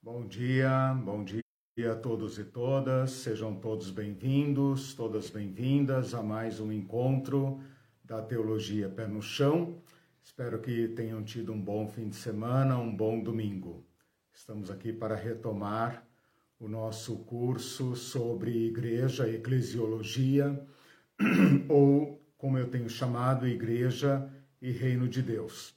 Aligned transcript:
Bom 0.00 0.28
dia, 0.28 0.94
bom 1.04 1.24
dia 1.24 1.42
a 1.90 1.96
todos 1.96 2.38
e 2.38 2.44
todas, 2.44 3.10
sejam 3.10 3.56
todos 3.56 3.90
bem-vindos, 3.90 4.94
todas 4.94 5.28
bem-vindas 5.28 6.14
a 6.14 6.22
mais 6.22 6.60
um 6.60 6.70
encontro 6.70 7.60
da 8.04 8.22
Teologia 8.22 8.88
Pé 8.88 9.08
no 9.08 9.20
Chão. 9.20 9.82
Espero 10.22 10.60
que 10.60 10.86
tenham 10.86 11.24
tido 11.24 11.52
um 11.52 11.60
bom 11.60 11.88
fim 11.88 12.08
de 12.08 12.14
semana, 12.14 12.78
um 12.78 12.94
bom 12.94 13.20
domingo. 13.20 13.84
Estamos 14.32 14.70
aqui 14.70 14.92
para 14.92 15.16
retomar 15.16 16.06
o 16.60 16.68
nosso 16.68 17.16
curso 17.24 17.96
sobre 17.96 18.68
igreja, 18.68 19.28
eclesiologia, 19.28 20.64
ou 21.68 22.24
como 22.38 22.56
eu 22.56 22.70
tenho 22.70 22.88
chamado, 22.88 23.48
igreja 23.48 24.32
e 24.62 24.70
reino 24.70 25.08
de 25.08 25.22
Deus. 25.22 25.74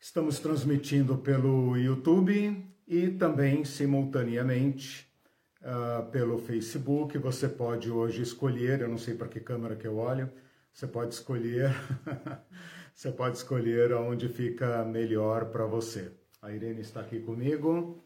Estamos 0.00 0.40
transmitindo 0.40 1.16
pelo 1.16 1.76
YouTube 1.76 2.73
e 2.86 3.08
também 3.10 3.64
simultaneamente 3.64 5.08
uh, 5.62 6.04
pelo 6.10 6.38
Facebook. 6.38 7.16
Você 7.18 7.48
pode 7.48 7.90
hoje 7.90 8.22
escolher, 8.22 8.80
eu 8.80 8.88
não 8.88 8.98
sei 8.98 9.14
para 9.14 9.28
que 9.28 9.40
câmera 9.40 9.76
que 9.76 9.86
eu 9.86 9.96
olho, 9.96 10.30
você 10.72 10.86
pode 10.86 11.14
escolher, 11.14 11.70
você 12.94 13.10
pode 13.10 13.36
escolher 13.36 13.92
onde 13.94 14.28
fica 14.28 14.84
melhor 14.84 15.46
para 15.46 15.64
você. 15.64 16.12
A 16.42 16.52
Irene 16.52 16.80
está 16.80 17.00
aqui 17.00 17.20
comigo 17.20 18.02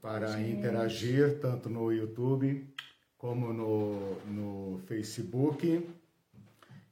para 0.00 0.28
Gente. 0.28 0.58
interagir 0.58 1.38
tanto 1.40 1.68
no 1.68 1.92
YouTube 1.92 2.66
como 3.18 3.52
no, 3.52 4.16
no 4.26 4.78
Facebook. 4.86 5.86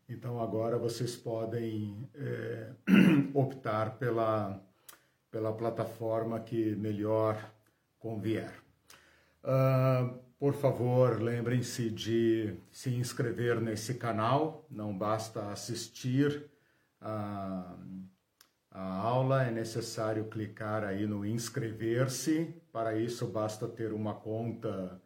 Então 0.09 0.43
agora 0.43 0.77
vocês 0.77 1.17
podem 1.17 2.09
é, 2.15 2.71
optar 3.33 3.99
pela 3.99 4.63
pela 5.33 5.53
plataforma 5.53 6.39
que 6.39 6.77
melhor 6.77 7.37
convier. 7.99 8.53
Uh, 9.43 10.21
por 10.39 10.55
favor, 10.55 11.21
lembrem-se 11.21 11.89
de 11.89 12.55
se 12.71 12.91
inscrever 12.91 13.61
nesse 13.61 13.95
canal, 13.95 14.67
não 14.71 14.97
basta 14.97 15.51
assistir 15.51 16.51
a, 17.01 17.77
a 18.71 18.97
aula, 18.99 19.45
é 19.45 19.51
necessário 19.51 20.25
clicar 20.27 20.85
aí 20.85 21.07
no 21.07 21.25
inscrever-se. 21.25 22.55
Para 22.71 22.97
isso, 22.99 23.27
basta 23.27 23.67
ter 23.67 23.93
uma 23.93 24.15
conta 24.15 25.01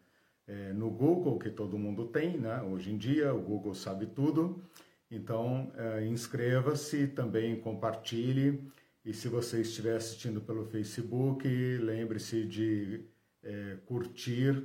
é, 0.47 0.73
no 0.73 0.91
Google, 0.91 1.39
que 1.39 1.51
todo 1.51 1.79
mundo 1.79 2.07
tem, 2.07 2.39
né? 2.39 2.63
Hoje 2.63 2.91
em 2.91 2.99
dia, 2.99 3.35
o 3.35 3.41
Google 3.41 3.75
sabe 3.75 4.07
tudo. 4.07 4.63
Então, 5.11 5.71
é, 5.77 6.05
inscreva-se, 6.07 7.07
também 7.09 7.61
compartilhe 7.61 8.67
e 9.07 9.15
se 9.15 9.29
você 9.29 9.61
estiver 9.61 9.95
assistindo 9.95 10.41
pelo 10.41 10.65
Facebook, 10.65 11.47
lembre-se 11.79 12.45
de 12.45 13.05
é, 13.41 13.77
curtir 13.87 14.65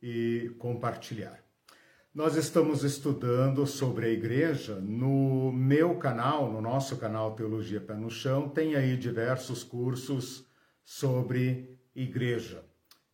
e 0.00 0.50
compartilhar. 0.58 1.38
Nós 2.14 2.36
estamos 2.36 2.84
estudando 2.84 3.66
sobre 3.66 4.06
a 4.06 4.08
igreja 4.08 4.76
no 4.76 5.52
meu 5.52 5.98
canal, 5.98 6.50
no 6.50 6.62
nosso 6.62 6.96
canal 6.96 7.34
Teologia 7.34 7.82
Pé 7.82 7.94
no 7.94 8.10
Chão, 8.10 8.48
tem 8.48 8.76
aí 8.76 8.96
diversos 8.96 9.62
cursos 9.62 10.46
sobre 10.82 11.78
igreja. 11.94 12.64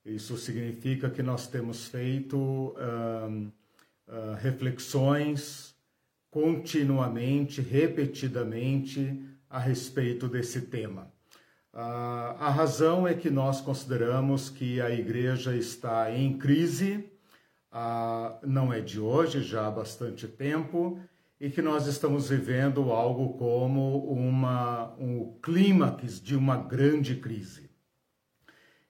Isso 0.06 0.36
significa 0.36 1.10
que 1.10 1.24
nós 1.24 1.48
temos 1.48 1.88
feito 1.88 2.38
uh, 2.38 3.52
reflexões 4.38 5.74
continuamente, 6.30 7.60
repetidamente, 7.60 9.33
a 9.54 9.58
respeito 9.60 10.26
desse 10.26 10.62
tema. 10.62 11.12
Uh, 11.72 11.78
a 12.40 12.50
razão 12.50 13.06
é 13.06 13.14
que 13.14 13.30
nós 13.30 13.60
consideramos 13.60 14.50
que 14.50 14.80
a 14.80 14.90
igreja 14.90 15.54
está 15.54 16.10
em 16.10 16.36
crise, 16.36 17.08
uh, 17.72 18.36
não 18.44 18.72
é 18.72 18.80
de 18.80 18.98
hoje, 18.98 19.44
já 19.44 19.68
há 19.68 19.70
bastante 19.70 20.26
tempo, 20.26 21.00
e 21.40 21.50
que 21.50 21.62
nós 21.62 21.86
estamos 21.86 22.30
vivendo 22.30 22.90
algo 22.90 23.38
como 23.38 24.12
uma, 24.12 24.92
um 24.98 25.38
clímax 25.40 26.20
de 26.20 26.34
uma 26.34 26.56
grande 26.56 27.14
crise. 27.14 27.70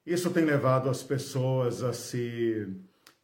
Isso 0.07 0.31
tem 0.31 0.47
levado 0.47 0.89
as 0.89 1.03
pessoas 1.03 1.83
a 1.83 1.93
se 1.93 2.75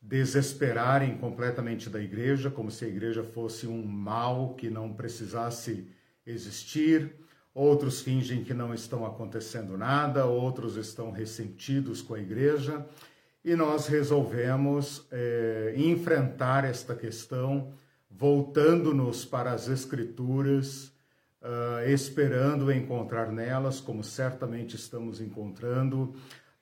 desesperarem 0.02 1.16
completamente 1.16 1.88
da 1.88 2.02
igreja, 2.02 2.50
como 2.50 2.70
se 2.70 2.84
a 2.84 2.88
igreja 2.88 3.24
fosse 3.24 3.66
um 3.66 3.82
mal 3.82 4.54
que 4.56 4.68
não 4.68 4.92
precisasse 4.92 5.88
existir 6.26 7.14
outros 7.60 8.00
fingem 8.00 8.42
que 8.42 8.54
não 8.54 8.72
estão 8.72 9.04
acontecendo 9.04 9.76
nada, 9.76 10.24
outros 10.24 10.76
estão 10.76 11.10
ressentidos 11.10 12.00
com 12.00 12.14
a 12.14 12.20
igreja, 12.20 12.86
e 13.44 13.54
nós 13.54 13.86
resolvemos 13.86 15.06
é, 15.10 15.74
enfrentar 15.76 16.64
esta 16.64 16.94
questão 16.94 17.72
voltando-nos 18.10 19.24
para 19.24 19.52
as 19.52 19.68
Escrituras, 19.68 20.92
uh, 21.40 21.88
esperando 21.88 22.72
encontrar 22.72 23.30
nelas, 23.30 23.80
como 23.80 24.02
certamente 24.02 24.74
estamos 24.74 25.20
encontrando, 25.20 26.14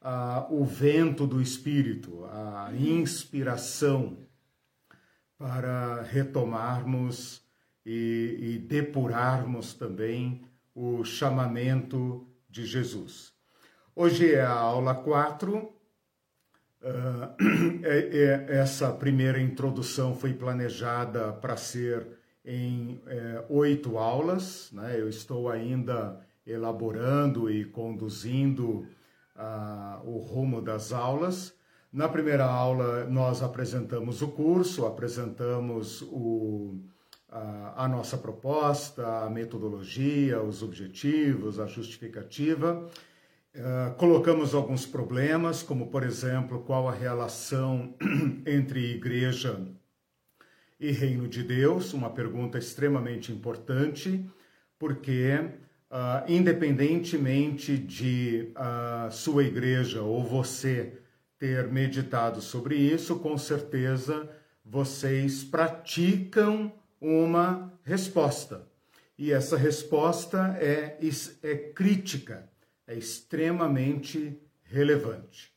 uh, 0.03 0.55
o 0.55 0.65
vento 0.65 1.27
do 1.27 1.41
Espírito, 1.41 2.25
a 2.27 2.71
inspiração 2.75 4.19
para 5.39 6.03
retomarmos 6.03 7.43
e, 7.85 8.37
e 8.41 8.59
depurarmos 8.59 9.73
também 9.73 10.43
o 10.78 11.05
chamamento 11.05 12.25
de 12.49 12.65
Jesus. 12.65 13.33
Hoje 13.97 14.33
é 14.33 14.43
a 14.43 14.53
aula 14.53 14.94
4. 14.94 15.56
Uh, 15.56 15.72
é, 17.83 17.99
é, 17.99 18.59
essa 18.61 18.93
primeira 18.93 19.41
introdução 19.41 20.15
foi 20.15 20.33
planejada 20.34 21.33
para 21.33 21.56
ser 21.56 22.06
em 22.44 23.03
é, 23.09 23.44
oito 23.49 23.99
aulas. 23.99 24.71
Né? 24.71 25.00
Eu 25.00 25.09
estou 25.09 25.50
ainda 25.50 26.25
elaborando 26.47 27.50
e 27.50 27.65
conduzindo 27.65 28.87
uh, 29.34 30.09
o 30.09 30.19
rumo 30.19 30.62
das 30.62 30.93
aulas. 30.93 31.53
Na 31.93 32.09
primeira 32.09 32.44
aula, 32.44 33.05
nós 33.06 33.43
apresentamos 33.43 34.22
o 34.22 34.28
curso, 34.28 34.87
apresentamos 34.87 36.03
o, 36.03 36.78
a, 37.31 37.84
a 37.84 37.89
nossa 37.89 38.16
proposta, 38.16 39.25
a 39.25 39.31
metodologia, 39.31 40.43
os 40.43 40.62
objetivos, 40.62 41.59
a 41.61 41.66
justificativa. 41.66 42.89
Uh, 43.55 43.94
colocamos 43.97 44.55
alguns 44.55 44.87
problemas, 44.87 45.62
como 45.62 45.88
por 45.88 46.05
exemplo, 46.05 46.61
qual 46.61 46.88
a 46.88 46.93
relação 46.93 47.94
entre 48.47 48.93
igreja 48.93 49.61
e 50.78 50.93
reino 50.93 51.27
de 51.27 51.43
Deus, 51.43 51.93
uma 51.93 52.11
pergunta 52.11 52.56
extremamente 52.56 53.33
importante, 53.33 54.25
porque 54.78 55.34
uh, 55.91 56.31
independentemente 56.31 57.77
de 57.77 58.53
uh, 58.55 59.11
sua 59.11 59.43
igreja 59.43 60.03
ou 60.03 60.22
você 60.22 61.00
ter 61.38 61.67
meditado 61.69 62.41
sobre 62.41 62.77
isso, 62.77 63.19
com 63.19 63.37
certeza 63.37 64.28
vocês 64.65 65.43
praticam 65.43 66.72
uma 67.01 67.73
resposta. 67.85 68.67
E 69.17 69.33
essa 69.33 69.57
resposta 69.57 70.57
é, 70.61 70.99
é 71.43 71.57
crítica, 71.57 72.49
é 72.87 72.95
extremamente 72.95 74.41
relevante. 74.65 75.53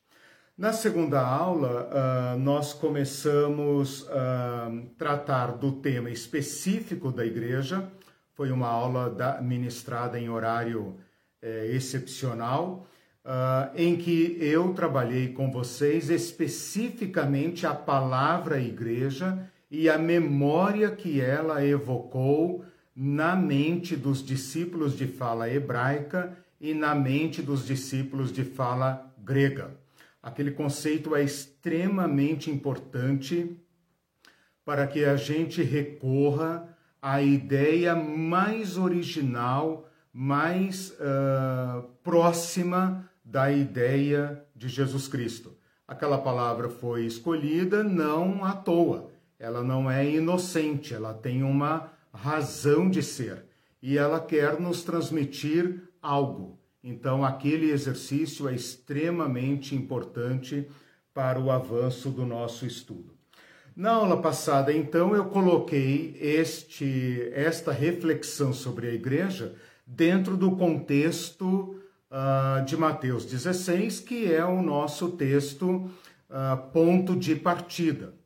Na 0.58 0.74
segunda 0.74 1.20
aula, 1.20 1.90
uh, 1.90 2.40
nós 2.40 2.74
começamos 2.74 4.08
a 4.10 4.70
uh, 4.70 4.90
tratar 4.98 5.58
do 5.58 5.72
tema 5.74 6.10
específico 6.10 7.12
da 7.12 7.26
igreja. 7.26 7.88
Foi 8.34 8.52
uma 8.52 8.68
aula 8.68 9.10
da, 9.10 9.42
ministrada 9.42 10.20
em 10.20 10.30
horário 10.30 10.98
eh, 11.42 11.72
excepcional, 11.74 12.88
uh, 13.26 13.76
em 13.76 13.98
que 13.98 14.38
eu 14.40 14.74
trabalhei 14.74 15.34
com 15.34 15.52
vocês 15.52 16.10
especificamente 16.10 17.66
a 17.66 17.74
palavra 17.74 18.60
igreja 18.60 19.51
e 19.72 19.90
a 19.90 19.98
memória 19.98 20.92
que 20.92 21.22
ela 21.22 21.66
evocou 21.66 22.66
na 22.94 23.38
mente 23.38 23.96
dos 23.96 24.24
discípulos 24.24 24.98
de 24.98 25.08
fala 25.08 25.50
hebraica 25.50 26.38
e 26.60 26.74
na 26.74 26.94
mente 26.94 27.42
dos 27.42 27.66
discípulos 27.66 28.34
de 28.34 28.44
fala 28.44 29.10
grega. 29.18 29.72
Aquele 30.22 30.52
conceito 30.52 31.16
é 31.16 31.24
extremamente 31.24 32.52
importante 32.52 33.58
para 34.66 34.86
que 34.86 35.06
a 35.06 35.16
gente 35.16 35.64
recorra 35.64 36.68
à 37.02 37.22
ideia 37.22 37.96
mais 37.96 38.78
original, 38.78 39.90
mais 40.14 40.92
uh, 41.00 41.82
próxima 42.04 43.10
da 43.24 43.50
ideia 43.50 44.44
de 44.54 44.68
Jesus 44.68 45.08
Cristo. 45.08 45.58
Aquela 45.88 46.18
palavra 46.18 46.70
foi 46.70 47.06
escolhida 47.06 47.84
não 47.84 48.44
à 48.44 48.52
toa 48.52 49.11
ela 49.42 49.64
não 49.64 49.90
é 49.90 50.08
inocente, 50.08 50.94
ela 50.94 51.16
tem 51.16 51.42
uma 51.42 51.92
razão 52.14 52.88
de 52.88 53.02
ser 53.02 53.44
e 53.82 53.98
ela 53.98 54.20
quer 54.20 54.60
nos 54.60 54.84
transmitir 54.84 55.82
algo. 56.00 56.60
Então, 56.84 57.26
aquele 57.26 57.72
exercício 57.72 58.48
é 58.48 58.54
extremamente 58.54 59.76
importante 59.76 60.68
para 61.12 61.40
o 61.40 61.50
avanço 61.50 62.12
do 62.12 62.24
nosso 62.24 62.68
estudo. 62.68 63.16
Na 63.76 63.94
aula 63.94 64.22
passada, 64.22 64.72
então, 64.72 65.16
eu 65.16 65.26
coloquei 65.26 66.16
este, 66.20 67.28
esta 67.34 67.72
reflexão 67.72 68.54
sobre 68.54 68.90
a 68.90 68.94
igreja 68.94 69.56
dentro 69.88 70.38
do 70.38 70.52
contexto 70.52 71.82
uh, 72.12 72.64
de 72.64 72.78
Mateus 72.78 73.26
16, 73.26 74.02
que 74.02 74.32
é 74.32 74.46
o 74.46 74.62
nosso 74.62 75.10
texto 75.14 75.90
uh, 76.30 76.72
ponto 76.72 77.16
de 77.16 77.36
partida. 77.36 78.21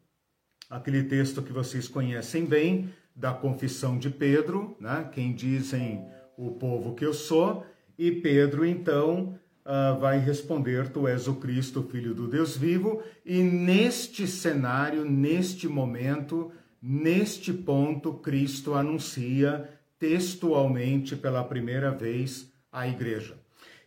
Aquele 0.76 1.04
texto 1.04 1.42
que 1.42 1.54
vocês 1.54 1.88
conhecem 1.88 2.44
bem, 2.44 2.90
da 3.16 3.32
confissão 3.32 3.98
de 3.98 4.10
Pedro, 4.10 4.76
né? 4.78 5.10
quem 5.10 5.34
dizem 5.34 6.06
o 6.38 6.52
povo 6.52 6.94
que 6.94 7.06
eu 7.06 7.14
sou, 7.14 7.66
e 7.98 8.12
Pedro, 8.12 8.66
então, 8.66 9.40
uh, 9.66 9.98
vai 9.98 10.20
responder: 10.20 10.90
Tu 10.90 11.08
és 11.08 11.30
o 11.30 11.36
Cristo, 11.36 11.82
filho 11.82 12.14
do 12.14 12.28
Deus 12.28 12.58
vivo, 12.58 13.02
e 13.26 13.42
neste 13.42 14.28
cenário, 14.28 15.06
neste 15.06 15.66
momento, 15.66 16.52
neste 16.82 17.54
ponto, 17.54 18.16
Cristo 18.16 18.74
anuncia 18.74 19.70
textualmente 19.98 21.16
pela 21.16 21.42
primeira 21.46 21.90
vez 21.90 22.52
à 22.70 22.86
igreja. 22.86 23.38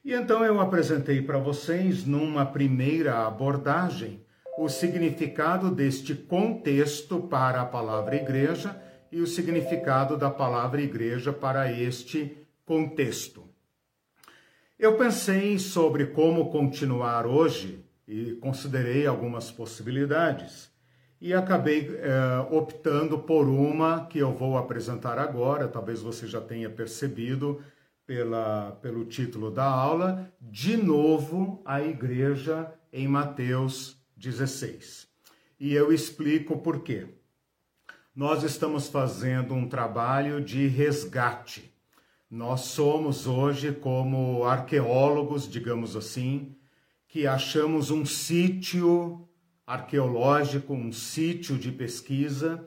E 0.02 0.14
então 0.14 0.42
eu 0.42 0.58
apresentei 0.58 1.20
para 1.20 1.36
vocês, 1.36 2.06
numa 2.06 2.46
primeira 2.46 3.26
abordagem, 3.26 4.22
o 4.58 4.68
significado 4.68 5.70
deste 5.70 6.16
contexto 6.16 7.20
para 7.20 7.60
a 7.60 7.64
palavra 7.64 8.16
igreja 8.16 8.76
e 9.10 9.20
o 9.20 9.26
significado 9.26 10.16
da 10.16 10.28
palavra 10.28 10.82
igreja 10.82 11.32
para 11.32 11.72
este 11.72 12.36
contexto. 12.66 13.44
Eu 14.76 14.96
pensei 14.96 15.60
sobre 15.60 16.06
como 16.06 16.50
continuar 16.50 17.24
hoje 17.24 17.84
e 18.06 18.32
considerei 18.32 19.06
algumas 19.06 19.48
possibilidades 19.48 20.68
e 21.20 21.32
acabei 21.32 21.96
é, 21.96 22.40
optando 22.50 23.16
por 23.16 23.46
uma 23.46 24.06
que 24.06 24.18
eu 24.18 24.32
vou 24.32 24.58
apresentar 24.58 25.20
agora, 25.20 25.68
talvez 25.68 26.02
você 26.02 26.26
já 26.26 26.40
tenha 26.40 26.68
percebido 26.68 27.62
pela, 28.04 28.72
pelo 28.82 29.04
título 29.04 29.52
da 29.52 29.66
aula, 29.66 30.32
de 30.40 30.76
novo 30.76 31.62
a 31.64 31.80
igreja 31.80 32.72
em 32.92 33.06
Mateus 33.06 33.97
16. 34.18 35.08
E 35.58 35.72
eu 35.72 35.92
explico 35.92 36.58
por 36.58 36.82
quê. 36.82 37.06
Nós 38.14 38.42
estamos 38.42 38.88
fazendo 38.88 39.54
um 39.54 39.68
trabalho 39.68 40.44
de 40.44 40.66
resgate 40.66 41.72
nós 42.30 42.60
somos 42.60 43.26
hoje 43.26 43.72
como 43.72 44.44
arqueólogos, 44.44 45.48
digamos 45.48 45.96
assim, 45.96 46.54
que 47.06 47.26
achamos 47.26 47.90
um 47.90 48.04
sítio 48.04 49.26
arqueológico, 49.66 50.74
um 50.74 50.92
sítio 50.92 51.56
de 51.56 51.72
pesquisa 51.72 52.62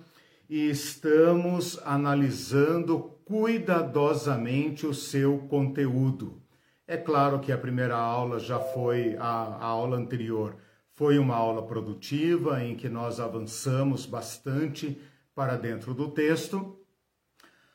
e 0.49 0.67
estamos 0.67 1.79
analisando 1.85 3.19
cuidadosamente 3.23 4.87
o 4.87 4.95
seu 4.95 5.37
conteúdo. 5.47 6.41
É 6.87 6.97
claro 6.97 7.39
que 7.39 7.51
a 7.51 7.57
primeira 7.57 7.95
aula 7.95 8.39
já 8.39 8.59
foi, 8.59 9.15
a, 9.17 9.27
a 9.27 9.65
aula 9.65 9.95
anterior 9.95 10.57
foi 11.01 11.17
uma 11.17 11.35
aula 11.35 11.63
produtiva 11.63 12.63
em 12.63 12.75
que 12.75 12.87
nós 12.87 13.19
avançamos 13.19 14.05
bastante 14.05 15.01
para 15.33 15.57
dentro 15.57 15.95
do 15.95 16.11
texto 16.11 16.77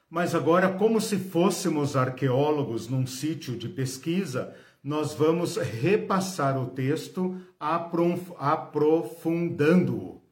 mas 0.09 0.33
agora, 0.33 0.75
como 0.75 1.01
se 1.01 1.19
fôssemos 1.19 1.97
arqueólogos 1.97 2.89
num 2.89 3.05
sítio 3.05 3.57
de 3.57 3.69
pesquisa, 3.69 4.55
nós 4.83 5.13
vamos 5.13 5.57
repassar 5.57 6.57
o 6.57 6.67
texto 6.67 7.37
aprofundando-o, 7.59 10.23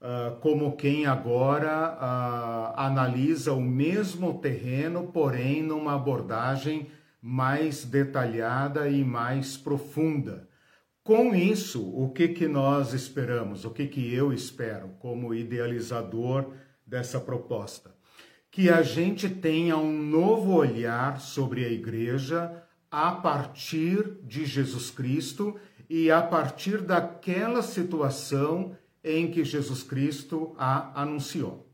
uh, 0.00 0.36
como 0.40 0.76
quem 0.76 1.06
agora 1.06 1.96
uh, 1.96 2.74
analisa 2.76 3.52
o 3.52 3.60
mesmo 3.60 4.38
terreno, 4.38 5.08
porém 5.08 5.60
numa 5.60 5.96
abordagem 5.96 6.88
mais 7.20 7.84
detalhada 7.84 8.88
e 8.88 9.04
mais 9.04 9.56
profunda. 9.56 10.47
Com 11.08 11.34
isso, 11.34 11.90
o 11.96 12.10
que, 12.10 12.28
que 12.28 12.46
nós 12.46 12.92
esperamos, 12.92 13.64
o 13.64 13.70
que, 13.70 13.86
que 13.86 14.12
eu 14.12 14.30
espero 14.30 14.90
como 14.98 15.32
idealizador 15.32 16.52
dessa 16.86 17.18
proposta? 17.18 17.96
que 18.50 18.68
a 18.68 18.82
gente 18.82 19.26
tenha 19.26 19.78
um 19.78 20.02
novo 20.02 20.52
olhar 20.52 21.18
sobre 21.18 21.64
a 21.64 21.68
igreja 21.70 22.62
a 22.90 23.12
partir 23.12 24.18
de 24.22 24.44
Jesus 24.44 24.90
Cristo 24.90 25.58
e 25.88 26.10
a 26.10 26.20
partir 26.20 26.82
daquela 26.82 27.62
situação 27.62 28.76
em 29.02 29.30
que 29.30 29.44
Jesus 29.44 29.82
Cristo 29.82 30.54
a 30.58 31.00
anunciou. 31.00 31.70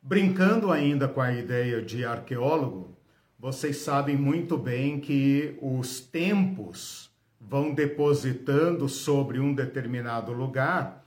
Brincando 0.00 0.70
ainda 0.70 1.08
com 1.08 1.20
a 1.20 1.32
ideia 1.32 1.82
de 1.82 2.04
arqueólogo, 2.04 2.96
vocês 3.36 3.78
sabem 3.78 4.16
muito 4.16 4.56
bem 4.56 5.00
que 5.00 5.58
os 5.60 5.98
tempos 5.98 7.11
vão 7.48 7.74
depositando 7.74 8.88
sobre 8.88 9.40
um 9.40 9.54
determinado 9.54 10.32
lugar 10.32 11.04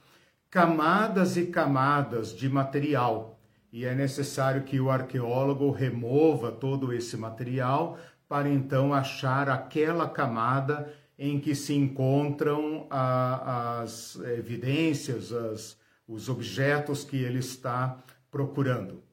camadas 0.49 1.35
e 1.37 1.47
camadas 1.47 2.33
de 2.33 2.47
material 2.47 3.35
e 3.75 3.83
é 3.83 3.93
necessário 3.93 4.63
que 4.63 4.79
o 4.79 4.89
arqueólogo 4.89 5.69
remova 5.69 6.49
todo 6.49 6.93
esse 6.93 7.17
material 7.17 7.99
para 8.25 8.47
então 8.49 8.93
achar 8.93 9.49
aquela 9.49 10.07
camada 10.07 10.93
em 11.19 11.41
que 11.41 11.53
se 11.53 11.73
encontram 11.73 12.87
a, 12.89 13.81
as 13.81 14.15
evidências, 14.37 15.33
as, 15.33 15.77
os 16.07 16.29
objetos 16.29 17.03
que 17.03 17.17
ele 17.17 17.39
está 17.39 17.97
procurando. 18.31 19.03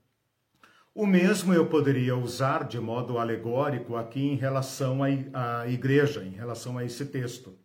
O 0.95 1.07
mesmo 1.07 1.55
eu 1.55 1.67
poderia 1.67 2.15
usar 2.15 2.65
de 2.65 2.79
modo 2.79 3.17
alegórico 3.17 3.97
aqui 3.97 4.21
em 4.21 4.37
relação 4.37 5.01
à 5.03 5.67
igreja, 5.67 6.23
em 6.23 6.33
relação 6.33 6.77
a 6.77 6.85
esse 6.85 7.07
texto. 7.07 7.59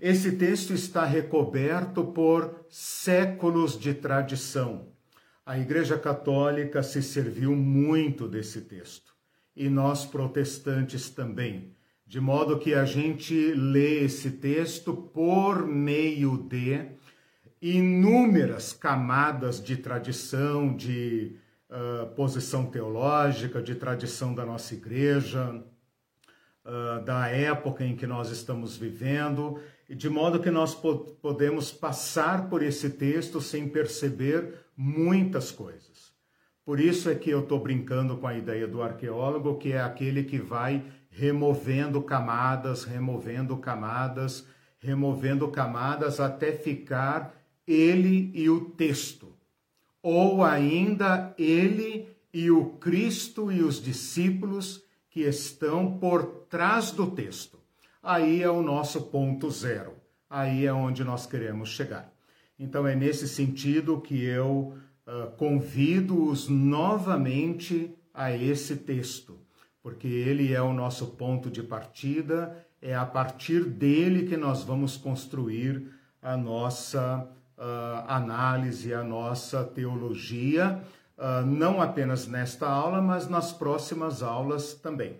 Esse 0.00 0.32
texto 0.32 0.72
está 0.72 1.04
recoberto 1.04 2.04
por 2.04 2.66
séculos 2.68 3.78
de 3.78 3.94
tradição. 3.94 4.88
A 5.46 5.56
Igreja 5.56 5.96
Católica 5.96 6.82
se 6.82 7.00
serviu 7.00 7.54
muito 7.54 8.26
desse 8.26 8.62
texto 8.62 9.14
e 9.54 9.68
nós 9.68 10.04
protestantes 10.04 11.08
também, 11.10 11.76
de 12.04 12.18
modo 12.18 12.58
que 12.58 12.74
a 12.74 12.84
gente 12.84 13.52
lê 13.52 14.00
esse 14.00 14.32
texto 14.32 14.92
por 14.92 15.64
meio 15.64 16.38
de 16.38 16.88
inúmeras 17.62 18.72
camadas 18.72 19.62
de 19.62 19.76
tradição, 19.76 20.74
de 20.74 21.36
posição 22.14 22.66
teológica, 22.66 23.62
de 23.62 23.74
tradição 23.74 24.34
da 24.34 24.44
nossa 24.44 24.74
igreja, 24.74 25.62
uh, 26.64 27.04
da 27.04 27.28
época 27.28 27.84
em 27.84 27.96
que 27.96 28.06
nós 28.06 28.30
estamos 28.30 28.76
vivendo, 28.76 29.60
de 29.88 30.08
modo 30.08 30.40
que 30.40 30.50
nós 30.50 30.74
podemos 30.74 31.70
passar 31.70 32.48
por 32.48 32.62
esse 32.62 32.90
texto 32.90 33.40
sem 33.40 33.68
perceber 33.68 34.54
muitas 34.76 35.50
coisas. 35.50 36.14
Por 36.64 36.80
isso 36.80 37.10
é 37.10 37.14
que 37.14 37.28
eu 37.28 37.40
estou 37.40 37.60
brincando 37.60 38.16
com 38.16 38.26
a 38.26 38.34
ideia 38.34 38.66
do 38.66 38.82
arqueólogo, 38.82 39.58
que 39.58 39.72
é 39.72 39.82
aquele 39.82 40.24
que 40.24 40.38
vai 40.38 40.82
removendo 41.10 42.00
camadas, 42.02 42.84
removendo 42.84 43.56
camadas, 43.58 44.46
removendo 44.78 45.48
camadas 45.48 46.18
até 46.20 46.52
ficar 46.52 47.34
ele 47.66 48.30
e 48.34 48.48
o 48.48 48.70
texto. 48.70 49.23
Ou 50.04 50.44
ainda 50.44 51.34
ele 51.38 52.06
e 52.30 52.50
o 52.50 52.66
Cristo 52.72 53.50
e 53.50 53.62
os 53.62 53.82
discípulos 53.82 54.84
que 55.08 55.20
estão 55.20 55.96
por 55.96 56.44
trás 56.50 56.90
do 56.90 57.10
texto. 57.10 57.58
Aí 58.02 58.42
é 58.42 58.50
o 58.50 58.60
nosso 58.60 59.04
ponto 59.04 59.50
zero. 59.50 59.94
Aí 60.28 60.66
é 60.66 60.72
onde 60.74 61.02
nós 61.02 61.24
queremos 61.24 61.70
chegar. 61.70 62.12
Então 62.58 62.86
é 62.86 62.94
nesse 62.94 63.26
sentido 63.26 63.98
que 63.98 64.22
eu 64.22 64.76
uh, 65.06 65.30
convido-os 65.38 66.48
novamente 66.48 67.96
a 68.12 68.30
esse 68.30 68.76
texto, 68.76 69.38
porque 69.82 70.06
ele 70.06 70.52
é 70.52 70.60
o 70.60 70.74
nosso 70.74 71.12
ponto 71.12 71.50
de 71.50 71.62
partida, 71.62 72.62
é 72.82 72.94
a 72.94 73.06
partir 73.06 73.64
dele 73.64 74.28
que 74.28 74.36
nós 74.36 74.62
vamos 74.62 74.98
construir 74.98 75.90
a 76.20 76.36
nossa 76.36 77.26
uh, 77.58 78.04
análise, 78.08 78.92
a 78.92 79.02
nossa 79.02 79.64
teologia, 79.64 80.82
uh, 81.16 81.46
não 81.46 81.80
apenas 81.80 82.26
nesta 82.26 82.68
aula, 82.68 83.00
mas 83.00 83.28
nas 83.28 83.52
próximas 83.52 84.22
aulas 84.22 84.74
também. 84.74 85.18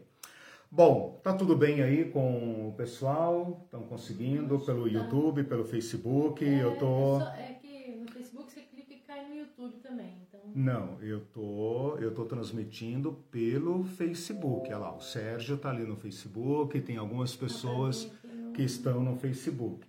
Bom, 0.70 1.20
tá 1.22 1.32
tudo 1.32 1.56
bem 1.56 1.82
aí 1.82 2.10
com 2.10 2.68
o 2.68 2.72
pessoal? 2.72 3.62
Estão 3.64 3.84
conseguindo 3.84 4.58
pelo 4.58 4.88
YouTube, 4.88 5.44
pelo 5.44 5.64
Facebook? 5.64 6.44
É, 6.44 6.64
eu 6.64 6.76
tô. 6.76 7.20
É 7.20 7.58
que 7.62 7.96
no 7.96 8.10
Facebook 8.10 8.52
você 8.52 8.62
clica 8.62 8.92
e 8.92 8.96
cai 8.96 9.28
no 9.28 9.36
YouTube 9.36 9.76
também. 9.76 10.26
Então 10.28 10.40
Não, 10.52 11.00
eu 11.00 11.20
tô, 11.32 11.96
eu 11.98 12.12
tô 12.12 12.24
transmitindo 12.24 13.12
pelo 13.30 13.84
Facebook. 13.84 14.66
Olha 14.66 14.78
lá, 14.78 14.96
o 14.96 15.00
Sérgio 15.00 15.56
tá 15.56 15.70
ali 15.70 15.84
no 15.84 15.94
Facebook, 15.94 16.80
tem 16.80 16.96
algumas 16.96 17.36
pessoas 17.36 18.10
que 18.52 18.62
estão 18.62 19.00
no 19.00 19.16
Facebook, 19.16 19.86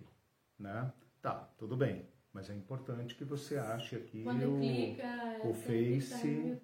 né? 0.56 0.92
Tá, 1.20 1.48
tudo 1.58 1.76
bem. 1.76 2.06
Mas 2.36 2.50
é 2.50 2.54
importante 2.54 3.14
que 3.14 3.24
você 3.24 3.56
ache 3.56 3.96
aqui 3.96 4.22
Quando 4.22 4.56
o, 4.56 4.60
clica, 4.60 5.40
o 5.42 5.54
sempre 5.54 6.00
tá 6.00 6.16
Face. 6.18 6.60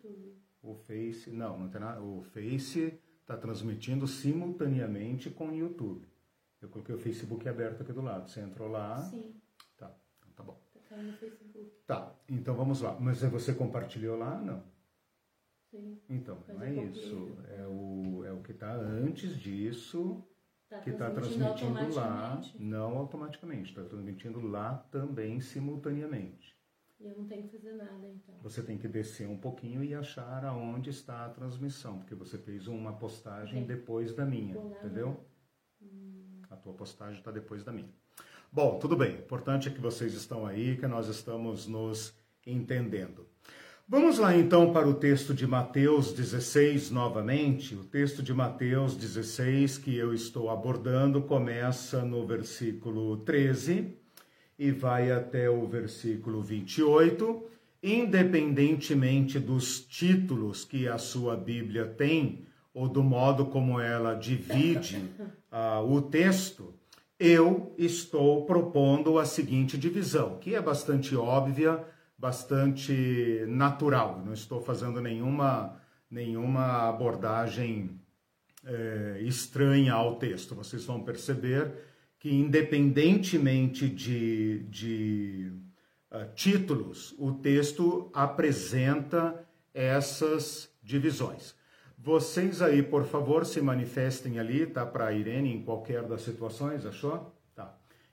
O 0.62 0.74
Face, 0.74 1.30
não, 1.30 1.58
não 1.58 1.70
tem 1.70 1.80
nada. 1.80 2.02
O 2.02 2.20
Face 2.20 3.00
está 3.22 3.38
transmitindo 3.38 4.06
simultaneamente 4.06 5.30
com 5.30 5.48
o 5.48 5.54
YouTube. 5.54 6.06
Eu 6.60 6.68
coloquei 6.68 6.94
o 6.94 6.98
Facebook 6.98 7.48
aberto 7.48 7.80
aqui 7.80 7.90
do 7.90 8.02
lado. 8.02 8.28
Você 8.28 8.40
entrou 8.40 8.68
lá. 8.68 9.02
Sim, 9.04 9.34
Tá, 9.78 9.90
então 10.18 10.32
tá 10.36 10.42
bom. 10.42 10.60
tá 10.90 10.96
no 10.98 11.12
Facebook. 11.14 11.72
Tá, 11.86 12.14
então 12.28 12.54
vamos 12.54 12.82
lá. 12.82 12.94
Mas 13.00 13.22
você 13.22 13.54
compartilhou 13.54 14.18
lá? 14.18 14.42
Não. 14.42 14.62
Sim. 15.70 15.98
Então, 16.06 16.38
não 16.48 16.62
é 16.62 16.74
isso. 16.84 17.34
É 17.48 17.66
o, 17.66 18.24
é 18.26 18.30
o 18.30 18.42
que 18.42 18.52
está 18.52 18.74
antes 18.74 19.40
disso 19.40 20.22
Tá 20.72 20.78
que 20.80 20.88
está 20.88 21.10
transmitindo 21.10 21.54
transmitindo 21.54 21.94
lá. 21.94 22.40
Não 22.58 22.96
automaticamente, 22.96 23.68
está 23.68 23.84
transmitindo 23.84 24.40
lá 24.40 24.78
também 24.90 25.38
simultaneamente. 25.38 26.56
E 26.98 27.04
eu 27.04 27.14
não 27.14 27.26
tenho 27.26 27.42
que 27.42 27.58
fazer 27.58 27.74
nada, 27.74 28.08
então. 28.08 28.34
Você 28.42 28.62
tem 28.62 28.78
que 28.78 28.88
descer 28.88 29.28
um 29.28 29.36
pouquinho 29.36 29.84
e 29.84 29.94
achar 29.94 30.42
aonde 30.46 30.88
está 30.88 31.26
a 31.26 31.28
transmissão, 31.28 31.98
porque 31.98 32.14
você 32.14 32.38
fez 32.38 32.68
uma 32.68 32.94
postagem 32.94 33.60
Sim. 33.60 33.66
depois 33.66 34.14
da 34.14 34.24
minha, 34.24 34.54
Vou 34.54 34.70
lá, 34.70 34.78
entendeu? 34.78 35.22
A 36.48 36.56
tua 36.56 36.72
postagem 36.72 37.18
está 37.18 37.30
depois 37.30 37.62
da 37.62 37.70
minha. 37.70 37.92
Bom, 38.50 38.78
tudo 38.78 38.96
bem. 38.96 39.16
O 39.16 39.18
importante 39.18 39.68
é 39.68 39.70
que 39.70 39.80
vocês 39.80 40.14
estão 40.14 40.46
aí, 40.46 40.78
que 40.78 40.86
nós 40.86 41.06
estamos 41.08 41.66
nos 41.66 42.16
entendendo. 42.46 43.26
Vamos 43.88 44.18
lá 44.18 44.34
então 44.34 44.72
para 44.72 44.88
o 44.88 44.94
texto 44.94 45.34
de 45.34 45.46
Mateus 45.46 46.12
16 46.12 46.90
novamente. 46.90 47.74
O 47.74 47.84
texto 47.84 48.22
de 48.22 48.32
Mateus 48.32 48.94
16 48.94 49.76
que 49.78 49.96
eu 49.96 50.14
estou 50.14 50.48
abordando 50.48 51.20
começa 51.22 52.02
no 52.02 52.26
versículo 52.26 53.18
13 53.18 53.94
e 54.58 54.70
vai 54.70 55.10
até 55.10 55.50
o 55.50 55.66
versículo 55.66 56.40
28. 56.40 57.44
Independentemente 57.82 59.38
dos 59.38 59.80
títulos 59.80 60.64
que 60.64 60.86
a 60.86 60.96
sua 60.96 61.36
Bíblia 61.36 61.84
tem, 61.84 62.46
ou 62.72 62.88
do 62.88 63.02
modo 63.02 63.46
como 63.46 63.80
ela 63.80 64.14
divide 64.14 65.02
ah, 65.50 65.82
o 65.82 66.00
texto, 66.00 66.72
eu 67.18 67.74
estou 67.76 68.46
propondo 68.46 69.18
a 69.18 69.24
seguinte 69.24 69.76
divisão, 69.76 70.38
que 70.38 70.54
é 70.54 70.60
bastante 70.60 71.14
óbvia, 71.14 71.84
bastante 72.22 73.44
natural. 73.48 74.22
Não 74.24 74.32
estou 74.32 74.60
fazendo 74.60 75.00
nenhuma, 75.00 75.76
nenhuma 76.08 76.88
abordagem 76.88 78.00
é, 78.64 79.18
estranha 79.22 79.94
ao 79.94 80.14
texto. 80.14 80.54
Vocês 80.54 80.84
vão 80.84 81.02
perceber 81.02 81.72
que, 82.20 82.32
independentemente 82.32 83.88
de, 83.88 84.60
de 84.70 85.52
ah, 86.12 86.26
títulos, 86.26 87.12
o 87.18 87.32
texto 87.32 88.08
apresenta 88.14 89.44
essas 89.74 90.70
divisões. 90.80 91.56
Vocês 91.98 92.62
aí, 92.62 92.84
por 92.84 93.04
favor, 93.04 93.44
se 93.44 93.60
manifestem 93.60 94.38
ali, 94.38 94.64
tá? 94.64 94.86
Para 94.86 95.12
Irene, 95.12 95.52
em 95.52 95.64
qualquer 95.64 96.04
das 96.04 96.22
situações, 96.22 96.86
achou? 96.86 97.31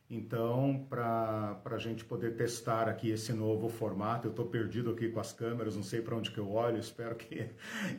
Então, 0.10 0.88
para 0.89 1.62
a 1.63 1.78
gente 1.78 2.04
poder 2.04 2.36
testar 2.36 2.89
aqui 2.89 3.12
esse 3.12 3.32
novo 3.32 3.70
formato, 3.70 4.28
eu 4.28 4.32
estou 4.32 4.48
perdido 4.48 4.89
aqui 4.89 5.10
com 5.10 5.20
as 5.20 5.32
câmeras, 5.32 5.75
não 5.75 5.84
sei 5.84 6.01
para 6.01 6.16
onde 6.16 6.32
que 6.32 6.39
eu 6.39 6.51
olho, 6.51 6.80
espero 6.80 7.16
que 7.16 7.51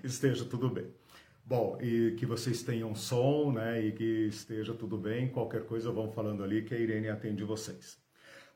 esteja 0.02 0.44
tudo 0.44 0.68
bem. 0.68 0.86
Bom, 1.44 1.78
e 1.80 2.14
que 2.16 2.26
vocês 2.26 2.62
tenham 2.62 2.94
som, 2.94 3.52
né? 3.52 3.80
E 3.80 3.92
que 3.92 4.26
esteja 4.28 4.72
tudo 4.72 4.96
bem. 4.96 5.28
Qualquer 5.28 5.64
coisa 5.64 5.90
vão 5.90 6.08
falando 6.10 6.44
ali 6.44 6.62
que 6.62 6.74
a 6.74 6.78
Irene 6.78 7.08
atende 7.08 7.42
vocês. 7.42 7.98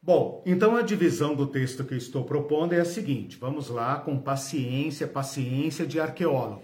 Bom, 0.01 0.43
então 0.47 0.77
a 0.77 0.83
divisão 0.83 1.35
do 1.35 1.47
texto 1.47 1.83
que 1.85 1.95
eu 1.95 1.99
estou 1.99 2.25
propondo 2.25 2.73
é 2.73 2.81
a 2.81 2.85
seguinte: 2.85 3.37
vamos 3.37 3.69
lá 3.69 3.99
com 3.99 4.19
paciência, 4.19 5.09
paciência 5.09 5.87
de 5.87 5.99
arqueólogo. 5.99 6.63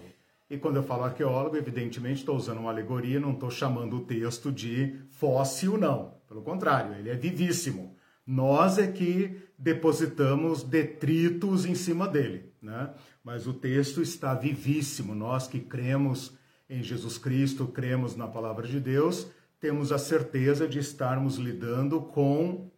E 0.49 0.57
quando 0.57 0.75
eu 0.77 0.83
falo 0.83 1.03
arqueólogo, 1.03 1.57
evidentemente 1.57 2.19
estou 2.19 2.35
usando 2.35 2.59
uma 2.59 2.71
alegoria, 2.71 3.19
não 3.19 3.31
estou 3.31 3.49
chamando 3.49 3.97
o 3.97 4.05
texto 4.05 4.51
de 4.51 4.99
fóssil, 5.09 5.77
não. 5.77 6.20
Pelo 6.31 6.43
contrário, 6.43 6.95
ele 6.95 7.09
é 7.09 7.13
vivíssimo. 7.13 7.93
Nós 8.25 8.77
é 8.77 8.87
que 8.87 9.37
depositamos 9.57 10.63
detritos 10.63 11.65
em 11.65 11.75
cima 11.75 12.07
dele, 12.07 12.53
né? 12.61 12.93
Mas 13.21 13.47
o 13.47 13.53
texto 13.53 14.01
está 14.01 14.33
vivíssimo. 14.33 15.13
Nós 15.13 15.45
que 15.45 15.59
cremos 15.59 16.31
em 16.69 16.81
Jesus 16.81 17.17
Cristo, 17.17 17.67
cremos 17.67 18.15
na 18.15 18.29
palavra 18.29 18.65
de 18.65 18.79
Deus, 18.79 19.27
temos 19.59 19.91
a 19.91 19.97
certeza 19.97 20.69
de 20.69 20.79
estarmos 20.79 21.35
lidando 21.35 21.99
com 21.99 22.71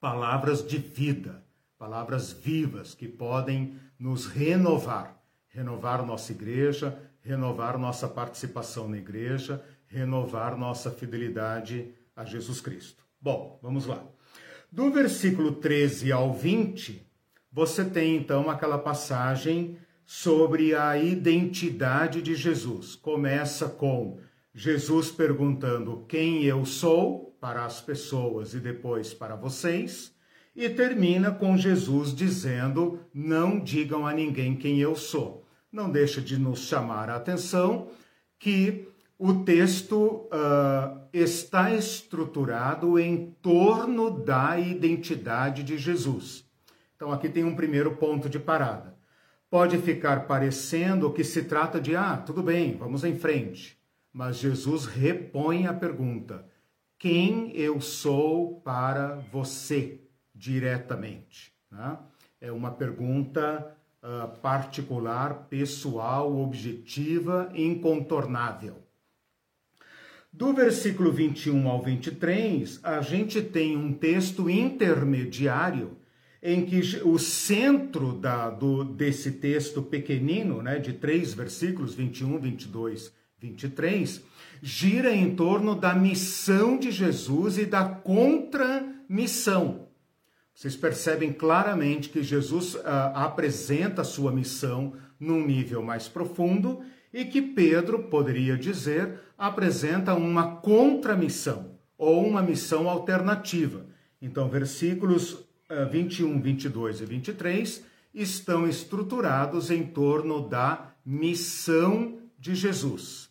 palavras 0.00 0.64
de 0.64 0.78
vida, 0.78 1.42
palavras 1.76 2.30
vivas 2.30 2.94
que 2.94 3.08
podem 3.08 3.74
nos 3.98 4.26
renovar, 4.26 5.20
renovar 5.48 6.06
nossa 6.06 6.30
igreja, 6.30 6.96
renovar 7.22 7.76
nossa 7.76 8.06
participação 8.06 8.88
na 8.88 8.98
igreja, 8.98 9.60
renovar 9.88 10.56
nossa 10.56 10.92
fidelidade 10.92 11.97
a 12.18 12.24
Jesus 12.24 12.60
Cristo. 12.60 13.04
Bom, 13.20 13.60
vamos 13.62 13.86
lá. 13.86 14.04
Do 14.70 14.90
versículo 14.90 15.52
13 15.52 16.10
ao 16.10 16.34
20, 16.34 17.08
você 17.52 17.84
tem 17.84 18.16
então 18.16 18.50
aquela 18.50 18.76
passagem 18.76 19.78
sobre 20.04 20.74
a 20.74 20.98
identidade 20.98 22.20
de 22.20 22.34
Jesus. 22.34 22.96
Começa 22.96 23.68
com 23.68 24.18
Jesus 24.52 25.12
perguntando 25.12 26.04
quem 26.08 26.42
eu 26.42 26.64
sou 26.64 27.36
para 27.40 27.64
as 27.64 27.80
pessoas 27.80 28.52
e 28.52 28.58
depois 28.58 29.14
para 29.14 29.36
vocês, 29.36 30.12
e 30.56 30.68
termina 30.68 31.30
com 31.30 31.56
Jesus 31.56 32.12
dizendo: 32.12 32.98
Não 33.14 33.60
digam 33.60 34.04
a 34.04 34.12
ninguém 34.12 34.56
quem 34.56 34.80
eu 34.80 34.96
sou. 34.96 35.46
Não 35.70 35.88
deixa 35.88 36.20
de 36.20 36.36
nos 36.36 36.60
chamar 36.60 37.10
a 37.10 37.16
atenção 37.16 37.90
que 38.40 38.87
o 39.18 39.42
texto 39.42 40.28
uh, 40.32 41.08
está 41.12 41.74
estruturado 41.74 42.98
em 43.00 43.32
torno 43.42 44.10
da 44.10 44.60
identidade 44.60 45.64
de 45.64 45.76
Jesus. 45.76 46.48
Então, 46.94 47.10
aqui 47.10 47.28
tem 47.28 47.42
um 47.42 47.56
primeiro 47.56 47.96
ponto 47.96 48.28
de 48.28 48.38
parada. 48.38 48.96
Pode 49.50 49.76
ficar 49.78 50.26
parecendo 50.26 51.12
que 51.12 51.24
se 51.24 51.42
trata 51.42 51.80
de, 51.80 51.96
ah, 51.96 52.16
tudo 52.16 52.42
bem, 52.42 52.76
vamos 52.76 53.02
em 53.02 53.16
frente. 53.16 53.76
Mas 54.12 54.36
Jesus 54.36 54.84
repõe 54.84 55.66
a 55.66 55.74
pergunta: 55.74 56.46
quem 56.96 57.56
eu 57.56 57.80
sou 57.80 58.60
para 58.60 59.16
você 59.32 60.00
diretamente? 60.32 61.52
Né? 61.70 61.98
É 62.40 62.52
uma 62.52 62.70
pergunta 62.70 63.76
uh, 64.02 64.38
particular, 64.40 65.46
pessoal, 65.48 66.36
objetiva, 66.36 67.50
incontornável. 67.54 68.87
Do 70.32 70.52
versículo 70.52 71.10
21 71.10 71.68
ao 71.68 71.82
23, 71.82 72.80
a 72.82 73.00
gente 73.00 73.42
tem 73.42 73.76
um 73.76 73.92
texto 73.92 74.48
intermediário 74.48 75.96
em 76.42 76.64
que 76.64 76.80
o 77.02 77.18
centro 77.18 78.12
da, 78.12 78.50
do, 78.50 78.84
desse 78.84 79.32
texto 79.32 79.82
pequenino, 79.82 80.62
né, 80.62 80.78
de 80.78 80.92
três 80.92 81.34
versículos, 81.34 81.94
21, 81.94 82.38
22, 82.38 83.12
23, 83.40 84.22
gira 84.62 85.14
em 85.14 85.34
torno 85.34 85.74
da 85.74 85.94
missão 85.94 86.78
de 86.78 86.90
Jesus 86.90 87.58
e 87.58 87.66
da 87.66 87.84
contramissão. 87.84 89.88
Vocês 90.54 90.76
percebem 90.76 91.32
claramente 91.32 92.08
que 92.08 92.22
Jesus 92.22 92.74
uh, 92.74 92.82
apresenta 93.14 94.02
a 94.02 94.04
sua 94.04 94.32
missão 94.32 94.94
num 95.18 95.44
nível 95.44 95.82
mais 95.82 96.08
profundo 96.08 96.80
e 97.12 97.24
que 97.24 97.40
Pedro, 97.40 98.04
poderia 98.04 98.56
dizer, 98.56 99.20
apresenta 99.38 100.14
uma 100.14 100.56
contramissão 100.56 101.78
ou 101.96 102.26
uma 102.26 102.42
missão 102.42 102.88
alternativa. 102.90 103.86
Então, 104.20 104.48
versículos 104.48 105.32
uh, 105.32 105.88
21, 105.90 106.40
22 106.40 107.00
e 107.00 107.04
23 107.04 107.84
estão 108.12 108.68
estruturados 108.68 109.70
em 109.70 109.84
torno 109.84 110.48
da 110.48 110.92
missão 111.06 112.18
de 112.36 112.54
Jesus. 112.54 113.28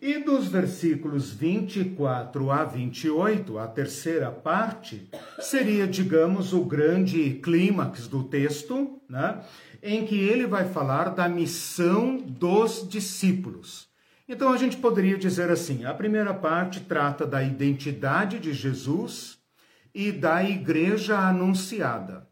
E 0.00 0.18
dos 0.18 0.46
versículos 0.46 1.30
24 1.30 2.50
a 2.50 2.64
28, 2.64 3.58
a 3.58 3.66
terceira 3.66 4.30
parte, 4.30 5.10
seria, 5.40 5.86
digamos, 5.86 6.54
o 6.54 6.64
grande 6.64 7.34
clímax 7.42 8.08
do 8.08 8.24
texto, 8.24 8.98
né? 9.08 9.44
em 9.82 10.06
que 10.06 10.14
ele 10.14 10.46
vai 10.46 10.66
falar 10.66 11.10
da 11.10 11.28
missão 11.28 12.16
dos 12.16 12.88
discípulos. 12.88 13.86
Então 14.28 14.52
a 14.52 14.56
gente 14.56 14.76
poderia 14.76 15.18
dizer 15.18 15.50
assim: 15.50 15.84
a 15.84 15.92
primeira 15.92 16.32
parte 16.32 16.80
trata 16.80 17.26
da 17.26 17.42
identidade 17.42 18.38
de 18.38 18.52
Jesus 18.52 19.38
e 19.94 20.10
da 20.10 20.42
igreja 20.42 21.18
anunciada. 21.18 22.26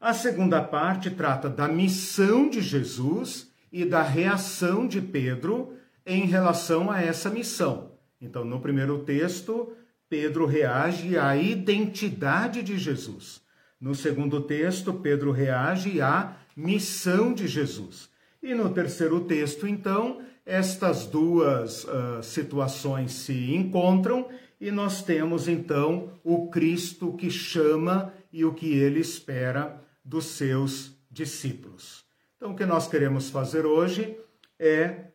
A 0.00 0.14
segunda 0.14 0.62
parte 0.62 1.10
trata 1.10 1.48
da 1.48 1.68
missão 1.68 2.48
de 2.48 2.60
Jesus 2.60 3.50
e 3.70 3.84
da 3.84 4.02
reação 4.02 4.86
de 4.86 5.00
Pedro 5.00 5.74
em 6.06 6.24
relação 6.24 6.90
a 6.90 7.02
essa 7.02 7.28
missão. 7.28 7.92
Então, 8.20 8.44
no 8.44 8.60
primeiro 8.60 9.00
texto, 9.00 9.72
Pedro 10.08 10.46
reage 10.46 11.18
à 11.18 11.36
identidade 11.36 12.62
de 12.62 12.78
Jesus. 12.78 13.42
No 13.80 13.94
segundo 13.94 14.40
texto, 14.40 14.94
Pedro 14.94 15.30
reage 15.30 16.00
à 16.00 16.36
missão 16.56 17.34
de 17.34 17.46
Jesus. 17.46 18.08
E 18.42 18.54
no 18.54 18.70
terceiro 18.70 19.20
texto, 19.20 19.66
então, 19.66 20.22
estas 20.48 21.04
duas 21.04 21.84
uh, 21.84 22.22
situações 22.22 23.12
se 23.12 23.54
encontram 23.54 24.26
e 24.58 24.70
nós 24.70 25.02
temos 25.02 25.46
então 25.46 26.14
o 26.24 26.48
Cristo 26.48 27.12
que 27.12 27.30
chama 27.30 28.14
e 28.32 28.46
o 28.46 28.54
que 28.54 28.72
ele 28.72 28.98
espera 28.98 29.78
dos 30.02 30.24
seus 30.24 30.96
discípulos. 31.10 32.02
Então, 32.36 32.52
o 32.52 32.56
que 32.56 32.64
nós 32.64 32.88
queremos 32.88 33.28
fazer 33.28 33.66
hoje 33.66 34.18
é 34.58 35.08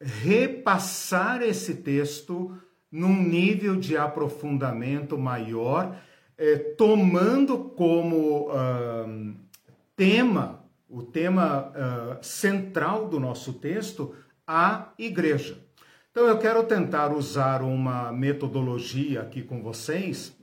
repassar 0.00 1.42
esse 1.42 1.74
texto 1.74 2.56
num 2.90 3.20
nível 3.20 3.74
de 3.74 3.96
aprofundamento 3.96 5.18
maior, 5.18 6.00
é, 6.38 6.58
tomando 6.58 7.58
como 7.58 8.50
uh, 8.50 9.34
tema, 9.96 10.64
o 10.88 11.02
tema 11.02 11.72
uh, 11.72 12.24
central 12.24 13.08
do 13.08 13.18
nosso 13.18 13.54
texto, 13.54 14.14
a 14.46 14.92
igreja. 14.98 15.58
Então, 16.10 16.26
eu 16.26 16.38
quero 16.38 16.64
tentar 16.64 17.12
usar 17.12 17.62
uma 17.62 18.10
metodologia 18.12 19.20
aqui 19.20 19.42
com 19.42 19.62
vocês 19.62 20.34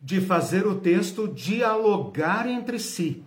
de 0.00 0.20
fazer 0.20 0.66
o 0.66 0.80
texto 0.80 1.28
dialogar 1.28 2.48
entre 2.48 2.78
si, 2.78 3.22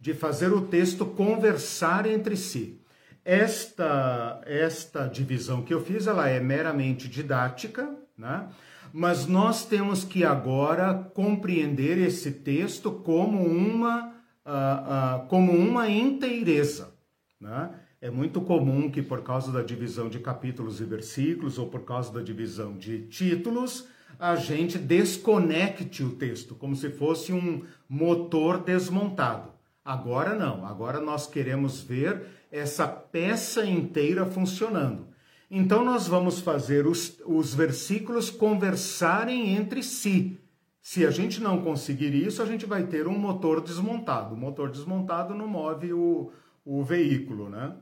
de 0.00 0.12
fazer 0.12 0.52
o 0.52 0.62
texto 0.62 1.06
conversar 1.06 2.06
entre 2.06 2.36
si. 2.36 2.80
Esta, 3.24 4.40
esta 4.46 5.06
divisão 5.06 5.62
que 5.62 5.72
eu 5.72 5.84
fiz, 5.84 6.06
ela 6.06 6.28
é 6.28 6.40
meramente 6.40 7.08
didática, 7.08 7.94
né? 8.16 8.48
mas 8.92 9.26
nós 9.26 9.64
temos 9.64 10.02
que 10.02 10.24
agora 10.24 10.94
compreender 11.14 11.98
esse 11.98 12.32
texto 12.32 12.90
como 12.90 13.44
uma, 13.44 14.08
uh, 14.44 15.22
uh, 15.22 15.26
como 15.28 15.52
uma 15.52 15.88
inteireza. 15.88 16.92
Né? 17.40 17.70
É 18.00 18.10
muito 18.10 18.40
comum 18.40 18.88
que, 18.88 19.02
por 19.02 19.22
causa 19.22 19.50
da 19.50 19.60
divisão 19.60 20.08
de 20.08 20.20
capítulos 20.20 20.80
e 20.80 20.84
versículos, 20.84 21.58
ou 21.58 21.66
por 21.66 21.80
causa 21.80 22.12
da 22.12 22.22
divisão 22.22 22.76
de 22.76 23.06
títulos, 23.08 23.88
a 24.18 24.36
gente 24.36 24.78
desconecte 24.78 26.04
o 26.04 26.10
texto, 26.10 26.54
como 26.54 26.76
se 26.76 26.90
fosse 26.90 27.32
um 27.32 27.64
motor 27.88 28.62
desmontado. 28.62 29.50
Agora 29.84 30.34
não, 30.36 30.64
agora 30.64 31.00
nós 31.00 31.26
queremos 31.26 31.80
ver 31.80 32.22
essa 32.52 32.86
peça 32.86 33.66
inteira 33.66 34.24
funcionando. 34.26 35.08
Então 35.50 35.84
nós 35.84 36.06
vamos 36.06 36.40
fazer 36.40 36.86
os, 36.86 37.20
os 37.24 37.54
versículos 37.54 38.30
conversarem 38.30 39.56
entre 39.56 39.82
si. 39.82 40.38
Se 40.80 41.04
a 41.04 41.10
gente 41.10 41.40
não 41.42 41.62
conseguir 41.62 42.14
isso, 42.14 42.42
a 42.42 42.46
gente 42.46 42.64
vai 42.64 42.86
ter 42.86 43.08
um 43.08 43.18
motor 43.18 43.60
desmontado. 43.60 44.34
O 44.34 44.38
motor 44.38 44.70
desmontado 44.70 45.34
não 45.34 45.48
move 45.48 45.92
o, 45.92 46.30
o 46.64 46.84
veículo, 46.84 47.48
né? 47.48 47.74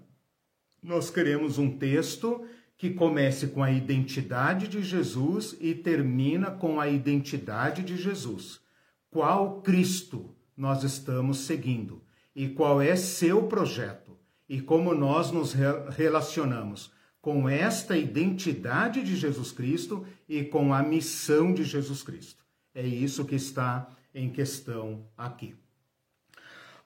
Nós 0.86 1.10
queremos 1.10 1.58
um 1.58 1.76
texto 1.76 2.46
que 2.78 2.90
comece 2.90 3.48
com 3.48 3.60
a 3.60 3.72
identidade 3.72 4.68
de 4.68 4.84
Jesus 4.84 5.56
e 5.60 5.74
termina 5.74 6.48
com 6.48 6.78
a 6.78 6.88
identidade 6.88 7.82
de 7.82 7.96
Jesus. 7.96 8.60
Qual 9.10 9.62
Cristo 9.62 10.32
nós 10.56 10.84
estamos 10.84 11.38
seguindo 11.38 12.04
e 12.36 12.50
qual 12.50 12.80
é 12.80 12.94
seu 12.94 13.48
projeto 13.48 14.16
e 14.48 14.60
como 14.60 14.94
nós 14.94 15.32
nos 15.32 15.52
relacionamos 15.96 16.92
com 17.20 17.48
esta 17.48 17.96
identidade 17.96 19.02
de 19.02 19.16
Jesus 19.16 19.50
Cristo 19.50 20.06
e 20.28 20.44
com 20.44 20.72
a 20.72 20.84
missão 20.84 21.52
de 21.52 21.64
Jesus 21.64 22.04
Cristo. 22.04 22.44
É 22.72 22.86
isso 22.86 23.24
que 23.24 23.34
está 23.34 23.88
em 24.14 24.30
questão 24.30 25.04
aqui. 25.18 25.56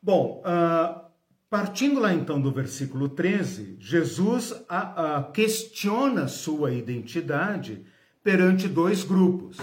Bom, 0.02 0.42
uh, 0.42 1.09
Partindo 1.50 1.98
lá 1.98 2.14
então 2.14 2.40
do 2.40 2.52
versículo 2.52 3.08
13, 3.08 3.76
Jesus 3.80 4.54
a, 4.68 5.16
a 5.16 5.22
questiona 5.24 6.28
sua 6.28 6.72
identidade 6.72 7.84
perante 8.22 8.68
dois 8.68 9.02
grupos. 9.02 9.56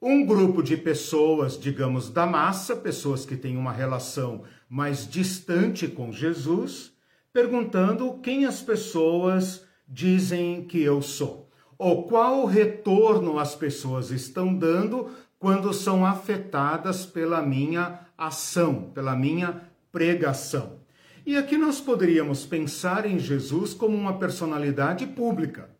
Um 0.00 0.24
grupo 0.24 0.62
de 0.62 0.74
pessoas, 0.74 1.60
digamos, 1.60 2.08
da 2.08 2.24
massa, 2.24 2.74
pessoas 2.74 3.26
que 3.26 3.36
têm 3.36 3.58
uma 3.58 3.72
relação 3.72 4.44
mais 4.70 5.06
distante 5.06 5.86
com 5.86 6.10
Jesus, 6.10 6.94
perguntando 7.30 8.20
quem 8.22 8.46
as 8.46 8.62
pessoas 8.62 9.66
dizem 9.86 10.64
que 10.64 10.80
eu 10.80 11.02
sou, 11.02 11.50
ou 11.76 12.06
qual 12.06 12.46
retorno 12.46 13.38
as 13.38 13.54
pessoas 13.54 14.10
estão 14.10 14.56
dando 14.56 15.10
quando 15.38 15.74
são 15.74 16.06
afetadas 16.06 17.04
pela 17.04 17.42
minha 17.42 18.00
ação, 18.16 18.90
pela 18.94 19.14
minha 19.14 19.60
pregação. 19.92 20.73
E 21.26 21.38
aqui 21.38 21.56
nós 21.56 21.80
poderíamos 21.80 22.44
pensar 22.44 23.06
em 23.06 23.18
Jesus 23.18 23.72
como 23.72 23.96
uma 23.96 24.18
personalidade 24.18 25.06
pública. 25.06 25.70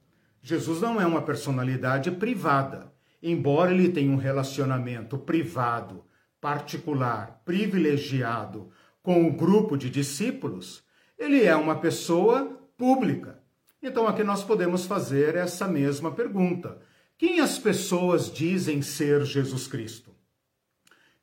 Jesus 0.40 0.80
não 0.80 0.98
é 0.98 1.06
uma 1.06 1.20
personalidade 1.20 2.10
privada. 2.10 2.90
Embora 3.22 3.70
ele 3.70 3.90
tenha 3.90 4.10
um 4.10 4.16
relacionamento 4.16 5.18
privado, 5.18 6.02
particular, 6.40 7.42
privilegiado 7.44 8.70
com 9.02 9.26
o 9.28 9.32
grupo 9.32 9.76
de 9.76 9.90
discípulos, 9.90 10.82
ele 11.18 11.44
é 11.44 11.54
uma 11.54 11.76
pessoa 11.76 12.58
pública. 12.78 13.38
Então 13.82 14.08
aqui 14.08 14.24
nós 14.24 14.42
podemos 14.42 14.86
fazer 14.86 15.34
essa 15.34 15.68
mesma 15.68 16.10
pergunta: 16.10 16.78
quem 17.18 17.40
as 17.40 17.58
pessoas 17.58 18.32
dizem 18.32 18.80
ser 18.80 19.26
Jesus 19.26 19.66
Cristo? 19.66 20.13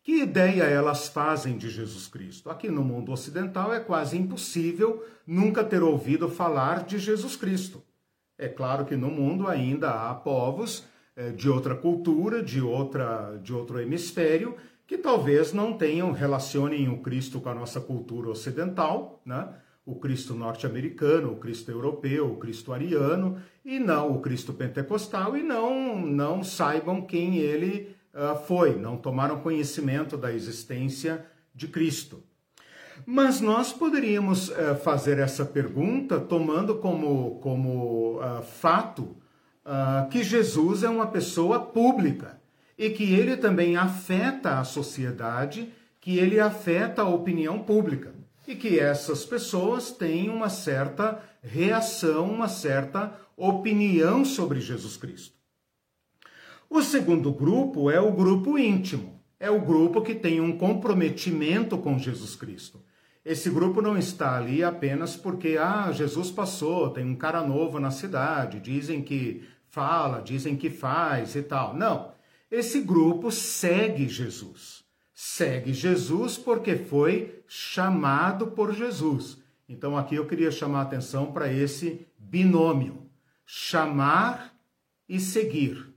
Que 0.04 0.24
ideia 0.24 0.64
elas 0.64 1.10
fazem 1.10 1.58
de 1.58 1.70
Jesus 1.70 2.08
Cristo? 2.08 2.50
Aqui 2.50 2.70
no 2.70 2.84
mundo 2.84 3.12
ocidental 3.12 3.72
é 3.72 3.80
quase 3.80 4.18
impossível 4.18 5.06
nunca 5.28 5.64
ter 5.64 5.84
ouvido 5.84 6.28
falar 6.28 6.84
de 6.86 6.98
Jesus 6.98 7.36
Cristo. 7.36 7.84
É 8.36 8.48
claro 8.48 8.84
que 8.86 8.96
no 8.96 9.12
mundo 9.12 9.48
ainda 9.48 9.92
há 9.92 10.16
povos 10.16 10.86
eh, 11.16 11.30
de 11.30 11.48
outra 11.48 11.76
cultura, 11.76 12.42
de, 12.42 12.60
outra, 12.60 13.38
de 13.44 13.54
outro 13.54 13.80
hemisfério, 13.80 14.56
que 14.88 14.98
talvez 14.98 15.54
não 15.54 15.74
tenham, 15.74 16.12
relacionem 16.12 16.90
o 16.90 16.98
Cristo 16.98 17.40
com 17.40 17.50
a 17.50 17.56
nossa 17.56 17.80
cultura 17.80 18.30
ocidental, 18.30 19.22
né? 19.24 19.50
o 19.86 19.96
Cristo 19.96 20.34
norte-americano, 20.34 21.32
o 21.32 21.36
Cristo 21.36 21.70
europeu, 21.70 22.32
o 22.32 22.38
Cristo 22.38 22.74
ariano, 22.74 23.38
e 23.64 23.80
não 23.80 24.12
o 24.12 24.20
Cristo 24.20 24.52
pentecostal, 24.52 25.38
e 25.38 25.44
não, 25.44 26.02
não 26.02 26.44
saibam 26.44 27.04
quem 27.04 27.38
ele 27.38 27.96
uh, 28.14 28.38
foi, 28.46 28.78
não 28.78 28.98
tomaram 28.98 29.40
conhecimento 29.40 30.18
da 30.18 30.32
existência 30.32 31.26
de 31.54 31.68
Cristo. 31.68 32.24
Mas 33.06 33.42
nós 33.42 33.74
poderíamos 33.74 34.50
uh, 34.50 34.76
fazer 34.84 35.18
essa 35.18 35.46
pergunta 35.46 36.20
tomando 36.20 36.76
como, 36.76 37.40
como 37.40 38.20
uh, 38.20 38.42
fato 38.42 39.18
que 40.10 40.24
Jesus 40.24 40.82
é 40.82 40.90
uma 40.90 41.06
pessoa 41.06 41.60
pública 41.60 42.42
e 42.76 42.90
que 42.90 43.14
ele 43.14 43.38
também 43.38 43.78
afeta 43.78 44.60
a 44.60 44.64
sociedade, 44.64 45.72
que 46.00 46.18
ele 46.18 46.40
afeta 46.40 47.04
a 47.04 47.08
opinião 47.08 47.60
pública 47.60 48.12
e 48.48 48.56
que 48.56 48.80
essas 48.80 49.24
pessoas 49.24 49.92
têm 49.92 50.30
uma 50.30 50.50
certa 50.50 51.24
reação, 51.44 52.26
uma 52.26 52.48
certa 52.48 53.16
opinião 53.38 54.26
sobre 54.26 54.60
Jesus 54.60 54.98
Cristo. 54.98 55.41
O 56.74 56.82
segundo 56.82 57.34
grupo 57.34 57.92
é 57.92 58.00
o 58.00 58.14
grupo 58.14 58.58
íntimo. 58.58 59.22
É 59.38 59.52
o 59.52 59.60
grupo 59.60 60.02
que 60.02 60.16
tem 60.16 60.40
um 60.40 60.58
comprometimento 60.58 61.78
com 61.78 62.00
Jesus 62.00 62.34
Cristo. 62.34 62.82
Esse 63.26 63.50
grupo 63.50 63.82
não 63.82 63.98
está 63.98 64.38
ali 64.38 64.64
apenas 64.64 65.18
porque 65.18 65.58
ah, 65.60 65.92
Jesus 65.92 66.32
passou, 66.32 66.90
tem 66.90 67.04
um 67.04 67.14
cara 67.14 67.46
novo 67.46 67.78
na 67.78 67.92
cidade, 67.92 68.62
dizem 68.62 69.02
que 69.02 69.44
fala, 69.68 70.22
dizem 70.22 70.56
que 70.56 70.70
faz 70.70 71.36
e 71.36 71.44
tal. 71.44 71.76
Não. 71.76 72.14
Esse 72.50 72.80
grupo 72.80 73.30
segue 73.32 74.08
Jesus. 74.08 74.86
Segue 75.14 75.74
Jesus 75.74 76.38
porque 76.38 76.78
foi 76.78 77.44
chamado 77.50 78.48
por 78.48 78.74
Jesus. 78.74 79.40
Então 79.68 79.98
aqui 79.98 80.16
eu 80.16 80.26
queria 80.26 80.50
chamar 80.50 80.80
a 80.80 80.84
atenção 80.84 81.34
para 81.34 81.52
esse 81.52 82.08
binômio: 82.18 83.10
chamar 83.46 84.56
e 85.10 85.20
seguir. 85.20 85.91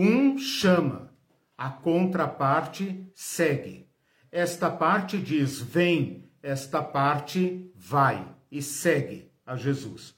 Um 0.00 0.38
chama, 0.38 1.12
a 1.56 1.70
contraparte 1.70 3.10
segue. 3.16 3.88
Esta 4.30 4.70
parte 4.70 5.18
diz 5.18 5.60
vem, 5.60 6.30
esta 6.40 6.80
parte 6.80 7.68
vai 7.74 8.24
e 8.48 8.62
segue 8.62 9.28
a 9.44 9.56
Jesus. 9.56 10.14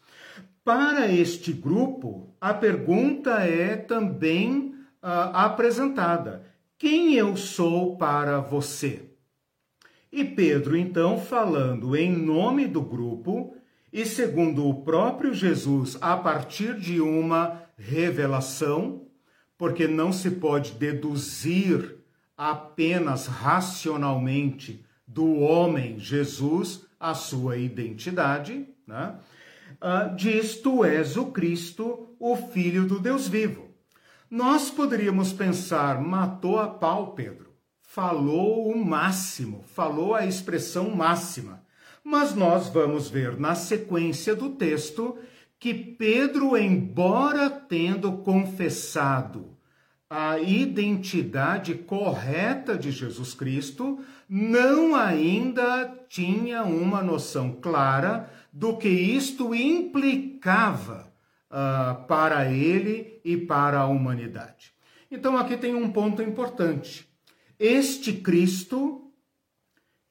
Para 0.62 1.10
este 1.10 1.54
grupo, 1.54 2.36
a 2.38 2.52
pergunta 2.52 3.40
é 3.40 3.74
também 3.74 4.74
uh, 5.02 5.32
apresentada: 5.32 6.44
Quem 6.76 7.14
eu 7.14 7.34
sou 7.34 7.96
para 7.96 8.38
você? 8.38 9.10
E 10.12 10.22
Pedro, 10.22 10.76
então, 10.76 11.18
falando 11.18 11.96
em 11.96 12.12
nome 12.12 12.66
do 12.66 12.82
grupo, 12.82 13.56
e 13.90 14.04
segundo 14.04 14.68
o 14.68 14.82
próprio 14.82 15.32
Jesus, 15.32 15.96
a 16.02 16.18
partir 16.18 16.78
de 16.78 17.00
uma 17.00 17.62
revelação, 17.78 19.06
porque 19.60 19.86
não 19.86 20.10
se 20.10 20.30
pode 20.30 20.72
deduzir 20.72 21.98
apenas 22.34 23.26
racionalmente 23.26 24.82
do 25.06 25.34
homem 25.38 25.98
Jesus 25.98 26.86
a 26.98 27.12
sua 27.12 27.58
identidade, 27.58 28.66
né? 28.86 29.16
Uh, 29.72 30.16
diz: 30.16 30.56
Tu 30.56 30.82
és 30.82 31.14
o 31.18 31.26
Cristo, 31.26 32.08
o 32.18 32.36
Filho 32.36 32.86
do 32.86 32.98
Deus 32.98 33.28
vivo. 33.28 33.68
Nós 34.30 34.70
poderíamos 34.70 35.30
pensar, 35.30 36.00
matou 36.00 36.58
a 36.58 36.66
pau, 36.66 37.12
Pedro. 37.12 37.50
Falou 37.82 38.72
o 38.72 38.82
máximo, 38.82 39.62
falou 39.66 40.14
a 40.14 40.24
expressão 40.24 40.88
máxima. 40.88 41.62
Mas 42.02 42.34
nós 42.34 42.70
vamos 42.70 43.10
ver 43.10 43.38
na 43.38 43.54
sequência 43.54 44.34
do 44.34 44.48
texto 44.48 45.18
que 45.60 45.74
Pedro, 45.74 46.56
embora 46.56 47.50
tendo 47.50 48.12
confessado 48.18 49.58
a 50.08 50.40
identidade 50.40 51.74
correta 51.74 52.78
de 52.78 52.90
Jesus 52.90 53.34
Cristo, 53.34 54.00
não 54.26 54.96
ainda 54.96 55.94
tinha 56.08 56.64
uma 56.64 57.02
noção 57.02 57.52
clara 57.60 58.28
do 58.50 58.76
que 58.78 58.88
isto 58.88 59.54
implicava 59.54 61.12
uh, 61.50 62.06
para 62.06 62.50
ele 62.50 63.20
e 63.22 63.36
para 63.36 63.80
a 63.80 63.86
humanidade. 63.86 64.72
Então 65.10 65.36
aqui 65.36 65.58
tem 65.58 65.74
um 65.74 65.90
ponto 65.90 66.22
importante. 66.22 67.06
Este 67.58 68.14
Cristo 68.14 69.12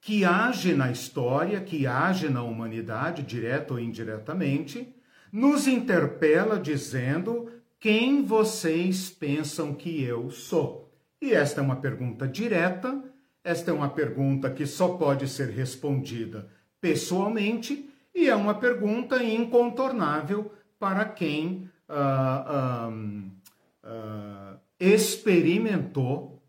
que 0.00 0.24
age 0.24 0.74
na 0.74 0.90
história, 0.90 1.60
que 1.60 1.86
age 1.86 2.28
na 2.30 2.42
humanidade, 2.42 3.22
direto 3.22 3.72
ou 3.72 3.80
indiretamente, 3.80 4.94
nos 5.32 5.66
interpela 5.66 6.58
dizendo 6.58 7.50
quem 7.78 8.22
vocês 8.22 9.08
pensam 9.08 9.74
que 9.74 10.02
eu 10.02 10.30
sou. 10.30 10.92
E 11.20 11.32
esta 11.32 11.60
é 11.60 11.64
uma 11.64 11.76
pergunta 11.76 12.26
direta, 12.26 13.02
esta 13.42 13.70
é 13.70 13.74
uma 13.74 13.88
pergunta 13.88 14.50
que 14.50 14.66
só 14.66 14.88
pode 14.96 15.28
ser 15.28 15.48
respondida 15.50 16.48
pessoalmente 16.80 17.88
e 18.14 18.28
é 18.28 18.34
uma 18.34 18.54
pergunta 18.54 19.22
incontornável 19.22 20.52
para 20.78 21.04
quem 21.04 21.70
uh, 21.88 22.90
uh, 23.84 24.58
experimentou 24.78 26.42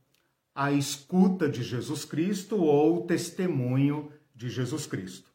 a 0.54 0.72
escuta 0.72 1.48
de 1.48 1.64
Jesus 1.64 2.04
Cristo 2.06 2.58
ou 2.58 2.98
o 2.98 3.02
testemunho 3.08 4.12
de 4.36 4.50
Jesus 4.50 4.86
Cristo. 4.86 5.31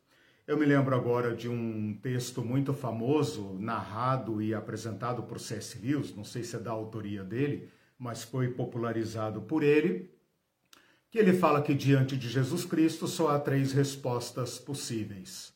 Eu 0.46 0.56
me 0.56 0.64
lembro 0.64 0.94
agora 0.94 1.34
de 1.34 1.48
um 1.48 1.98
texto 2.00 2.40
muito 2.44 2.72
famoso, 2.72 3.56
narrado 3.58 4.40
e 4.40 4.54
apresentado 4.54 5.24
por 5.24 5.40
C.S. 5.40 5.76
Lewis, 5.76 6.14
não 6.14 6.22
sei 6.22 6.44
se 6.44 6.54
é 6.54 6.58
da 6.60 6.70
autoria 6.70 7.24
dele, 7.24 7.68
mas 7.98 8.22
foi 8.22 8.52
popularizado 8.52 9.42
por 9.42 9.64
ele, 9.64 10.08
que 11.10 11.18
ele 11.18 11.32
fala 11.32 11.60
que 11.60 11.74
diante 11.74 12.16
de 12.16 12.28
Jesus 12.28 12.64
Cristo 12.64 13.08
só 13.08 13.30
há 13.30 13.40
três 13.40 13.72
respostas 13.72 14.56
possíveis. 14.56 15.52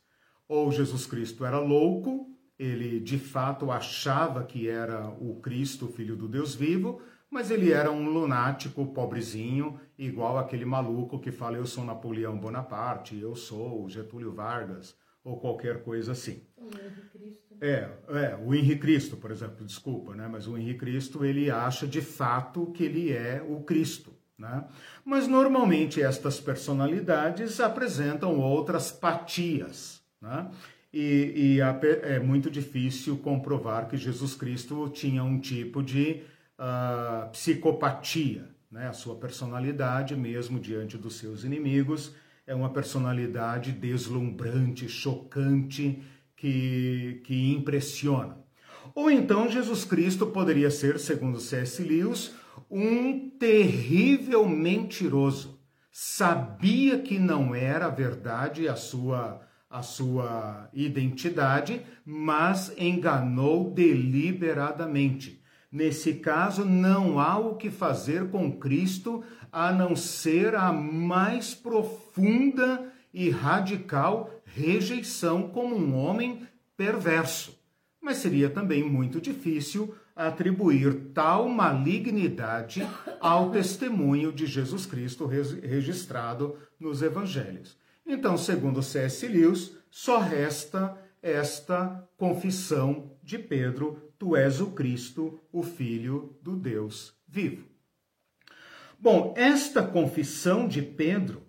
Ou 0.48 0.72
Jesus 0.72 1.06
Cristo 1.06 1.44
era 1.44 1.60
louco, 1.60 2.28
ele 2.58 2.98
de 2.98 3.16
fato 3.16 3.70
achava 3.70 4.42
que 4.42 4.68
era 4.68 5.08
o 5.20 5.40
Cristo, 5.40 5.86
filho 5.86 6.16
do 6.16 6.26
Deus 6.26 6.52
vivo, 6.52 7.00
mas 7.30 7.50
ele 7.50 7.72
era 7.72 7.90
um 7.90 8.08
lunático 8.08 8.84
pobrezinho, 8.86 9.78
igual 9.96 10.36
aquele 10.36 10.64
maluco 10.64 11.18
que 11.18 11.30
fala 11.30 11.56
eu 11.56 11.66
sou 11.66 11.84
Napoleão 11.84 12.36
Bonaparte, 12.36 13.18
eu 13.18 13.36
sou 13.36 13.88
Getúlio 13.88 14.32
Vargas, 14.32 14.96
ou 15.22 15.38
qualquer 15.38 15.82
coisa 15.82 16.12
assim. 16.12 16.42
O 16.56 16.64
Henrique 16.66 17.08
Cristo. 17.12 17.56
É, 17.60 17.90
é, 18.08 18.38
o 18.42 18.54
Henrique 18.54 18.80
Cristo, 18.80 19.16
por 19.16 19.30
exemplo, 19.30 19.64
desculpa, 19.64 20.14
né? 20.14 20.26
Mas 20.26 20.46
o 20.48 20.56
Henrique 20.56 20.80
Cristo, 20.80 21.24
ele 21.24 21.50
acha 21.50 21.86
de 21.86 22.00
fato 22.00 22.66
que 22.72 22.82
ele 22.82 23.12
é 23.12 23.44
o 23.46 23.60
Cristo, 23.60 24.12
né? 24.36 24.64
Mas 25.04 25.28
normalmente 25.28 26.02
estas 26.02 26.40
personalidades 26.40 27.60
apresentam 27.60 28.40
outras 28.40 28.90
patias, 28.90 30.02
né? 30.20 30.50
e, 30.92 31.56
e 31.56 31.60
é 32.02 32.18
muito 32.18 32.50
difícil 32.50 33.16
comprovar 33.18 33.88
que 33.88 33.96
Jesus 33.96 34.34
Cristo 34.34 34.88
tinha 34.88 35.22
um 35.22 35.38
tipo 35.38 35.82
de 35.82 36.22
uh, 36.60 37.30
psicopatia, 37.30 38.48
né? 38.70 38.88
A 38.88 38.92
sua 38.92 39.16
personalidade, 39.16 40.14
mesmo 40.14 40.60
diante 40.60 40.96
dos 40.96 41.16
seus 41.16 41.42
inimigos, 41.42 42.14
é 42.46 42.54
uma 42.54 42.70
personalidade 42.70 43.72
deslumbrante, 43.72 44.88
chocante, 44.88 46.02
que, 46.36 47.20
que 47.24 47.52
impressiona. 47.52 48.38
Ou 48.94 49.10
então 49.10 49.48
Jesus 49.48 49.84
Cristo 49.84 50.26
poderia 50.26 50.70
ser, 50.70 50.98
segundo 50.98 51.40
C.S. 51.40 51.82
Lewis, 51.82 52.34
um 52.70 53.30
terrível 53.30 54.48
mentiroso. 54.48 55.60
Sabia 55.92 56.98
que 56.98 57.18
não 57.18 57.54
era 57.54 57.88
verdade 57.88 58.68
a 58.68 58.76
sua 58.76 59.46
a 59.68 59.82
sua 59.82 60.68
identidade, 60.72 61.86
mas 62.04 62.74
enganou 62.76 63.72
deliberadamente. 63.72 65.39
Nesse 65.70 66.14
caso, 66.14 66.64
não 66.64 67.20
há 67.20 67.38
o 67.38 67.54
que 67.54 67.70
fazer 67.70 68.28
com 68.28 68.50
Cristo 68.50 69.22
a 69.52 69.72
não 69.72 69.94
ser 69.94 70.54
a 70.54 70.72
mais 70.72 71.54
profunda 71.54 72.92
e 73.14 73.30
radical 73.30 74.30
rejeição 74.44 75.48
como 75.48 75.76
um 75.76 75.94
homem 75.96 76.46
perverso. 76.76 77.58
Mas 78.00 78.16
seria 78.16 78.50
também 78.50 78.82
muito 78.82 79.20
difícil 79.20 79.94
atribuir 80.16 81.12
tal 81.14 81.48
malignidade 81.48 82.86
ao 83.20 83.50
testemunho 83.50 84.32
de 84.32 84.46
Jesus 84.46 84.86
Cristo 84.86 85.26
registrado 85.26 86.56
nos 86.78 87.00
evangelhos. 87.00 87.76
Então, 88.06 88.36
segundo 88.36 88.82
C.S. 88.82 89.26
Lewis, 89.28 89.72
só 89.90 90.18
resta 90.18 90.96
esta 91.22 92.08
confissão 92.16 93.12
de 93.22 93.38
Pedro: 93.38 94.09
Tu 94.20 94.36
és 94.36 94.60
o 94.60 94.72
Cristo, 94.72 95.40
o 95.50 95.62
Filho 95.62 96.36
do 96.42 96.54
Deus 96.54 97.14
vivo. 97.26 97.64
Bom, 98.98 99.32
esta 99.34 99.82
confissão 99.82 100.68
de 100.68 100.82
Pedro, 100.82 101.42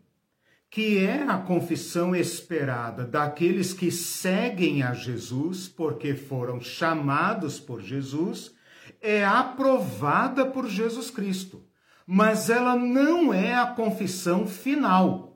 que 0.69 0.99
é 0.99 1.21
a 1.23 1.37
confissão 1.37 2.15
esperada 2.15 3.05
daqueles 3.05 3.73
que 3.73 3.91
seguem 3.91 4.83
a 4.83 4.93
Jesus 4.93 5.67
porque 5.67 6.15
foram 6.15 6.61
chamados 6.61 7.59
por 7.59 7.81
Jesus, 7.81 8.55
é 9.01 9.25
aprovada 9.25 10.45
por 10.45 10.65
Jesus 10.69 11.11
Cristo. 11.11 11.67
Mas 12.07 12.49
ela 12.49 12.77
não 12.77 13.33
é 13.33 13.53
a 13.53 13.67
confissão 13.67 14.47
final 14.47 15.30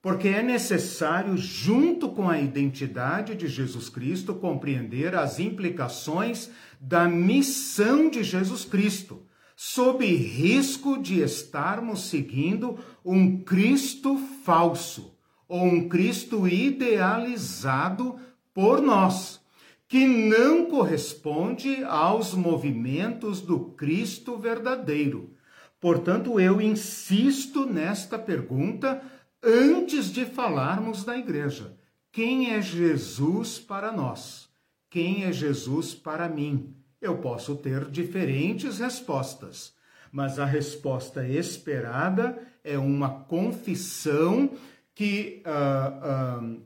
porque 0.00 0.28
é 0.28 0.42
necessário, 0.42 1.36
junto 1.36 2.08
com 2.10 2.28
a 2.28 2.40
identidade 2.40 3.34
de 3.34 3.48
Jesus 3.48 3.88
Cristo, 3.88 4.34
compreender 4.34 5.14
as 5.14 5.40
implicações 5.40 6.50
da 6.80 7.08
missão 7.08 8.08
de 8.08 8.22
Jesus 8.22 8.64
Cristo, 8.64 9.22
sob 9.56 10.06
risco 10.06 11.02
de 11.02 11.20
estarmos 11.20 12.08
seguindo 12.08 12.78
um 13.04 13.42
Cristo 13.42 14.16
falso 14.44 15.18
ou 15.48 15.64
um 15.64 15.88
Cristo 15.88 16.46
idealizado 16.46 18.16
por 18.54 18.80
nós, 18.80 19.40
que 19.88 20.06
não 20.06 20.66
corresponde 20.66 21.82
aos 21.84 22.34
movimentos 22.34 23.40
do 23.40 23.58
Cristo 23.70 24.36
verdadeiro. 24.36 25.32
Portanto, 25.80 26.38
eu 26.38 26.60
insisto 26.60 27.64
nesta 27.64 28.18
pergunta 28.18 29.00
antes 29.42 30.12
de 30.12 30.24
falarmos 30.24 31.04
da 31.04 31.16
igreja. 31.16 31.76
Quem 32.10 32.52
é 32.52 32.60
Jesus 32.60 33.58
para 33.58 33.92
nós? 33.92 34.48
Quem 34.90 35.24
é 35.24 35.32
Jesus 35.32 35.94
para 35.94 36.28
mim? 36.28 36.74
Eu 37.00 37.18
posso 37.18 37.54
ter 37.56 37.84
diferentes 37.90 38.78
respostas, 38.78 39.72
mas 40.10 40.38
a 40.38 40.44
resposta 40.44 41.26
esperada 41.26 42.38
é 42.64 42.76
uma 42.76 43.08
confissão 43.24 44.50
que 44.94 45.42
uh, 45.46 46.44
uh, 46.44 46.62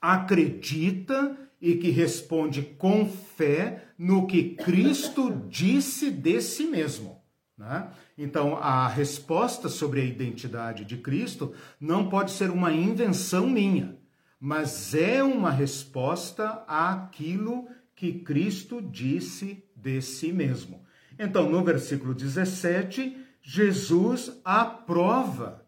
acredita 0.00 1.36
e 1.60 1.74
que 1.74 1.90
responde 1.90 2.62
com 2.62 3.06
fé 3.06 3.84
no 3.98 4.26
que 4.26 4.54
Cristo 4.54 5.30
disse 5.48 6.10
de 6.10 6.40
si 6.40 6.64
mesmo. 6.64 7.19
Né? 7.60 7.90
Então, 8.16 8.56
a 8.56 8.88
resposta 8.88 9.68
sobre 9.68 10.00
a 10.00 10.04
identidade 10.04 10.82
de 10.82 10.96
Cristo 10.96 11.52
não 11.78 12.08
pode 12.08 12.30
ser 12.30 12.50
uma 12.50 12.72
invenção 12.72 13.46
minha, 13.46 13.98
mas 14.40 14.94
é 14.94 15.22
uma 15.22 15.50
resposta 15.50 16.64
àquilo 16.66 17.68
que 17.94 18.14
Cristo 18.14 18.80
disse 18.80 19.62
de 19.76 20.00
si 20.00 20.32
mesmo. 20.32 20.82
Então, 21.18 21.50
no 21.50 21.62
versículo 21.62 22.14
17, 22.14 23.14
Jesus 23.42 24.40
aprova 24.42 25.62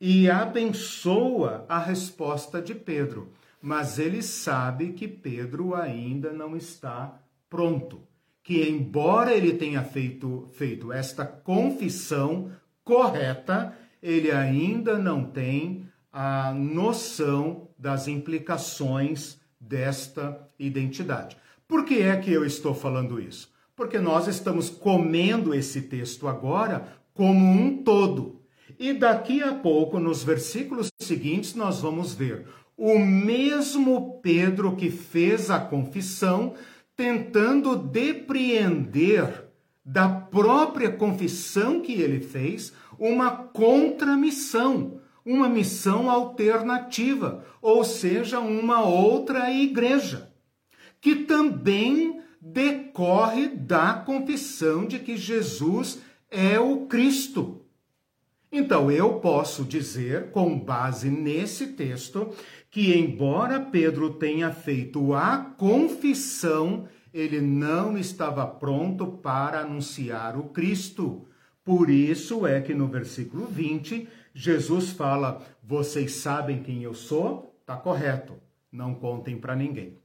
e 0.00 0.30
abençoa 0.30 1.66
a 1.68 1.80
resposta 1.80 2.62
de 2.62 2.72
Pedro, 2.72 3.32
mas 3.60 3.98
ele 3.98 4.22
sabe 4.22 4.92
que 4.92 5.08
Pedro 5.08 5.74
ainda 5.74 6.32
não 6.32 6.56
está 6.56 7.20
pronto. 7.50 8.00
Que, 8.42 8.68
embora 8.68 9.32
ele 9.32 9.54
tenha 9.54 9.82
feito, 9.82 10.48
feito 10.54 10.92
esta 10.92 11.24
confissão 11.24 12.50
correta, 12.84 13.76
ele 14.02 14.30
ainda 14.30 14.98
não 14.98 15.24
tem 15.24 15.86
a 16.12 16.52
noção 16.52 17.68
das 17.78 18.08
implicações 18.08 19.40
desta 19.60 20.48
identidade. 20.58 21.36
Por 21.66 21.84
que 21.84 22.02
é 22.02 22.16
que 22.16 22.32
eu 22.32 22.44
estou 22.44 22.74
falando 22.74 23.20
isso? 23.20 23.50
Porque 23.74 23.98
nós 23.98 24.26
estamos 24.26 24.68
comendo 24.68 25.54
esse 25.54 25.82
texto 25.82 26.28
agora 26.28 26.86
como 27.14 27.38
um 27.38 27.82
todo. 27.82 28.42
E 28.78 28.92
daqui 28.92 29.42
a 29.42 29.54
pouco, 29.54 29.98
nos 29.98 30.22
versículos 30.22 30.88
seguintes, 30.98 31.54
nós 31.54 31.80
vamos 31.80 32.14
ver 32.14 32.46
o 32.76 32.98
mesmo 32.98 34.20
Pedro 34.20 34.74
que 34.74 34.90
fez 34.90 35.50
a 35.50 35.60
confissão, 35.60 36.54
tentando 37.02 37.76
depreender 37.76 39.46
da 39.84 40.08
própria 40.08 40.88
confissão 40.88 41.80
que 41.80 41.94
ele 41.94 42.20
fez 42.20 42.72
uma 42.96 43.32
contramissão, 43.32 45.00
uma 45.26 45.48
missão 45.48 46.08
alternativa, 46.08 47.44
ou 47.60 47.82
seja, 47.82 48.38
uma 48.38 48.84
outra 48.84 49.50
igreja, 49.50 50.32
que 51.00 51.16
também 51.16 52.20
decorre 52.40 53.48
da 53.48 53.94
confissão 53.94 54.86
de 54.86 55.00
que 55.00 55.16
Jesus 55.16 55.98
é 56.30 56.60
o 56.60 56.86
Cristo. 56.86 57.62
Então, 58.52 58.92
eu 58.92 59.14
posso 59.14 59.64
dizer, 59.64 60.30
com 60.30 60.56
base 60.56 61.10
nesse 61.10 61.68
texto, 61.68 62.30
que, 62.72 62.98
embora 62.98 63.60
Pedro 63.60 64.14
tenha 64.14 64.50
feito 64.50 65.12
a 65.12 65.36
confissão, 65.58 66.88
ele 67.12 67.38
não 67.38 67.98
estava 67.98 68.46
pronto 68.46 69.06
para 69.06 69.60
anunciar 69.60 70.38
o 70.38 70.44
Cristo. 70.44 71.28
Por 71.62 71.90
isso 71.90 72.46
é 72.46 72.62
que 72.62 72.74
no 72.74 72.88
versículo 72.88 73.44
20, 73.44 74.08
Jesus 74.32 74.90
fala: 74.90 75.42
Vocês 75.62 76.14
sabem 76.14 76.62
quem 76.62 76.82
eu 76.82 76.94
sou? 76.94 77.54
Tá 77.66 77.76
correto, 77.76 78.38
não 78.72 78.94
contem 78.94 79.36
para 79.36 79.54
ninguém. 79.54 79.98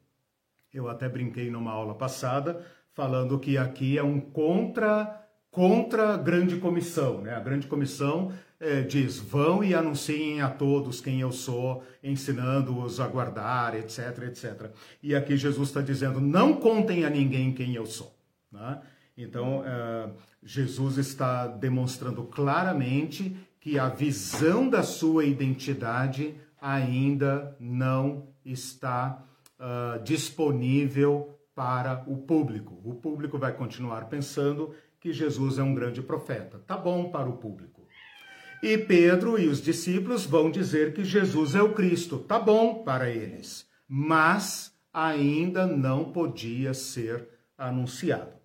Eu 0.74 0.90
até 0.90 1.08
brinquei 1.08 1.50
numa 1.50 1.72
aula 1.72 1.96
passada 1.96 2.66
falando 2.92 3.40
que 3.40 3.58
aqui 3.58 3.98
é 3.98 4.04
um 4.04 4.20
contra 4.20 5.26
contra 5.58 6.14
a 6.14 6.18
grande 6.18 6.58
comissão. 6.58 7.20
Né? 7.20 7.34
A 7.34 7.40
grande 7.40 7.66
comissão 7.66 8.32
é, 8.60 8.82
diz: 8.82 9.18
vão 9.18 9.64
e 9.64 9.74
anunciem 9.74 10.40
a 10.40 10.50
todos 10.50 11.02
quem 11.02 11.20
eu 11.20 11.32
sou, 11.32 11.84
ensinando-os 12.04 13.00
a 13.00 13.08
guardar, 13.08 13.74
etc, 13.74 14.20
etc. 14.28 14.70
E 15.02 15.16
aqui 15.16 15.36
Jesus 15.36 15.70
está 15.70 15.82
dizendo: 15.82 16.22
não 16.22 16.54
contem 16.54 17.06
a 17.06 17.10
ninguém 17.10 17.52
quem 17.52 17.74
eu 17.74 17.88
sou. 17.88 18.16
Né? 18.52 18.80
Então, 19.18 19.64
é, 19.66 20.12
Jesus 20.44 21.00
está 21.00 21.48
demonstrando 21.48 22.22
claramente 22.26 23.36
que 23.60 23.80
a 23.80 23.90
visão 23.90 24.70
da 24.70 24.84
sua 24.84 25.26
identidade 25.26 26.36
ainda 26.62 27.56
não 27.60 28.28
está 28.46 29.24
uh, 29.60 30.04
disponível 30.04 31.36
para 31.58 32.04
o 32.06 32.16
público. 32.18 32.80
O 32.84 32.94
público 32.94 33.40
vai 33.40 33.52
continuar 33.52 34.06
pensando 34.06 34.76
que 35.00 35.14
Jesus 35.14 35.58
é 35.58 35.64
um 35.64 35.74
grande 35.74 36.02
profeta. 36.02 36.60
Tá 36.60 36.78
bom 36.78 37.10
para 37.10 37.30
o 37.30 37.38
público. 37.38 37.88
E 38.62 38.78
Pedro 38.78 39.40
e 39.40 39.48
os 39.48 39.62
discípulos 39.62 40.26
vão 40.26 40.50
dizer 40.50 40.94
que 40.94 41.04
Jesus 41.04 41.54
é 41.54 41.62
o 41.62 41.74
Cristo. 41.74 42.20
Tá 42.20 42.40
bom 42.40 42.84
para 42.84 43.10
eles. 43.10 43.70
Mas 43.88 44.76
ainda 44.92 45.68
não 45.68 46.12
podia 46.12 46.74
ser 46.74 47.30
anunciado. 47.58 48.36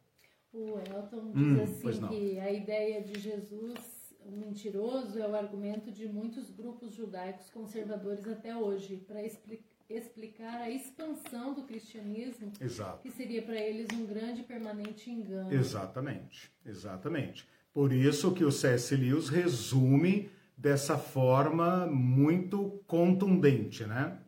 O 0.52 0.78
Elton 0.78 1.32
diz 1.32 1.82
hum, 1.82 1.88
assim 1.88 2.06
que 2.08 2.38
a 2.38 2.52
ideia 2.52 3.02
de 3.02 3.18
Jesus 3.18 4.02
mentiroso 4.26 5.18
é 5.18 5.26
o 5.26 5.34
argumento 5.34 5.90
de 5.90 6.06
muitos 6.06 6.50
grupos 6.50 6.92
judaicos 6.92 7.48
conservadores 7.50 8.26
até 8.28 8.54
hoje 8.54 8.98
para 8.98 9.24
explicar 9.24 9.71
explicar 9.96 10.60
a 10.62 10.70
expansão 10.70 11.54
do 11.54 11.62
cristianismo, 11.62 12.52
Exato. 12.60 13.02
que 13.02 13.10
seria 13.10 13.42
para 13.42 13.56
eles 13.56 13.88
um 13.92 14.06
grande 14.06 14.40
e 14.40 14.44
permanente 14.44 15.10
engano. 15.10 15.52
Exatamente, 15.52 16.50
exatamente. 16.64 17.46
Por 17.72 17.92
isso 17.92 18.32
que 18.32 18.44
o 18.44 18.52
C.S. 18.52 18.94
Lewis 18.94 19.28
resume 19.28 20.30
dessa 20.56 20.98
forma 20.98 21.86
muito 21.86 22.82
contundente, 22.86 23.84
né? 23.84 24.18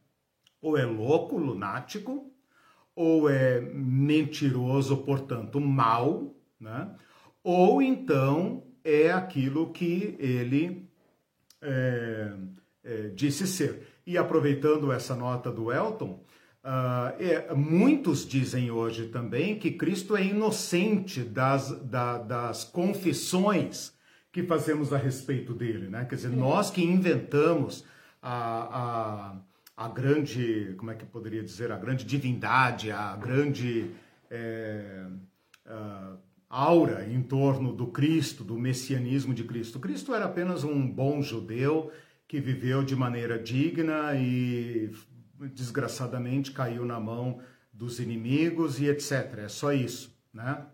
Ou 0.60 0.78
é 0.78 0.84
louco, 0.84 1.36
lunático, 1.36 2.32
ou 2.96 3.28
é 3.28 3.60
mentiroso, 3.60 4.98
portanto, 4.98 5.60
mal, 5.60 6.34
né? 6.58 6.94
Ou 7.42 7.82
então 7.82 8.64
é 8.82 9.10
aquilo 9.10 9.72
que 9.72 10.16
ele 10.18 10.88
é, 11.60 12.36
é, 12.82 13.08
disse 13.08 13.46
ser. 13.46 13.93
E 14.06 14.18
aproveitando 14.18 14.92
essa 14.92 15.14
nota 15.14 15.50
do 15.50 15.72
Elton, 15.72 16.22
uh, 16.62 17.14
é, 17.18 17.54
muitos 17.54 18.26
dizem 18.26 18.70
hoje 18.70 19.08
também 19.08 19.58
que 19.58 19.70
Cristo 19.70 20.16
é 20.16 20.22
inocente 20.24 21.20
das, 21.20 21.70
da, 21.82 22.18
das 22.18 22.64
confissões 22.64 23.94
que 24.30 24.42
fazemos 24.42 24.92
a 24.92 24.98
respeito 24.98 25.54
dele, 25.54 25.88
né? 25.88 26.04
Quer 26.04 26.16
dizer, 26.16 26.30
nós 26.30 26.70
que 26.70 26.82
inventamos 26.82 27.84
a, 28.20 29.36
a, 29.76 29.84
a 29.84 29.88
grande, 29.88 30.74
como 30.76 30.90
é 30.90 30.94
que 30.94 31.06
poderia 31.06 31.42
dizer, 31.42 31.70
a 31.70 31.76
grande 31.76 32.04
divindade, 32.04 32.90
a 32.90 33.14
grande 33.16 33.90
é, 34.30 35.06
uh, 35.66 36.18
aura 36.48 37.06
em 37.08 37.22
torno 37.22 37.72
do 37.72 37.86
Cristo, 37.86 38.44
do 38.44 38.58
messianismo 38.58 39.32
de 39.32 39.44
Cristo. 39.44 39.78
Cristo 39.78 40.14
era 40.14 40.24
apenas 40.24 40.64
um 40.64 40.86
bom 40.86 41.22
judeu 41.22 41.90
que 42.26 42.40
viveu 42.40 42.82
de 42.82 42.96
maneira 42.96 43.38
digna 43.38 44.14
e 44.14 44.90
desgraçadamente 45.52 46.52
caiu 46.52 46.84
na 46.84 46.98
mão 46.98 47.40
dos 47.72 47.98
inimigos 47.98 48.80
e 48.80 48.86
etc. 48.86 49.38
É 49.38 49.48
só 49.48 49.72
isso, 49.72 50.16
né? 50.32 50.66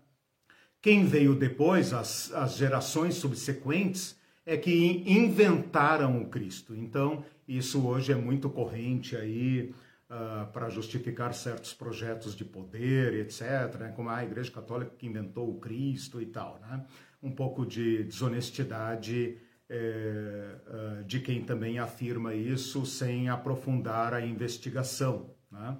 Quem 0.81 1.05
veio 1.05 1.35
depois, 1.35 1.93
as, 1.93 2.31
as 2.33 2.55
gerações 2.55 3.15
subsequentes, 3.15 4.19
é 4.45 4.57
que 4.57 5.03
inventaram 5.05 6.21
o 6.21 6.27
Cristo. 6.27 6.75
Então, 6.75 7.23
isso 7.47 7.85
hoje 7.85 8.11
é 8.11 8.15
muito 8.15 8.49
corrente 8.49 9.15
aí 9.15 9.73
uh, 10.09 10.51
para 10.51 10.69
justificar 10.69 11.33
certos 11.33 11.73
projetos 11.73 12.35
de 12.35 12.43
poder, 12.43 13.13
etc., 13.13 13.75
né? 13.79 13.93
como 13.95 14.09
a 14.09 14.23
Igreja 14.23 14.51
Católica 14.51 14.93
que 14.97 15.05
inventou 15.05 15.49
o 15.49 15.59
Cristo 15.59 16.19
e 16.19 16.25
tal, 16.25 16.59
né? 16.59 16.83
Um 17.21 17.29
pouco 17.29 17.63
de 17.63 18.03
desonestidade 18.03 19.37
é, 19.73 21.03
de 21.05 21.21
quem 21.21 21.41
também 21.41 21.79
afirma 21.79 22.35
isso 22.35 22.85
sem 22.85 23.29
aprofundar 23.29 24.13
a 24.13 24.19
investigação. 24.19 25.29
Né? 25.49 25.77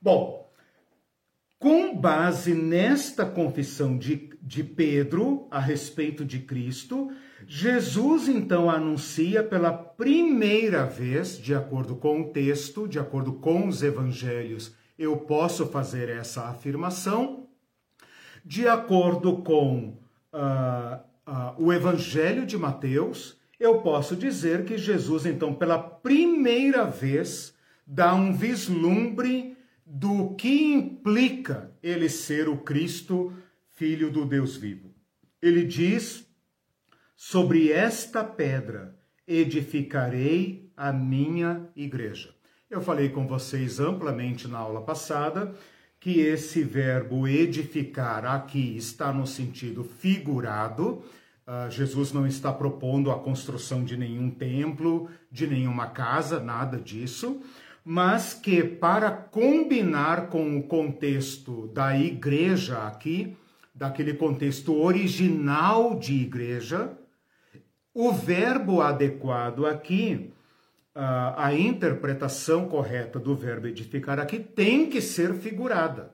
Bom, 0.00 0.52
com 1.58 1.96
base 1.96 2.52
nesta 2.52 3.24
confissão 3.24 3.96
de, 3.96 4.30
de 4.42 4.62
Pedro 4.62 5.48
a 5.50 5.58
respeito 5.58 6.22
de 6.22 6.40
Cristo, 6.40 7.10
Jesus 7.46 8.28
então 8.28 8.68
anuncia 8.68 9.42
pela 9.42 9.72
primeira 9.72 10.84
vez, 10.84 11.38
de 11.38 11.54
acordo 11.54 11.96
com 11.96 12.20
o 12.20 12.28
texto, 12.30 12.86
de 12.86 12.98
acordo 12.98 13.32
com 13.32 13.66
os 13.66 13.82
evangelhos, 13.82 14.74
eu 14.98 15.16
posso 15.16 15.66
fazer 15.66 16.10
essa 16.10 16.44
afirmação, 16.44 17.48
de 18.44 18.68
acordo 18.68 19.38
com 19.38 19.96
uh, 20.34 21.13
ah, 21.26 21.54
o 21.58 21.72
Evangelho 21.72 22.44
de 22.46 22.56
Mateus, 22.56 23.38
eu 23.58 23.80
posso 23.80 24.14
dizer 24.14 24.64
que 24.64 24.76
Jesus, 24.76 25.24
então, 25.26 25.54
pela 25.54 25.78
primeira 25.78 26.84
vez, 26.84 27.54
dá 27.86 28.14
um 28.14 28.34
vislumbre 28.34 29.56
do 29.86 30.34
que 30.34 30.72
implica 30.72 31.72
ele 31.82 32.08
ser 32.08 32.48
o 32.48 32.58
Cristo, 32.58 33.32
filho 33.70 34.10
do 34.10 34.24
Deus 34.24 34.56
vivo. 34.56 34.94
Ele 35.40 35.64
diz: 35.64 36.26
Sobre 37.14 37.70
esta 37.70 38.24
pedra 38.24 38.96
edificarei 39.26 40.70
a 40.76 40.92
minha 40.92 41.68
igreja. 41.76 42.34
Eu 42.68 42.80
falei 42.80 43.08
com 43.08 43.26
vocês 43.26 43.78
amplamente 43.78 44.48
na 44.48 44.58
aula 44.58 44.82
passada 44.82 45.54
que 46.04 46.20
esse 46.20 46.62
verbo 46.62 47.26
edificar 47.26 48.26
aqui 48.26 48.76
está 48.76 49.10
no 49.10 49.26
sentido 49.26 49.82
figurado. 49.82 51.02
Uh, 51.46 51.70
Jesus 51.70 52.12
não 52.12 52.26
está 52.26 52.52
propondo 52.52 53.10
a 53.10 53.18
construção 53.18 53.82
de 53.82 53.96
nenhum 53.96 54.28
templo, 54.28 55.08
de 55.32 55.46
nenhuma 55.46 55.86
casa, 55.86 56.38
nada 56.38 56.76
disso, 56.76 57.40
mas 57.82 58.34
que 58.34 58.62
para 58.62 59.10
combinar 59.10 60.26
com 60.26 60.58
o 60.58 60.64
contexto 60.64 61.68
da 61.68 61.96
igreja 61.96 62.86
aqui, 62.86 63.34
daquele 63.74 64.12
contexto 64.12 64.78
original 64.78 65.98
de 65.98 66.12
igreja, 66.12 66.92
o 67.94 68.12
verbo 68.12 68.82
adequado 68.82 69.64
aqui, 69.64 70.33
a, 70.94 71.46
a 71.46 71.54
interpretação 71.54 72.68
correta 72.68 73.18
do 73.18 73.34
verbo 73.34 73.66
edificar 73.66 74.20
aqui 74.20 74.38
tem 74.38 74.88
que 74.88 75.00
ser 75.00 75.34
figurada. 75.34 76.12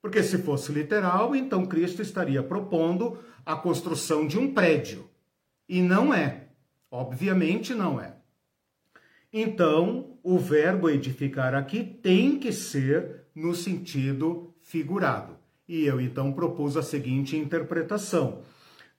Porque 0.00 0.22
se 0.22 0.38
fosse 0.38 0.72
literal, 0.72 1.34
então 1.34 1.66
Cristo 1.66 2.00
estaria 2.00 2.42
propondo 2.42 3.18
a 3.44 3.56
construção 3.56 4.26
de 4.26 4.38
um 4.38 4.54
prédio. 4.54 5.08
E 5.68 5.82
não 5.82 6.14
é. 6.14 6.44
Obviamente 6.90 7.74
não 7.74 8.00
é. 8.00 8.14
Então, 9.32 10.18
o 10.22 10.38
verbo 10.38 10.90
edificar 10.90 11.54
aqui 11.54 11.84
tem 11.84 12.38
que 12.38 12.52
ser 12.52 13.26
no 13.34 13.54
sentido 13.54 14.54
figurado. 14.62 15.36
E 15.68 15.84
eu 15.84 16.00
então 16.00 16.32
propus 16.32 16.76
a 16.76 16.82
seguinte 16.82 17.36
interpretação: 17.36 18.42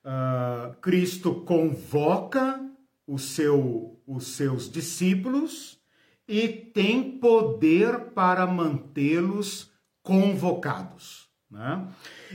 uh, 0.05 0.73
Cristo 0.81 1.35
convoca 1.41 2.61
o 3.05 3.19
seu, 3.19 3.99
os 4.11 4.27
seus 4.35 4.69
discípulos 4.69 5.79
e 6.27 6.47
tem 6.47 7.17
poder 7.17 8.11
para 8.11 8.45
mantê-los 8.45 9.71
convocados. 10.03 11.29
Né? 11.49 11.87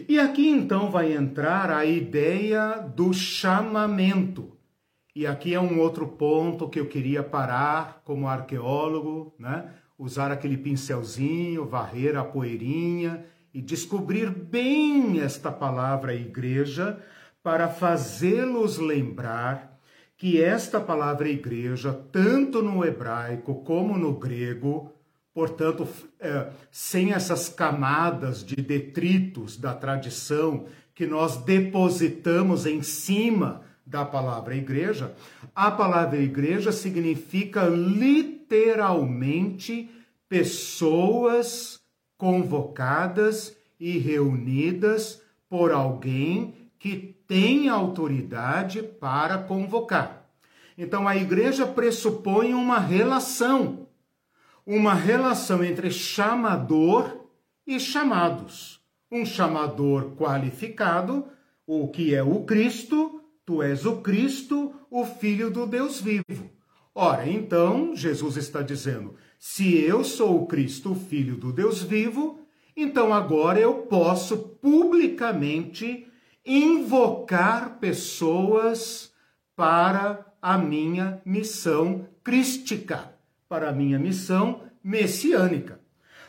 E 0.08 0.18
aqui 0.18 0.48
então 0.48 0.90
vai 0.90 1.12
entrar 1.12 1.70
a 1.70 1.84
ideia 1.84 2.78
do 2.94 3.12
chamamento. 3.12 4.56
E 5.14 5.26
aqui 5.26 5.54
é 5.54 5.60
um 5.60 5.78
outro 5.80 6.06
ponto 6.06 6.68
que 6.68 6.80
eu 6.80 6.86
queria 6.86 7.22
parar 7.22 8.02
como 8.04 8.28
arqueólogo, 8.28 9.34
né? 9.38 9.70
usar 9.98 10.30
aquele 10.30 10.56
pincelzinho, 10.56 11.64
varrer 11.64 12.16
a 12.16 12.24
poeirinha 12.24 13.24
e 13.52 13.62
descobrir 13.62 14.30
bem 14.30 15.20
esta 15.20 15.50
palavra 15.50 16.14
igreja 16.14 17.02
para 17.42 17.68
fazê-los 17.68 18.76
lembrar 18.76 19.75
que 20.16 20.42
esta 20.42 20.80
palavra 20.80 21.28
igreja, 21.28 21.92
tanto 22.10 22.62
no 22.62 22.82
hebraico 22.84 23.56
como 23.56 23.98
no 23.98 24.14
grego, 24.14 24.90
portanto, 25.34 25.86
é, 26.18 26.48
sem 26.70 27.12
essas 27.12 27.50
camadas 27.50 28.42
de 28.44 28.56
detritos 28.56 29.58
da 29.58 29.74
tradição 29.74 30.64
que 30.94 31.06
nós 31.06 31.36
depositamos 31.36 32.64
em 32.64 32.82
cima 32.82 33.60
da 33.84 34.02
palavra 34.04 34.54
igreja, 34.56 35.14
a 35.54 35.70
palavra 35.70 36.18
igreja 36.18 36.72
significa 36.72 37.66
literalmente 37.66 39.90
pessoas 40.28 41.80
convocadas 42.16 43.56
e 43.78 43.98
reunidas 43.98 45.22
por 45.48 45.70
alguém 45.70 46.54
que 46.78 47.15
tem 47.26 47.68
autoridade 47.68 48.82
para 48.82 49.38
convocar. 49.38 50.26
Então 50.78 51.08
a 51.08 51.16
igreja 51.16 51.66
pressupõe 51.66 52.54
uma 52.54 52.78
relação, 52.78 53.88
uma 54.66 54.94
relação 54.94 55.64
entre 55.64 55.90
chamador 55.90 57.26
e 57.66 57.80
chamados. 57.80 58.80
Um 59.10 59.24
chamador 59.24 60.16
qualificado, 60.16 61.26
o 61.66 61.88
que 61.88 62.14
é 62.14 62.22
o 62.22 62.44
Cristo, 62.44 63.22
tu 63.44 63.62
és 63.62 63.86
o 63.86 64.02
Cristo, 64.02 64.74
o 64.90 65.04
Filho 65.04 65.50
do 65.50 65.66
Deus 65.66 66.00
vivo. 66.00 66.50
Ora, 66.94 67.28
então 67.28 67.94
Jesus 67.94 68.36
está 68.36 68.62
dizendo: 68.62 69.14
se 69.38 69.76
eu 69.76 70.02
sou 70.02 70.42
o 70.42 70.46
Cristo, 70.46 70.92
o 70.92 70.94
Filho 70.94 71.36
do 71.36 71.52
Deus 71.52 71.82
vivo, 71.82 72.40
então 72.76 73.12
agora 73.12 73.60
eu 73.60 73.74
posso 73.82 74.36
publicamente 74.60 76.05
invocar 76.46 77.78
pessoas 77.80 79.12
para 79.56 80.24
a 80.40 80.56
minha 80.56 81.20
missão 81.24 82.06
crística, 82.22 83.12
para 83.48 83.70
a 83.70 83.72
minha 83.72 83.98
missão 83.98 84.62
messiânica. 84.82 85.80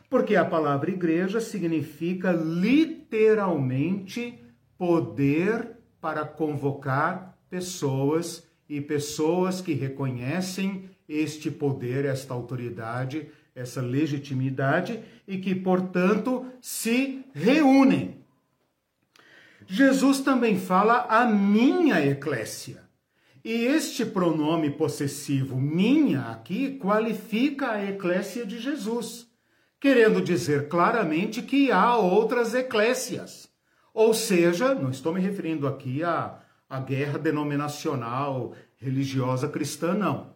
Porque 0.10 0.36
a 0.36 0.44
palavra 0.44 0.90
igreja 0.90 1.40
significa 1.40 2.32
literalmente 2.32 4.44
poder 4.78 5.78
para 6.02 6.26
convocar 6.26 7.38
pessoas 7.50 8.46
e 8.68 8.82
pessoas 8.82 9.62
que 9.62 9.74
reconhecem 9.74 10.90
este 11.08 11.52
poder, 11.52 12.06
esta 12.06 12.34
autoridade, 12.34 13.30
essa 13.56 13.82
legitimidade 13.82 15.00
e 15.28 15.38
que, 15.38 15.56
portanto, 15.56 16.46
se 16.62 17.26
reúnem. 17.34 18.27
Jesus 19.68 20.22
também 20.22 20.58
fala 20.58 21.06
a 21.10 21.26
minha 21.26 22.04
eclésia. 22.06 22.88
E 23.44 23.66
este 23.66 24.06
pronome 24.06 24.70
possessivo 24.72 25.58
minha 25.58 26.22
aqui 26.32 26.78
qualifica 26.78 27.72
a 27.72 27.86
eclésia 27.86 28.46
de 28.46 28.60
Jesus, 28.60 29.28
querendo 29.80 30.22
dizer 30.22 30.70
claramente 30.70 31.42
que 31.42 31.72
há 31.72 31.98
outras 31.98 32.54
eclésias. 32.54 33.50
Ou 33.94 34.14
seja, 34.14 34.74
não 34.74 34.90
estou 34.90 35.14
me 35.14 35.20
referindo 35.20 35.68
aqui 35.68 36.04
à, 36.04 36.40
à 36.70 36.80
guerra 36.80 37.20
denominacional 37.20 38.54
religiosa 38.78 39.50
cristã, 39.50 39.94
não. 39.94 40.34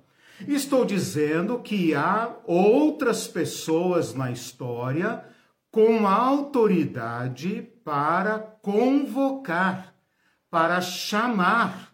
Estou 0.47 0.83
dizendo 0.83 1.59
que 1.59 1.93
há 1.93 2.35
outras 2.45 3.27
pessoas 3.27 4.13
na 4.13 4.31
história 4.31 5.23
com 5.69 6.05
autoridade 6.07 7.70
para 7.83 8.39
convocar, 8.39 9.93
para 10.49 10.81
chamar. 10.81 11.93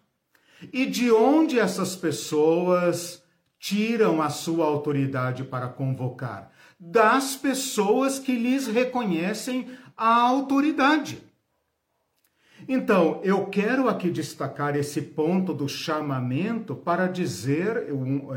E 0.74 0.86
de 0.86 1.12
onde 1.12 1.60
essas 1.60 1.96
pessoas 1.96 3.24
tiram 3.60 4.22
a 4.22 4.30
sua 4.30 4.66
autoridade 4.66 5.44
para 5.44 5.68
convocar? 5.68 6.52
Das 6.80 7.36
pessoas 7.36 8.20
que 8.20 8.36
lhes 8.36 8.68
reconhecem 8.68 9.70
a 9.96 10.22
autoridade. 10.22 11.24
Então, 12.68 13.22
eu 13.24 13.46
quero 13.46 13.88
aqui 13.88 14.10
destacar 14.10 14.76
esse 14.76 15.02
ponto 15.02 15.54
do 15.54 15.70
chamamento 15.70 16.76
para 16.76 17.08
dizer, 17.08 17.88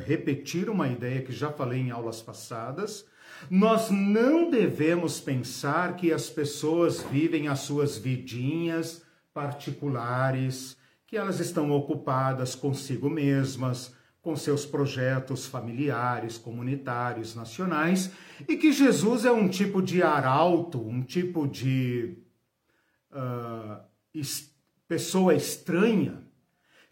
repetir 0.06 0.68
uma 0.68 0.88
ideia 0.88 1.22
que 1.22 1.32
já 1.32 1.50
falei 1.50 1.80
em 1.80 1.90
aulas 1.90 2.20
passadas. 2.20 3.06
Nós 3.48 3.90
não 3.90 4.50
devemos 4.50 5.20
pensar 5.20 5.96
que 5.96 6.12
as 6.12 6.28
pessoas 6.28 7.02
vivem 7.02 7.48
as 7.48 7.60
suas 7.60 7.96
vidinhas 7.96 9.02
particulares, 9.32 10.76
que 11.06 11.16
elas 11.16 11.40
estão 11.40 11.70
ocupadas 11.70 12.54
consigo 12.54 13.08
mesmas, 13.08 13.94
com 14.20 14.36
seus 14.36 14.66
projetos 14.66 15.46
familiares, 15.46 16.36
comunitários, 16.36 17.34
nacionais, 17.34 18.10
e 18.46 18.56
que 18.56 18.72
Jesus 18.72 19.24
é 19.24 19.32
um 19.32 19.48
tipo 19.48 19.80
de 19.80 20.02
arauto, 20.02 20.80
um 20.80 21.02
tipo 21.02 21.48
de. 21.48 22.18
Uh, 23.10 23.80
pessoa 24.86 25.34
estranha 25.34 26.22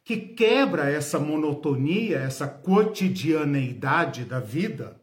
que 0.04 0.16
quebra 0.16 0.88
essa 0.88 1.18
monotonia, 1.18 2.18
essa 2.18 2.46
cotidianeidade 2.46 4.24
da 4.24 4.38
vida 4.38 4.97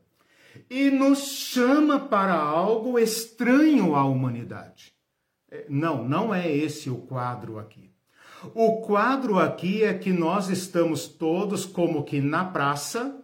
e 0.70 0.90
nos 0.90 1.20
chama 1.20 2.00
para 2.00 2.34
algo 2.34 2.98
estranho 2.98 3.96
à 3.96 4.06
humanidade. 4.06 4.94
É, 5.50 5.66
não, 5.70 6.08
não 6.08 6.34
é 6.34 6.50
esse 6.50 6.90
o 6.90 6.98
quadro 6.98 7.60
aqui. 7.60 7.92
O 8.54 8.82
quadro 8.82 9.40
aqui 9.40 9.84
é 9.84 9.94
que 9.94 10.12
nós 10.12 10.50
estamos 10.50 11.08
todos 11.08 11.66
como 11.66 12.04
que 12.04 12.22
na 12.22 12.46
praça, 12.46 13.24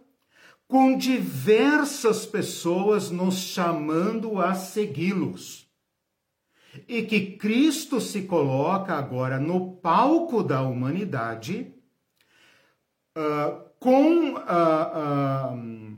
com 0.66 0.96
diversas 0.96 2.24
pessoas 2.24 3.10
nos 3.10 3.36
chamando 3.36 4.40
a 4.40 4.54
segui-los 4.54 5.62
e 6.88 7.02
que 7.02 7.36
Cristo 7.36 8.00
se 8.00 8.22
coloca 8.22 8.94
agora 8.94 9.38
no 9.38 9.76
palco 9.76 10.42
da 10.42 10.62
humanidade 10.62 11.74
uh, 13.16 13.70
com 13.78 14.34
uh, 14.34 14.38
uh, 14.38 15.91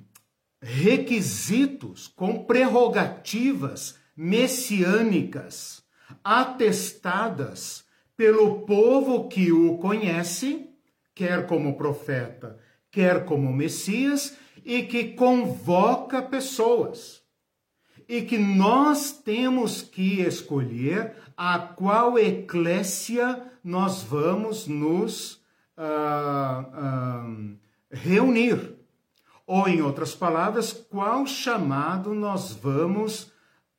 requisitos, 0.64 2.08
com 2.08 2.44
prerrogativas 2.44 3.98
messiânicas 4.16 5.84
atestadas 6.22 7.84
pelo 8.16 8.62
povo 8.62 9.28
que 9.28 9.52
o 9.52 9.76
conhece, 9.76 10.70
quer 11.14 11.46
como 11.46 11.76
profeta, 11.76 12.58
quer 12.90 13.26
como 13.26 13.52
Messias, 13.52 14.36
e 14.64 14.84
que 14.84 15.12
convoca 15.12 16.22
pessoas 16.22 17.22
e 18.08 18.22
que 18.22 18.38
nós 18.38 19.12
temos 19.12 19.82
que 19.82 20.20
escolher 20.20 21.14
a 21.36 21.58
qual 21.58 22.18
eclésia 22.18 23.42
nós 23.62 24.02
vamos 24.02 24.66
nos 24.66 25.34
uh, 25.76 26.60
uh, 26.60 27.56
reunir. 27.90 28.74
Ou, 29.46 29.68
em 29.68 29.82
outras 29.82 30.14
palavras, 30.14 30.72
qual 30.72 31.26
chamado 31.26 32.14
nós 32.14 32.52
vamos 32.52 33.32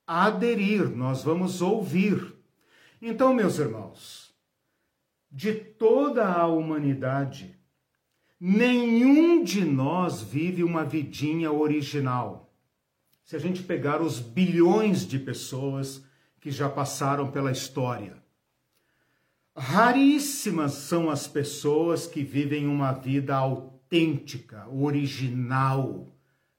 aderir, 0.06 0.90
nós 0.90 1.24
vamos 1.24 1.62
ouvir. 1.62 2.36
Então, 3.02 3.34
meus 3.34 3.58
irmãos, 3.58 4.34
de 5.32 5.54
toda 5.54 6.32
a 6.32 6.46
humanidade, 6.48 7.56
Nenhum 8.40 9.44
de 9.44 9.64
nós 9.64 10.22
vive 10.22 10.64
uma 10.64 10.84
vidinha 10.84 11.52
original. 11.52 12.54
Se 13.24 13.36
a 13.36 13.40
gente 13.40 13.64
pegar 13.64 14.02
os 14.02 14.20
bilhões 14.20 15.08
de 15.08 15.18
pessoas 15.18 16.04
que 16.42 16.52
já 16.52 16.70
passaram 16.70 17.32
pela 17.32 17.52
história, 17.52 18.22
raríssimas 19.56 20.74
são 20.74 21.10
as 21.10 21.28
pessoas 21.28 22.06
que 22.06 22.24
vivem 22.24 22.68
uma 22.68 22.92
vida 22.92 23.36
autêntica, 23.96 24.68
original, 24.70 26.08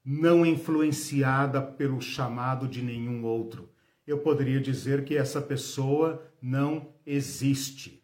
não 0.03 0.45
influenciada 0.45 1.61
pelo 1.61 2.01
chamado 2.01 2.67
de 2.67 2.81
nenhum 2.81 3.23
outro. 3.23 3.69
Eu 4.07 4.17
poderia 4.19 4.59
dizer 4.59 5.03
que 5.03 5.15
essa 5.15 5.39
pessoa 5.39 6.23
não 6.41 6.89
existe. 7.05 8.03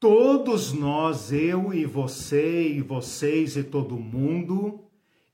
Todos 0.00 0.72
nós, 0.72 1.32
eu 1.32 1.74
e 1.74 1.84
você 1.84 2.68
e 2.68 2.80
vocês 2.80 3.56
e 3.56 3.62
todo 3.62 3.98
mundo, 3.98 4.84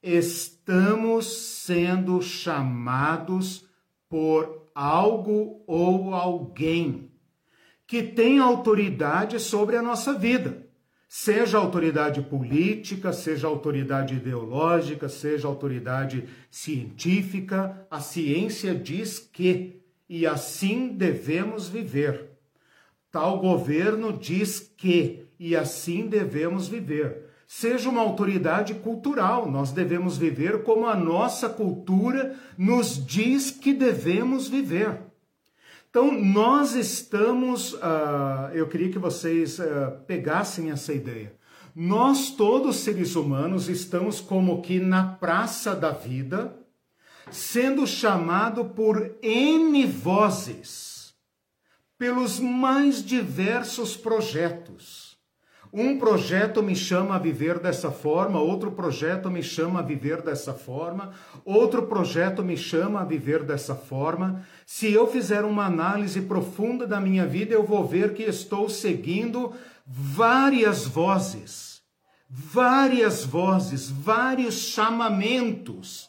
estamos 0.03 1.27
sendo 1.27 2.21
chamados 2.21 3.67
por 4.09 4.69
algo 4.75 5.63
ou 5.67 6.13
alguém 6.13 7.11
que 7.87 8.03
tem 8.03 8.39
autoridade 8.39 9.39
sobre 9.39 9.77
a 9.77 9.83
nossa 9.83 10.13
vida. 10.13 10.68
Seja 11.11 11.57
autoridade 11.57 12.21
política, 12.21 13.15
seja 13.15 13.47
autoridade 13.47 14.15
ideológica, 14.15 15.09
seja 15.09 15.49
autoridade 15.49 16.29
científica, 16.51 17.87
a 17.91 17.99
ciência 17.99 18.75
diz 18.75 19.19
que, 19.19 19.81
e 20.07 20.27
assim 20.27 20.89
devemos 20.89 21.67
viver. 21.67 22.29
Tal 23.11 23.41
governo 23.41 24.13
diz 24.13 24.61
que, 24.77 25.27
e 25.41 25.57
assim 25.57 26.07
devemos 26.09 26.69
viver. 26.69 27.25
Seja 27.47 27.89
uma 27.89 28.03
autoridade 28.03 28.75
cultural, 28.75 29.51
nós 29.51 29.73
devemos 29.73 30.19
viver 30.19 30.63
como 30.63 30.87
a 30.87 30.95
nossa 30.95 31.49
cultura 31.49 32.37
nos 32.59 33.03
diz 33.03 33.51
que 33.51 33.73
devemos 33.73 34.47
viver. 34.47 35.08
Então, 35.91 36.13
nós 36.13 36.75
estamos, 36.75 37.73
uh, 37.73 38.51
eu 38.53 38.69
queria 38.69 38.91
que 38.91 38.99
vocês 38.99 39.59
uh, 39.59 39.99
pegassem 40.07 40.71
essa 40.71 40.93
ideia. 40.93 41.35
Nós, 41.75 42.31
todos 42.31 42.77
seres 42.77 43.17
humanos, 43.17 43.69
estamos 43.69 44.21
como 44.21 44.61
que 44.61 44.81
na 44.81 45.15
praça 45.15 45.75
da 45.75 45.91
vida, 45.91 46.55
sendo 47.31 47.87
chamado 47.87 48.67
por 48.67 49.17
N 49.23 49.87
vozes 49.87 51.15
pelos 51.97 52.39
mais 52.39 53.03
diversos 53.03 53.97
projetos. 53.97 55.08
Um 55.73 55.99
projeto 55.99 56.63
me 56.63 56.75
chama 56.75 57.17
a 57.17 57.19
viver 57.19 57.59
dessa 57.59 57.91
forma, 57.91 58.41
outro 58.41 58.73
projeto 58.73 59.31
me 59.31 59.43
chama 59.43 59.81
a 59.81 59.83
viver 59.83 60.23
dessa 60.23 60.55
forma, 60.55 61.13
outro 61.45 61.87
projeto 61.87 62.43
me 62.43 62.57
chama 62.57 63.03
a 63.03 63.05
viver 63.05 63.43
dessa 63.43 63.75
forma. 63.75 64.47
Se 64.65 64.91
eu 64.91 65.07
fizer 65.07 65.45
uma 65.45 65.67
análise 65.67 66.23
profunda 66.23 66.87
da 66.87 66.99
minha 66.99 67.27
vida, 67.27 67.53
eu 67.53 67.65
vou 67.65 67.87
ver 67.87 68.15
que 68.15 68.23
estou 68.23 68.69
seguindo 68.71 69.53
várias 69.87 70.87
vozes, 70.87 71.83
várias 72.31 73.25
vozes, 73.25 73.91
vários 73.91 74.55
chamamentos 74.55 76.09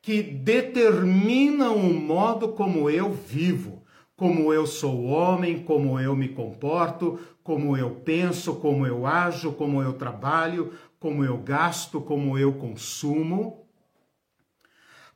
que 0.00 0.22
determinam 0.22 1.76
o 1.76 1.92
modo 1.92 2.50
como 2.50 2.88
eu 2.88 3.12
vivo 3.12 3.81
como 4.22 4.52
eu 4.52 4.68
sou 4.68 5.06
homem, 5.06 5.64
como 5.64 5.98
eu 5.98 6.14
me 6.14 6.28
comporto, 6.28 7.18
como 7.42 7.76
eu 7.76 7.90
penso, 7.90 8.54
como 8.54 8.86
eu 8.86 9.04
ajo, 9.04 9.50
como 9.50 9.82
eu 9.82 9.94
trabalho, 9.94 10.74
como 11.00 11.24
eu 11.24 11.38
gasto, 11.38 12.00
como 12.00 12.38
eu 12.38 12.52
consumo. 12.52 13.66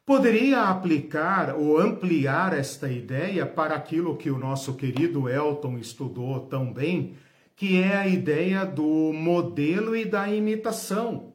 Poderia 0.05 0.63
aplicar 0.63 1.55
ou 1.55 1.79
ampliar 1.79 2.53
esta 2.53 2.91
ideia 2.91 3.47
para 3.47 3.77
aquilo 3.77 4.17
que 4.17 4.29
o 4.29 4.41
nosso 4.41 4.75
querido 4.75 5.29
Elton 5.29 5.79
estudou 5.79 6.41
tão 6.41 6.73
bem, 6.73 7.15
que 7.55 7.81
é 7.81 7.97
a 7.97 8.09
ideia 8.09 8.67
do 8.67 9.13
modelo 9.13 9.95
e 9.95 10.05
da 10.05 10.29
imitação. 10.29 11.33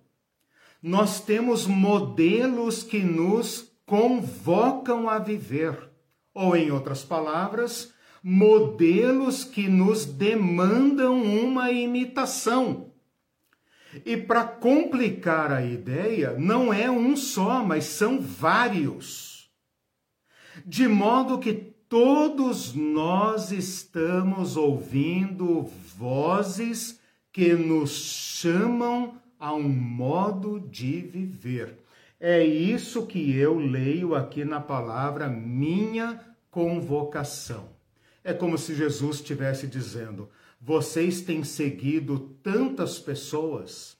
Nós 0.83 1.21
temos 1.21 1.65
modelos 1.65 2.83
que 2.83 2.99
nos 2.99 3.71
convocam 3.85 5.09
a 5.09 5.17
viver 5.19 5.90
ou, 6.33 6.55
em 6.55 6.71
outras 6.71 7.03
palavras, 7.03 7.93
modelos 8.23 9.43
que 9.43 9.67
nos 9.67 10.05
demandam 10.05 11.21
uma 11.21 11.71
imitação. 11.71 12.91
E 14.05 14.15
para 14.15 14.43
complicar 14.45 15.51
a 15.51 15.65
ideia, 15.65 16.35
não 16.37 16.73
é 16.73 16.89
um 16.89 17.15
só, 17.15 17.63
mas 17.63 17.85
são 17.85 18.21
vários. 18.21 19.49
De 20.65 20.87
modo 20.87 21.39
que 21.39 21.53
todos 21.89 22.73
nós 22.73 23.51
estamos 23.51 24.55
ouvindo 24.55 25.69
vozes 25.97 26.99
que 27.33 27.53
nos 27.53 27.91
chamam 27.91 29.15
a 29.37 29.53
um 29.53 29.67
modo 29.67 30.59
de 30.59 31.01
viver. 31.01 31.77
É 32.23 32.45
isso 32.45 33.07
que 33.07 33.35
eu 33.35 33.57
leio 33.57 34.13
aqui 34.13 34.45
na 34.45 34.59
palavra 34.61 35.27
minha 35.27 36.19
convocação. 36.51 37.69
É 38.23 38.31
como 38.31 38.59
se 38.59 38.75
Jesus 38.75 39.15
estivesse 39.15 39.65
dizendo: 39.65 40.29
vocês 40.61 41.21
têm 41.21 41.43
seguido 41.43 42.19
tantas 42.43 42.99
pessoas. 42.99 43.97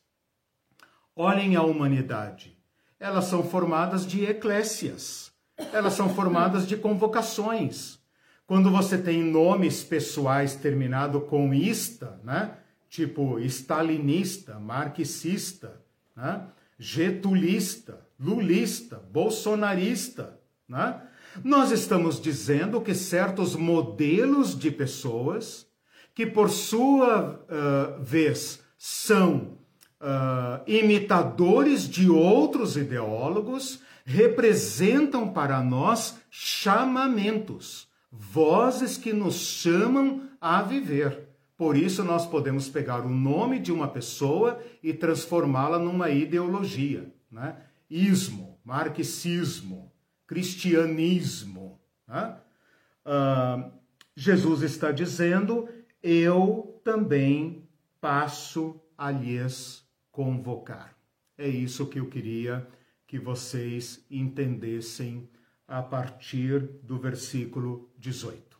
Olhem 1.15 1.55
a 1.55 1.63
humanidade. 1.63 2.55
Elas 2.99 3.25
são 3.25 3.43
formadas 3.43 4.05
de 4.05 4.23
eclésias. 4.23 5.31
Elas 5.73 5.93
são 5.93 6.13
formadas 6.13 6.67
de 6.67 6.77
convocações. 6.77 7.97
Quando 8.45 8.69
você 8.69 8.99
tem 8.99 9.23
nomes 9.23 9.83
pessoais 9.83 10.53
terminado 10.53 11.21
com 11.21 11.51
ista, 11.51 12.21
né? 12.23 12.55
Tipo 12.87 13.39
stalinista, 13.39 14.59
marxista, 14.59 15.81
né? 16.15 16.45
getulista, 16.81 17.99
lulista, 18.21 19.01
bolsonarista, 19.11 20.39
né? 20.69 21.01
Nós 21.43 21.71
estamos 21.71 22.21
dizendo 22.21 22.81
que 22.81 22.93
certos 22.93 23.55
modelos 23.55 24.57
de 24.57 24.69
pessoas, 24.69 25.65
que 26.13 26.25
por 26.25 26.49
sua 26.49 27.45
uh, 27.45 28.03
vez 28.03 28.61
são 28.77 29.57
uh, 30.01 30.61
imitadores 30.67 31.87
de 31.87 32.09
outros 32.09 32.75
ideólogos, 32.75 33.79
representam 34.03 35.31
para 35.31 35.63
nós 35.63 36.17
chamamentos, 36.29 37.87
vozes 38.11 38.97
que 38.97 39.13
nos 39.13 39.35
chamam 39.35 40.23
a 40.39 40.61
viver. 40.61 41.29
Por 41.55 41.77
isso, 41.77 42.03
nós 42.03 42.25
podemos 42.25 42.67
pegar 42.67 43.05
o 43.05 43.09
nome 43.09 43.59
de 43.59 43.71
uma 43.71 43.87
pessoa 43.87 44.59
e 44.83 44.93
transformá-la 44.93 45.79
numa 45.79 46.09
ideologia. 46.09 47.09
Né? 47.31 47.55
Ismo, 47.91 48.57
marxismo, 48.63 49.91
cristianismo. 50.25 51.79
Né? 52.07 52.37
Uh, 53.05 53.71
Jesus 54.15 54.61
está 54.61 54.91
dizendo: 54.91 55.67
eu 56.01 56.81
também 56.85 57.67
passo 57.99 58.81
a 58.97 59.11
lhes 59.11 59.85
convocar. 60.09 60.95
É 61.37 61.47
isso 61.47 61.87
que 61.87 61.99
eu 61.99 62.07
queria 62.07 62.67
que 63.05 63.19
vocês 63.19 64.05
entendessem 64.09 65.29
a 65.67 65.81
partir 65.81 66.61
do 66.83 66.97
versículo 66.97 67.91
18. 67.97 68.57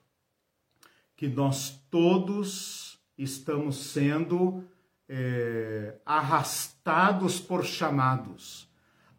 Que 1.16 1.28
nós 1.28 1.80
todos 1.90 3.00
estamos 3.18 3.92
sendo 3.92 4.64
é, 5.08 6.00
arrastados 6.06 7.40
por 7.40 7.64
chamados 7.64 8.71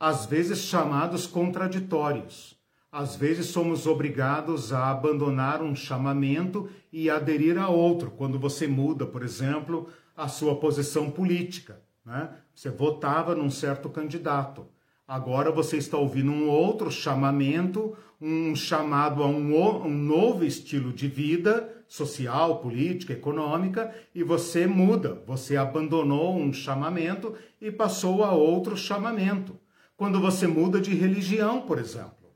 às 0.03 0.27
vezes 0.27 0.59
chamados 0.59 1.29
contraditórios. 1.29 2.57
Às 2.91 3.15
vezes 3.15 3.47
somos 3.47 3.87
obrigados 3.87 4.73
a 4.73 4.91
abandonar 4.91 5.63
um 5.63 5.77
chamamento 5.77 6.69
e 6.93 7.09
aderir 7.09 7.57
a 7.57 7.69
outro, 7.69 8.11
quando 8.11 8.37
você 8.37 8.67
muda, 8.67 9.07
por 9.07 9.23
exemplo, 9.23 9.89
a 10.17 10.27
sua 10.27 10.57
posição 10.57 11.09
política. 11.09 11.81
Né? 12.05 12.31
Você 12.53 12.69
votava 12.69 13.37
num 13.37 13.49
certo 13.49 13.89
candidato. 13.89 14.67
Agora 15.07 15.53
você 15.53 15.77
está 15.77 15.97
ouvindo 15.97 16.33
um 16.33 16.49
outro 16.49 16.91
chamamento, 16.91 17.97
um 18.21 18.57
chamado 18.57 19.23
a 19.23 19.29
um, 19.29 19.55
um 19.87 19.89
novo 19.89 20.45
estilo 20.45 20.93
de 20.93 21.07
vida 21.07 21.73
social, 21.87 22.59
política, 22.59 23.13
econômica, 23.13 23.95
e 24.13 24.25
você 24.25 24.67
muda. 24.67 25.23
Você 25.29 25.57
abandonou 25.57 26.37
um 26.37 26.53
chamamento 26.53 27.37
e 27.61 27.71
passou 27.71 28.25
a 28.25 28.33
outro 28.33 28.77
chamamento 28.77 29.62
quando 29.97 30.20
você 30.20 30.47
muda 30.47 30.80
de 30.80 30.95
religião, 30.95 31.62
por 31.62 31.78
exemplo. 31.78 32.34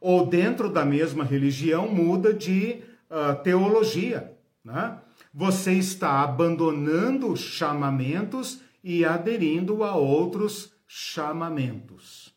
Ou 0.00 0.26
dentro 0.26 0.70
da 0.70 0.84
mesma 0.84 1.24
religião 1.24 1.88
muda 1.88 2.32
de 2.32 2.82
uh, 3.10 3.42
teologia. 3.42 4.36
Né? 4.64 4.98
Você 5.32 5.72
está 5.72 6.22
abandonando 6.22 7.36
chamamentos 7.36 8.60
e 8.82 9.04
aderindo 9.04 9.82
a 9.82 9.96
outros 9.96 10.74
chamamentos. 10.86 12.34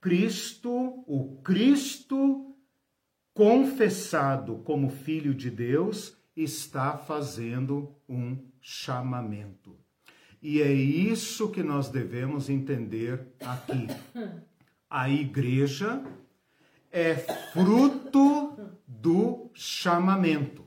Cristo, 0.00 1.04
o 1.06 1.40
Cristo 1.42 2.52
confessado 3.34 4.56
como 4.58 4.90
Filho 4.90 5.34
de 5.34 5.50
Deus, 5.50 6.16
está 6.36 6.96
fazendo 6.96 7.94
um 8.08 8.36
chamamento. 8.60 9.76
E 10.42 10.60
é 10.60 10.72
isso 10.72 11.50
que 11.50 11.62
nós 11.62 11.88
devemos 11.88 12.50
entender 12.50 13.28
aqui. 13.40 13.86
A 14.90 15.08
igreja 15.08 16.02
é 16.90 17.14
fruto 17.14 18.52
do 18.84 19.48
chamamento, 19.54 20.64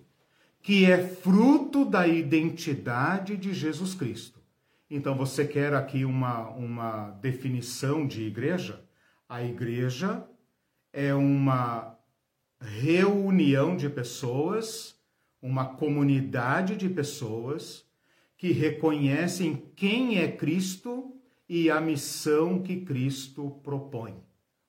que 0.62 0.86
é 0.86 1.06
fruto 1.06 1.84
da 1.84 2.08
identidade 2.08 3.36
de 3.36 3.54
Jesus 3.54 3.94
Cristo. 3.94 4.40
Então, 4.90 5.14
você 5.14 5.46
quer 5.46 5.74
aqui 5.74 6.06
uma, 6.06 6.48
uma 6.52 7.10
definição 7.22 8.08
de 8.08 8.24
igreja? 8.24 8.82
A 9.28 9.44
igreja 9.44 10.26
é 10.94 11.14
uma 11.14 11.98
reunião 12.62 13.76
de 13.76 13.90
pessoas, 13.90 14.96
uma 15.42 15.66
comunidade 15.66 16.78
de 16.78 16.88
pessoas 16.88 17.85
que 18.46 18.52
reconhecem 18.52 19.72
quem 19.76 20.20
é 20.20 20.28
Cristo 20.28 21.16
e 21.50 21.68
a 21.68 21.82
missão 21.82 22.62
que 22.62 22.82
Cristo 22.82 23.60
propõe, 23.64 24.18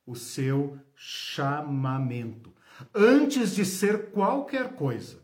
o 0.06 0.14
seu 0.14 0.78
chamamento. 0.94 2.54
Antes 2.94 3.54
de 3.54 3.66
ser 3.66 4.12
qualquer 4.12 4.76
coisa, 4.76 5.18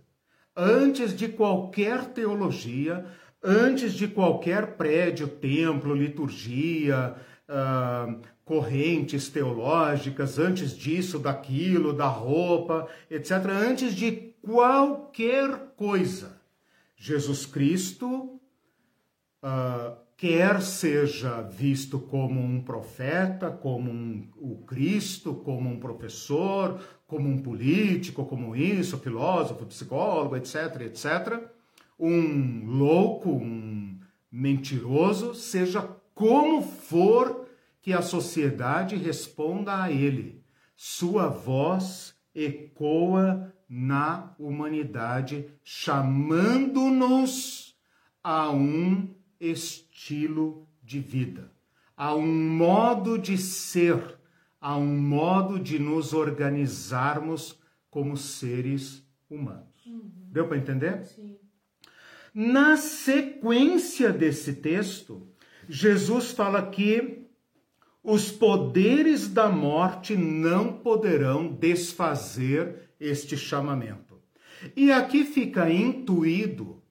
antes 0.54 1.16
de 1.16 1.28
qualquer 1.28 2.04
teologia, 2.08 3.06
antes 3.42 3.94
de 3.94 4.06
qualquer 4.06 4.76
prédio, 4.76 5.28
templo, 5.28 5.94
liturgia, 5.94 7.16
uh, 7.48 8.20
correntes 8.44 9.30
teológicas, 9.30 10.38
antes 10.38 10.76
disso, 10.76 11.18
daquilo, 11.18 11.94
da 11.94 12.06
roupa, 12.06 12.86
etc., 13.10 13.30
antes 13.46 13.94
de 13.94 14.12
qualquer 14.42 15.72
coisa, 15.74 16.38
Jesus 16.94 17.46
Cristo, 17.46 18.31
uh, 19.42 19.96
quer 20.16 20.62
seja 20.62 21.42
visto 21.42 21.98
como 21.98 22.40
um 22.40 22.62
profeta, 22.62 23.50
como 23.50 23.90
um, 23.90 24.30
o 24.36 24.58
Cristo, 24.64 25.34
como 25.34 25.68
um 25.68 25.80
professor, 25.80 26.80
como 27.06 27.28
um 27.28 27.38
político, 27.38 28.24
como 28.24 28.54
isso, 28.54 28.98
filósofo, 28.98 29.66
psicólogo, 29.66 30.36
etc., 30.36 30.82
etc., 30.82 31.42
um 31.98 32.64
louco, 32.66 33.30
um 33.30 33.98
mentiroso, 34.30 35.34
seja 35.34 35.82
como 36.14 36.62
for 36.62 37.46
que 37.80 37.92
a 37.92 38.00
sociedade 38.00 38.96
responda 38.96 39.82
a 39.82 39.90
ele. 39.90 40.42
Sua 40.76 41.26
voz 41.28 42.14
ecoa 42.34 43.52
na 43.68 44.34
humanidade, 44.38 45.50
chamando-nos 45.64 47.22
a 48.22 48.50
um 48.50 49.12
estilo 49.42 50.68
de 50.82 51.00
vida, 51.00 51.50
a 51.96 52.14
um 52.14 52.26
modo 52.48 53.18
de 53.18 53.36
ser, 53.36 54.00
a 54.60 54.76
um 54.76 54.96
modo 54.96 55.58
de 55.58 55.78
nos 55.78 56.12
organizarmos 56.12 57.58
como 57.90 58.16
seres 58.16 59.04
humanos. 59.28 59.84
Uhum. 59.84 60.10
Deu 60.30 60.46
para 60.46 60.56
entender? 60.56 61.04
Sim. 61.04 61.36
Na 62.32 62.76
sequência 62.76 64.12
desse 64.12 64.54
texto, 64.54 65.28
Jesus 65.68 66.30
fala 66.30 66.70
que 66.70 67.26
os 68.02 68.30
poderes 68.30 69.28
da 69.28 69.48
morte 69.48 70.16
não 70.16 70.72
poderão 70.72 71.52
desfazer 71.52 72.90
este 72.98 73.36
chamamento. 73.36 74.20
E 74.76 74.90
aqui 74.90 75.24
fica 75.24 75.70
intuído, 75.70 76.82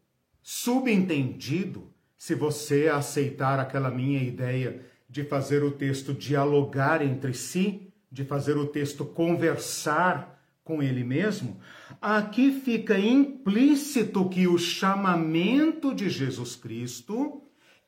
subentendido, 0.41 1.90
se 2.21 2.35
você 2.35 2.87
aceitar 2.87 3.59
aquela 3.59 3.89
minha 3.89 4.21
ideia 4.21 4.85
de 5.09 5.23
fazer 5.23 5.63
o 5.63 5.71
texto 5.71 6.13
dialogar 6.13 7.01
entre 7.01 7.33
si, 7.33 7.91
de 8.11 8.23
fazer 8.23 8.55
o 8.57 8.67
texto 8.67 9.03
conversar 9.03 10.39
com 10.63 10.83
ele 10.83 11.03
mesmo, 11.03 11.59
aqui 11.99 12.51
fica 12.51 12.99
implícito 12.99 14.29
que 14.29 14.47
o 14.47 14.59
chamamento 14.59 15.95
de 15.95 16.11
Jesus 16.11 16.55
Cristo 16.55 17.41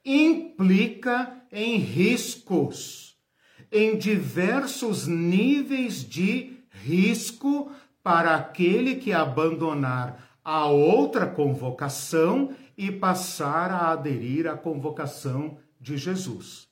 implica 0.03 1.43
em 1.51 1.77
riscos, 1.77 3.15
em 3.71 3.95
diversos 3.95 5.05
níveis 5.05 6.03
de 6.03 6.57
risco 6.71 7.71
para 8.01 8.35
aquele 8.35 8.95
que 8.95 9.13
abandonar 9.13 10.39
a 10.43 10.65
outra 10.65 11.27
convocação 11.27 12.49
e 12.77 12.91
passar 12.91 13.71
a 13.71 13.91
aderir 13.91 14.47
à 14.47 14.57
convocação 14.57 15.57
de 15.79 15.97
Jesus. 15.97 16.67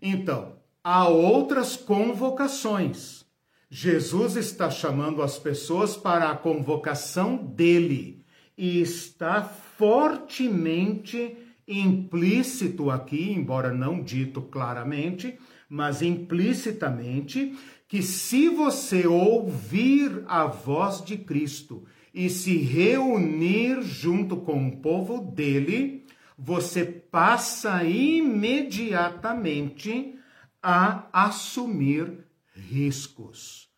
Então, 0.00 0.56
há 0.82 1.08
outras 1.08 1.76
convocações. 1.76 3.24
Jesus 3.70 4.36
está 4.36 4.70
chamando 4.70 5.22
as 5.22 5.38
pessoas 5.38 5.96
para 5.96 6.30
a 6.30 6.36
convocação 6.36 7.36
dele 7.36 8.24
e 8.56 8.80
está 8.80 9.42
fortemente 9.42 11.36
implícito 11.66 12.90
aqui, 12.90 13.32
embora 13.32 13.72
não 13.72 14.02
dito 14.02 14.42
claramente, 14.42 15.38
mas 15.68 16.02
implicitamente, 16.02 17.56
que 17.88 18.02
se 18.02 18.48
você 18.48 19.06
ouvir 19.06 20.22
a 20.26 20.46
voz 20.46 21.02
de 21.02 21.16
Cristo 21.16 21.84
e 22.12 22.28
se 22.28 22.56
reunir 22.56 23.80
junto 23.82 24.36
com 24.36 24.66
o 24.68 24.76
povo 24.78 25.18
dele, 25.18 26.04
você 26.36 26.84
passa 26.84 27.84
imediatamente 27.84 30.18
a 30.62 31.06
assumir 31.12 32.26
riscos. 32.54 33.70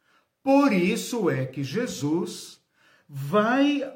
Por 0.43 0.73
isso 0.73 1.31
é 1.31 1.47
que 1.47 1.63
Jesus 1.63 2.61
vai 3.09 3.83
uh, 3.83 3.95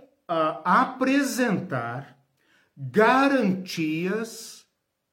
apresentar 0.64 2.16
garantias 2.76 4.64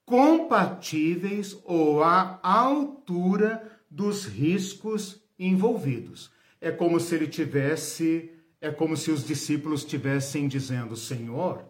compatíveis 0.06 1.60
ou 1.64 2.04
à 2.04 2.40
altura 2.44 3.72
dos 3.90 4.26
riscos 4.26 5.24
envolvidos. 5.38 6.32
É 6.62 6.72
como 6.72 7.00
se 7.00 7.16
ele 7.16 7.28
tivesse 7.28 8.32
é 8.66 8.72
como 8.72 8.98
se 8.98 9.12
os 9.12 9.24
discípulos 9.24 9.82
estivessem 9.82 10.48
dizendo: 10.48 10.96
Senhor, 10.96 11.64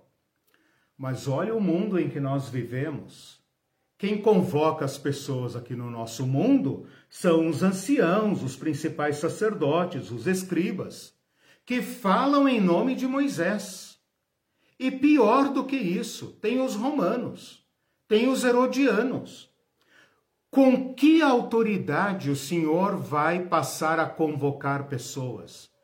mas 0.97 1.27
olha 1.27 1.53
o 1.53 1.59
mundo 1.59 1.99
em 1.99 2.09
que 2.09 2.21
nós 2.21 2.47
vivemos. 2.47 3.43
Quem 3.97 4.21
convoca 4.21 4.85
as 4.85 4.97
pessoas 4.97 5.55
aqui 5.55 5.75
no 5.75 5.89
nosso 5.89 6.25
mundo 6.25 6.87
são 7.09 7.47
os 7.49 7.63
anciãos, 7.63 8.43
os 8.43 8.55
principais 8.55 9.17
sacerdotes, 9.17 10.09
os 10.09 10.25
escribas, 10.25 11.13
que 11.65 11.81
falam 11.81 12.47
em 12.47 12.61
nome 12.61 12.95
de 12.95 13.07
Moisés. 13.07 13.97
E 14.79 14.89
pior 14.89 15.51
do 15.53 15.65
que 15.65 15.77
isso, 15.77 16.27
tem 16.41 16.61
os 16.61 16.75
romanos, 16.75 17.65
tem 18.07 18.27
os 18.29 18.43
herodianos. 18.43 19.49
Com 20.49 20.93
que 20.93 21.21
autoridade 21.21 22.29
o 22.29 22.35
Senhor 22.35 22.95
vai 22.97 23.47
passar 23.47 23.99
a 23.99 24.05
convocar 24.05 24.87
pessoas? 24.87 25.74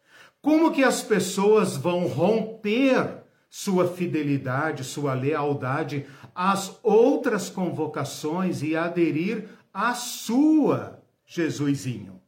Como 0.41 0.71
que 0.71 0.83
as 0.83 1.03
pessoas 1.03 1.77
vão 1.77 2.07
romper 2.07 3.21
sua 3.49 3.87
fidelidade, 3.87 4.83
sua 4.83 5.13
lealdade 5.13 6.05
às 6.33 6.79
outras 6.81 7.49
convocações 7.49 8.63
e 8.63 8.75
aderir 8.75 9.49
à 9.73 9.93
sua, 9.93 11.03
Jesusinho? 11.25 12.19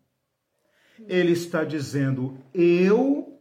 Ele 1.07 1.31
está 1.31 1.63
dizendo: 1.63 2.37
Eu 2.53 3.39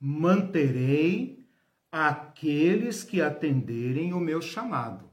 manterei 0.00 1.44
aqueles 1.90 3.04
que 3.04 3.20
atenderem 3.20 4.14
o 4.14 4.20
meu 4.20 4.40
chamado. 4.40 5.10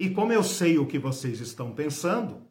E 0.00 0.08
como 0.08 0.32
eu 0.32 0.42
sei 0.42 0.78
o 0.78 0.86
que 0.86 0.98
vocês 0.98 1.40
estão 1.40 1.72
pensando, 1.72 2.42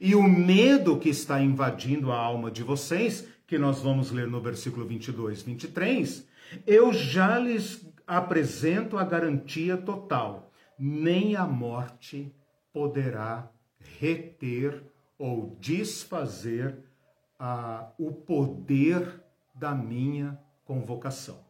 e 0.00 0.14
o 0.14 0.22
medo 0.22 0.98
que 0.98 1.10
está 1.10 1.40
invadindo 1.42 2.10
a 2.10 2.16
alma 2.16 2.50
de 2.50 2.62
vocês, 2.62 3.26
que 3.50 3.58
nós 3.58 3.82
vamos 3.82 4.12
ler 4.12 4.28
no 4.28 4.40
versículo 4.40 4.86
22, 4.86 5.42
23, 5.42 6.24
eu 6.64 6.92
já 6.92 7.36
lhes 7.36 7.84
apresento 8.06 8.96
a 8.96 9.02
garantia 9.02 9.76
total: 9.76 10.52
nem 10.78 11.34
a 11.34 11.44
morte 11.44 12.32
poderá 12.72 13.50
reter 13.98 14.80
ou 15.18 15.56
desfazer 15.60 16.78
ah, 17.40 17.90
o 17.98 18.12
poder 18.12 19.20
da 19.52 19.74
minha 19.74 20.38
convocação. 20.64 21.44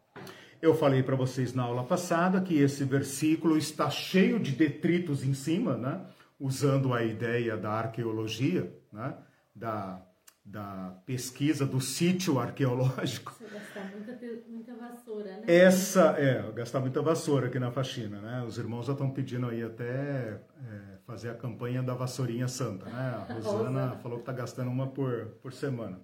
Eu 0.62 0.74
falei 0.74 1.02
para 1.02 1.16
vocês 1.16 1.52
na 1.52 1.64
aula 1.64 1.84
passada 1.84 2.40
que 2.40 2.54
esse 2.54 2.82
versículo 2.82 3.58
está 3.58 3.90
cheio 3.90 4.40
de 4.40 4.52
detritos 4.52 5.22
em 5.22 5.34
cima, 5.34 5.76
né? 5.76 6.00
usando 6.38 6.94
a 6.94 7.04
ideia 7.04 7.58
da 7.58 7.72
arqueologia, 7.72 8.74
né? 8.90 9.14
da, 9.54 10.02
da 10.44 10.96
pesquisa 11.06 11.66
do 11.66 11.80
sítio 11.80 12.38
arqueológico. 12.38 13.32
Você 13.38 13.44
gastar 13.54 13.90
muita, 13.94 14.18
muita 14.48 14.74
vassoura, 14.74 15.36
né? 15.36 15.44
Essa, 15.46 16.14
é, 16.18 16.52
gastar 16.52 16.80
muita 16.80 17.02
vassoura 17.02 17.46
aqui 17.46 17.58
na 17.58 17.70
faxina, 17.70 18.20
né? 18.20 18.42
Os 18.42 18.58
irmãos 18.58 18.86
já 18.86 18.92
estão 18.92 19.10
pedindo 19.10 19.46
aí 19.46 19.62
até 19.62 20.40
é, 20.66 20.98
fazer 21.06 21.30
a 21.30 21.34
campanha 21.34 21.82
da 21.82 21.94
vassourinha 21.94 22.48
santa, 22.48 22.86
né? 22.86 23.26
A 23.28 23.32
Rosana 23.34 23.96
falou 23.96 24.18
que 24.18 24.22
está 24.22 24.32
gastando 24.32 24.70
uma 24.70 24.88
por, 24.88 25.26
por 25.42 25.52
semana. 25.52 26.00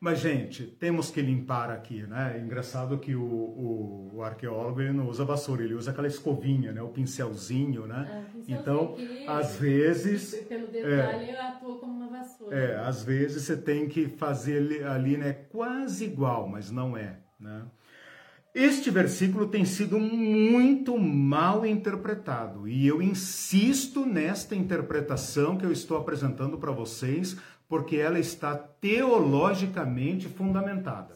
Mas, 0.00 0.20
gente, 0.20 0.62
temos 0.64 1.10
que 1.10 1.20
limpar 1.20 1.70
aqui, 1.70 2.02
né? 2.06 2.36
É 2.36 2.40
engraçado 2.40 2.98
que 2.98 3.16
o, 3.16 3.22
o, 3.22 4.10
o, 4.14 4.22
arqueólogo 4.22 4.80
não 4.92 5.08
usa 5.08 5.24
vassoura, 5.24 5.64
ele 5.64 5.74
usa 5.74 5.90
aquela 5.90 6.06
escovinha, 6.06 6.70
né? 6.70 6.80
O 6.80 6.88
pincelzinho, 6.88 7.84
né? 7.84 8.06
Ah, 8.08 8.40
então, 8.46 8.94
às 9.26 9.56
vezes... 9.56 10.36
Pelo 10.48 10.68
detalhe, 10.68 11.30
é, 11.30 11.40
atua 11.40 11.78
como 11.78 11.92
uma 11.94 12.08
vassoura. 12.08 12.56
É, 12.56 12.78
às 12.78 13.02
vezes 13.02 13.42
você 13.42 13.56
tem 13.56 13.88
que 13.88 14.06
fazer 14.06 14.84
ali, 14.86 15.16
né? 15.16 15.32
Quase 15.32 16.04
igual, 16.04 16.48
mas 16.48 16.70
não 16.70 16.96
é, 16.96 17.18
né? 17.38 17.64
Este 18.54 18.90
versículo 18.90 19.46
tem 19.46 19.64
sido 19.64 20.00
muito 20.00 20.98
mal 20.98 21.66
interpretado 21.66 22.66
e 22.66 22.86
eu 22.86 23.00
insisto 23.00 24.06
nesta 24.06 24.56
interpretação 24.56 25.56
que 25.56 25.66
eu 25.66 25.70
estou 25.70 25.96
apresentando 25.96 26.56
para 26.58 26.72
vocês 26.72 27.36
porque 27.68 27.96
ela 27.96 28.18
está 28.18 28.56
teologicamente 28.56 30.26
fundamentada. 30.26 31.14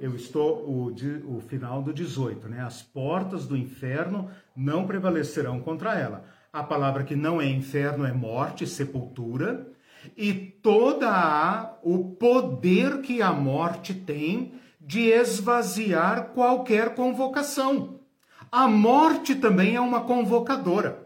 Eu 0.00 0.16
estou 0.16 0.64
o, 0.68 0.92
o 1.36 1.40
final 1.40 1.80
do 1.80 1.94
18, 1.94 2.48
né? 2.48 2.60
As 2.60 2.82
portas 2.82 3.46
do 3.46 3.56
inferno 3.56 4.28
não 4.54 4.86
prevalecerão 4.86 5.60
contra 5.60 5.94
ela. 5.94 6.24
A 6.52 6.62
palavra 6.62 7.04
que 7.04 7.14
não 7.14 7.40
é 7.40 7.46
inferno 7.46 8.04
é 8.04 8.12
morte, 8.12 8.66
sepultura, 8.66 9.68
e 10.16 10.32
toda 10.34 11.08
a, 11.08 11.76
o 11.82 12.16
poder 12.16 13.00
que 13.00 13.22
a 13.22 13.32
morte 13.32 13.94
tem 13.94 14.54
de 14.80 15.02
esvaziar 15.02 16.30
qualquer 16.34 16.94
convocação. 16.94 18.00
A 18.50 18.66
morte 18.66 19.34
também 19.36 19.76
é 19.76 19.80
uma 19.80 20.00
convocadora. 20.00 21.01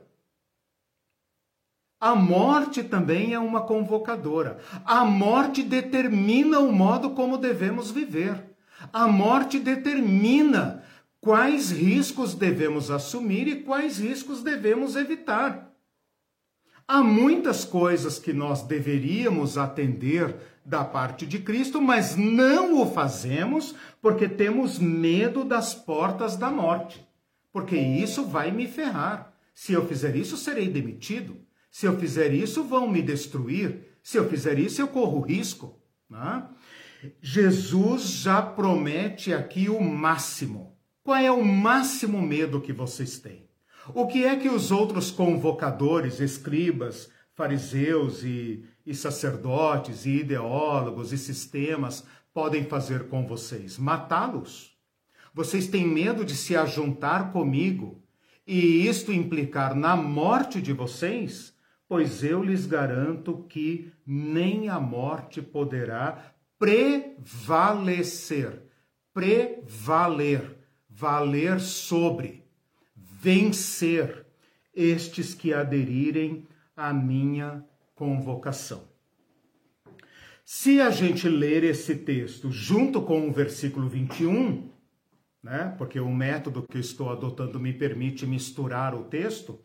A 2.07 2.15
morte 2.15 2.85
também 2.85 3.35
é 3.35 3.39
uma 3.41 3.63
convocadora. 3.63 4.59
A 4.85 5.05
morte 5.05 5.61
determina 5.61 6.61
o 6.61 6.71
modo 6.73 7.11
como 7.11 7.37
devemos 7.37 7.91
viver. 7.91 8.45
A 8.93 9.09
morte 9.09 9.59
determina 9.59 10.85
quais 11.21 11.73
riscos 11.73 12.33
devemos 12.33 12.93
assumir 12.93 13.49
e 13.49 13.63
quais 13.63 13.99
riscos 13.99 14.41
devemos 14.41 14.95
evitar. 14.95 15.73
Há 16.87 17.03
muitas 17.03 17.65
coisas 17.65 18.21
que 18.21 18.33
nós 18.33 18.63
deveríamos 18.63 19.59
atender 19.59 20.37
da 20.65 20.85
parte 20.85 21.27
de 21.27 21.41
Cristo, 21.41 21.83
mas 21.83 22.15
não 22.15 22.81
o 22.81 22.87
fazemos 22.87 23.75
porque 24.01 24.29
temos 24.29 24.79
medo 24.79 25.43
das 25.43 25.75
portas 25.75 26.37
da 26.37 26.53
morte. 26.53 27.05
Porque 27.53 27.77
isso 27.77 28.25
vai 28.25 28.53
me 28.53 28.69
ferrar. 28.69 29.33
Se 29.53 29.73
eu 29.73 29.85
fizer 29.89 30.15
isso, 30.15 30.37
serei 30.37 30.69
demitido. 30.69 31.45
Se 31.77 31.85
eu 31.85 31.95
fizer 31.99 32.33
isso, 32.33 32.65
vão 32.65 32.89
me 32.89 33.03
destruir. 33.03 33.99
Se 34.03 34.17
eu 34.17 34.27
fizer 34.31 34.59
isso, 34.59 34.81
eu 34.81 34.89
corro 34.89 35.21
risco. 35.21 35.79
Né? 36.09 36.49
Jesus 37.21 38.05
já 38.05 38.41
promete 38.41 39.35
aqui 39.35 39.69
o 39.69 39.79
máximo. 39.79 40.75
Qual 41.05 41.19
é 41.19 41.31
o 41.31 41.45
máximo 41.45 42.23
medo 42.23 42.63
que 42.63 42.73
vocês 42.73 43.19
têm? 43.19 43.51
O 43.93 44.07
que 44.07 44.25
é 44.25 44.37
que 44.37 44.49
os 44.49 44.71
outros 44.71 45.11
convocadores, 45.11 46.19
escribas, 46.19 47.11
fariseus 47.35 48.25
e, 48.25 48.65
e 48.87 48.95
sacerdotes 48.95 50.07
e 50.07 50.21
ideólogos 50.21 51.13
e 51.13 51.19
sistemas 51.19 52.07
podem 52.33 52.65
fazer 52.65 53.07
com 53.09 53.27
vocês? 53.27 53.77
Matá-los. 53.77 54.75
Vocês 55.35 55.67
têm 55.67 55.87
medo 55.87 56.25
de 56.25 56.37
se 56.37 56.57
ajuntar 56.57 57.33
comigo 57.33 58.03
e 58.47 58.87
isto 58.89 59.13
implicar 59.13 59.75
na 59.75 59.95
morte 59.95 60.63
de 60.63 60.73
vocês? 60.73 61.55
Pois 61.89 62.25
eu 62.25 62.43
lhes 62.43 62.67
garanto 62.67 63.47
que 63.49 63.93
nem 64.07 64.69
a 64.69 64.79
morte 64.81 65.41
poderá 65.41 66.35
prevalecer, 66.59 68.61
prevaler, 69.13 70.57
valer 70.89 71.61
sobre, 71.61 72.43
vencer 72.95 74.27
estes 74.75 75.35
que 75.35 75.55
aderirem 75.55 76.47
à 76.77 76.93
minha 76.93 77.65
convocação. 77.95 78.83
Se 80.45 80.81
a 80.81 80.91
gente 80.91 81.29
ler 81.29 81.63
esse 81.65 81.97
texto 81.97 82.53
junto 82.53 83.03
com 83.03 83.29
o 83.29 83.33
versículo 83.33 83.89
21, 83.89 84.71
né, 85.43 85.75
porque 85.77 85.99
o 85.99 86.09
método 86.09 86.63
que 86.63 86.77
eu 86.77 86.81
estou 86.81 87.11
adotando 87.11 87.59
me 87.59 87.73
permite 87.73 88.25
misturar 88.27 88.95
o 88.95 89.03
texto, 89.05 89.59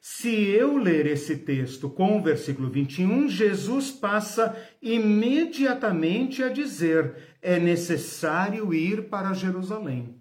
se 0.00 0.28
eu 0.28 0.76
ler 0.76 1.06
esse 1.06 1.38
texto 1.38 1.90
com 1.90 2.18
o 2.18 2.22
versículo 2.22 2.70
21, 2.70 3.28
Jesus 3.28 3.90
passa 3.90 4.56
imediatamente 4.80 6.42
a 6.42 6.48
dizer: 6.48 7.16
é 7.42 7.58
necessário 7.58 8.72
ir 8.72 9.08
para 9.08 9.32
Jerusalém 9.32 10.20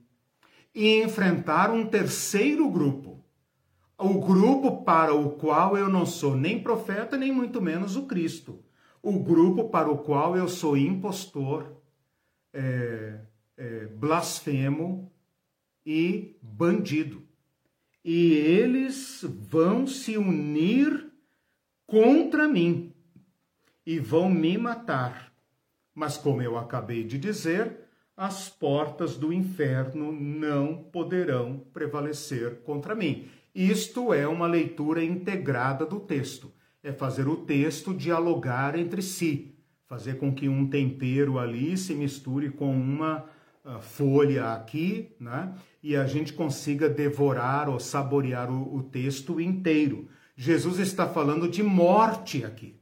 e 0.73 1.01
enfrentar 1.01 1.71
um 1.71 1.85
terceiro 1.85 2.69
grupo. 2.69 3.23
O 3.99 4.19
grupo 4.19 4.83
para 4.83 5.13
o 5.13 5.31
qual 5.31 5.77
eu 5.77 5.89
não 5.89 6.05
sou 6.05 6.35
nem 6.35 6.61
profeta, 6.61 7.17
nem 7.17 7.31
muito 7.31 7.61
menos 7.61 7.95
o 7.95 8.05
Cristo. 8.05 8.63
O 9.01 9.19
grupo 9.19 9.69
para 9.69 9.89
o 9.89 9.99
qual 9.99 10.35
eu 10.35 10.47
sou 10.47 10.77
impostor, 10.77 11.81
é, 12.53 13.21
é, 13.55 13.85
blasfemo 13.87 15.11
e 15.85 16.37
bandido 16.41 17.26
e 18.09 18.35
eles 18.35 19.25
vão 19.49 19.85
se 19.85 20.17
unir 20.17 21.11
contra 21.85 22.47
mim 22.47 22.93
e 23.85 23.99
vão 23.99 24.29
me 24.29 24.57
matar. 24.57 25.33
Mas, 25.93 26.15
como 26.15 26.41
eu 26.41 26.57
acabei 26.57 27.03
de 27.03 27.17
dizer, 27.17 27.79
as 28.15 28.47
portas 28.47 29.17
do 29.17 29.33
inferno 29.33 30.13
não 30.13 30.77
poderão 30.83 31.59
prevalecer 31.73 32.61
contra 32.61 32.95
mim. 32.95 33.27
Isto 33.53 34.13
é 34.13 34.25
uma 34.25 34.47
leitura 34.47 35.03
integrada 35.03 35.85
do 35.85 35.99
texto. 35.99 36.53
É 36.81 36.93
fazer 36.93 37.27
o 37.27 37.35
texto 37.35 37.93
dialogar 37.93 38.79
entre 38.79 39.01
si, 39.01 39.53
fazer 39.85 40.17
com 40.17 40.33
que 40.33 40.47
um 40.47 40.69
tempero 40.69 41.37
ali 41.37 41.77
se 41.77 41.93
misture 41.93 42.51
com 42.51 42.73
uma 42.73 43.29
folha 43.81 44.53
aqui, 44.53 45.15
né? 45.19 45.53
e 45.83 45.95
a 45.95 46.05
gente 46.05 46.33
consiga 46.33 46.89
devorar 46.89 47.69
ou 47.69 47.79
saborear 47.79 48.51
o, 48.51 48.75
o 48.75 48.83
texto 48.83 49.39
inteiro. 49.39 50.09
Jesus 50.35 50.79
está 50.79 51.07
falando 51.07 51.47
de 51.47 51.63
morte 51.63 52.43
aqui. 52.43 52.79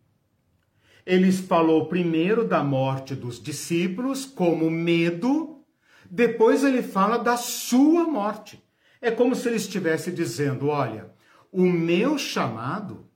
Ele 1.06 1.32
falou 1.32 1.88
primeiro 1.88 2.48
da 2.48 2.64
morte 2.64 3.16
dos 3.16 3.42
discípulos 3.42 4.26
como 4.26 4.70
medo, 4.70 5.64
depois 6.10 6.64
ele 6.64 6.82
fala 6.82 7.18
da 7.18 7.38
sua 7.38 8.06
morte. 8.06 8.64
É 9.00 9.12
como 9.12 9.36
se 9.36 9.48
ele 9.48 9.58
estivesse 9.58 10.12
dizendo: 10.12 10.68
olha, 10.68 11.12
o 11.52 11.64
meu 11.64 12.18
chamado, 12.18 13.08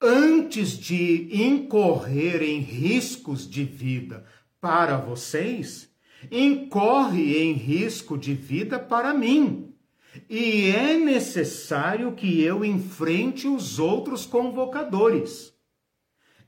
antes 0.00 0.70
de 0.70 1.28
incorrer 1.44 2.42
em 2.42 2.60
riscos 2.60 3.48
de 3.48 3.64
vida 3.64 4.24
para 4.60 4.96
vocês, 4.96 5.92
incorre 6.30 7.38
em 7.38 7.52
risco 7.52 8.16
de 8.18 8.34
vida 8.34 8.78
para 8.78 9.14
mim. 9.14 9.72
E 10.28 10.70
é 10.70 10.96
necessário 10.96 12.12
que 12.12 12.40
eu 12.40 12.64
enfrente 12.64 13.46
os 13.46 13.78
outros 13.78 14.26
convocadores. 14.26 15.52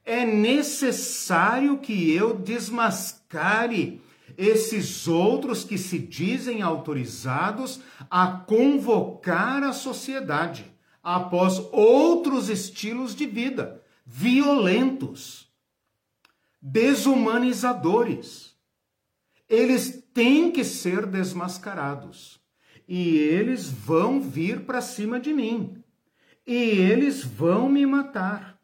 É 0.05 0.25
necessário 0.25 1.79
que 1.79 2.13
eu 2.13 2.35
desmascare 2.37 4.01
esses 4.37 5.07
outros 5.07 5.63
que 5.65 5.77
se 5.77 5.99
dizem 5.99 6.63
autorizados 6.63 7.81
a 8.11 8.27
convocar 8.29 9.63
a 9.63 9.73
sociedade 9.73 10.65
após 11.03 11.59
outros 11.73 12.49
estilos 12.49 13.15
de 13.15 13.27
vida 13.27 13.83
violentos, 14.07 15.49
desumanizadores 16.61 18.50
eles 19.51 20.09
têm 20.15 20.53
que 20.53 20.63
ser 20.63 21.05
desmascarados. 21.07 22.41
E 22.87 23.19
eles 23.19 23.69
vão 23.69 24.21
vir 24.21 24.61
para 24.61 24.81
cima 24.81 25.19
de 25.19 25.33
mim. 25.33 25.83
E 26.47 26.55
eles 26.55 27.25
vão 27.25 27.69
me 27.69 27.85
matar. 27.85 28.59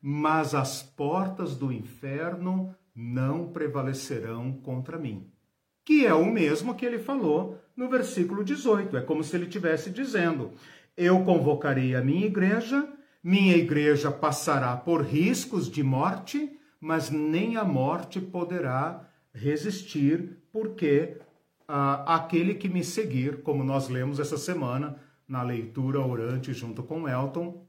Mas 0.00 0.54
as 0.54 0.82
portas 0.82 1.54
do 1.54 1.70
inferno 1.70 2.74
não 2.94 3.52
prevalecerão 3.52 4.52
contra 4.52 4.98
mim. 4.98 5.30
Que 5.84 6.06
é 6.06 6.14
o 6.14 6.24
mesmo 6.24 6.74
que 6.74 6.86
ele 6.86 6.98
falou 6.98 7.60
no 7.76 7.88
versículo 7.88 8.42
18. 8.42 8.96
É 8.96 9.02
como 9.02 9.22
se 9.22 9.36
ele 9.36 9.44
estivesse 9.44 9.90
dizendo: 9.90 10.52
Eu 10.96 11.22
convocarei 11.24 11.94
a 11.94 12.02
minha 12.02 12.26
igreja, 12.26 12.88
minha 13.22 13.56
igreja 13.56 14.10
passará 14.10 14.74
por 14.74 15.02
riscos 15.02 15.70
de 15.70 15.82
morte, 15.82 16.58
mas 16.80 17.10
nem 17.10 17.56
a 17.56 17.64
morte 17.64 18.20
poderá 18.20 19.09
resistir, 19.32 20.38
porque 20.52 21.18
ah, 21.66 22.16
aquele 22.16 22.54
que 22.54 22.68
me 22.68 22.82
seguir, 22.84 23.42
como 23.42 23.62
nós 23.62 23.88
lemos 23.88 24.18
essa 24.18 24.36
semana 24.36 24.98
na 25.26 25.42
leitura 25.42 26.00
orante 26.00 26.52
junto 26.52 26.82
com 26.82 27.08
Elton, 27.08 27.64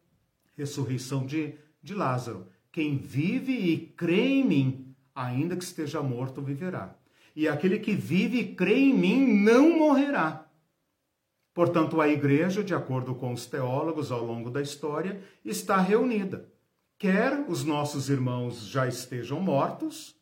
ressurreição 0.57 1.26
de, 1.26 1.53
de 1.82 1.93
Lázaro. 1.93 2.47
Quem 2.72 2.97
vive 2.97 3.53
e 3.53 3.78
crê 3.78 4.28
em 4.28 4.43
mim, 4.43 4.95
ainda 5.14 5.55
que 5.55 5.64
esteja 5.64 6.01
morto, 6.01 6.41
viverá. 6.41 6.95
E 7.36 7.47
aquele 7.47 7.80
que 7.80 7.93
vive 7.93 8.39
e 8.39 8.55
crê 8.55 8.76
em 8.76 8.93
mim 8.93 9.43
não 9.43 9.78
morrerá. 9.78 10.47
Portanto, 11.53 11.99
a 11.99 12.07
igreja, 12.07 12.64
de 12.64 12.74
acordo 12.74 13.14
com 13.14 13.34
os 13.34 13.45
teólogos 13.45 14.12
ao 14.12 14.26
longo 14.26 14.49
da 14.49 14.62
história, 14.62 15.22
está 15.43 15.78
reunida. 15.80 16.49
Quer 16.97 17.45
os 17.47 17.64
nossos 17.64 18.09
irmãos 18.09 18.68
já 18.68 18.88
estejam 18.88 19.39
mortos, 19.39 20.16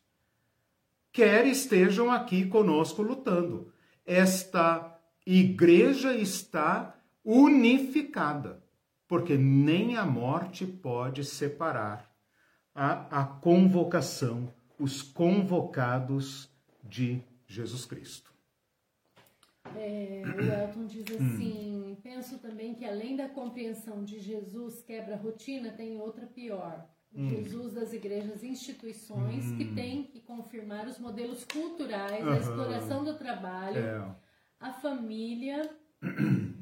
quer 1.12 1.46
estejam 1.46 2.10
aqui 2.10 2.46
conosco 2.46 3.02
lutando. 3.02 3.72
Esta 4.04 4.98
igreja 5.26 6.14
está 6.14 6.96
unificada, 7.24 8.62
porque 9.06 9.36
nem 9.36 9.96
a 9.96 10.04
morte 10.04 10.66
pode 10.66 11.24
separar 11.24 12.10
a, 12.74 13.20
a 13.20 13.24
convocação, 13.24 14.52
os 14.78 15.02
convocados 15.02 16.48
de 16.82 17.22
Jesus 17.46 17.84
Cristo. 17.84 18.30
É, 19.76 20.22
o 20.24 20.40
Elton 20.40 20.86
diz 20.86 21.04
assim: 21.14 21.96
penso 22.02 22.38
também 22.38 22.74
que 22.74 22.84
além 22.84 23.16
da 23.16 23.28
compreensão 23.28 24.02
de 24.02 24.18
Jesus 24.18 24.82
quebra 24.82 25.14
a 25.14 25.18
rotina, 25.18 25.70
tem 25.70 26.00
outra 26.00 26.26
pior. 26.26 26.88
Hum. 27.14 27.28
Jesus 27.28 27.74
das 27.74 27.92
igrejas 27.92 28.44
instituições 28.44 29.44
hum. 29.46 29.56
que 29.56 29.64
tem 29.74 30.04
que 30.04 30.20
confirmar 30.20 30.86
os 30.86 30.98
modelos 30.98 31.44
culturais, 31.44 32.24
uhum. 32.24 32.32
a 32.32 32.38
exploração 32.38 33.04
do 33.04 33.14
trabalho, 33.14 33.78
é. 33.78 34.16
a 34.60 34.72
família 34.72 35.68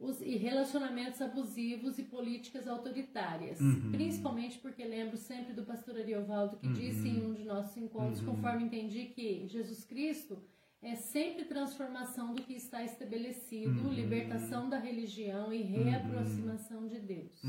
os, 0.00 0.20
e 0.22 0.36
relacionamentos 0.36 1.20
abusivos 1.20 1.98
e 1.98 2.02
políticas 2.04 2.66
autoritárias. 2.66 3.60
Uhum. 3.60 3.92
Principalmente 3.92 4.58
porque 4.58 4.82
lembro 4.82 5.18
sempre 5.18 5.52
do 5.52 5.62
pastor 5.62 5.96
Ariovaldo 5.96 6.56
que 6.56 6.66
uhum. 6.66 6.72
disse 6.72 7.06
em 7.06 7.24
um 7.24 7.34
de 7.34 7.44
nossos 7.44 7.76
encontros, 7.76 8.20
uhum. 8.20 8.34
conforme 8.34 8.64
entendi, 8.64 9.04
que 9.14 9.46
Jesus 9.46 9.84
Cristo 9.84 10.42
é 10.82 10.96
sempre 10.96 11.44
transformação 11.44 12.34
do 12.34 12.42
que 12.42 12.54
está 12.54 12.82
estabelecido, 12.82 13.82
uhum. 13.82 13.92
libertação 13.92 14.70
da 14.70 14.78
religião 14.78 15.52
e 15.52 15.60
reaproximação 15.60 16.88
de 16.88 16.98
Deus. 16.98 17.44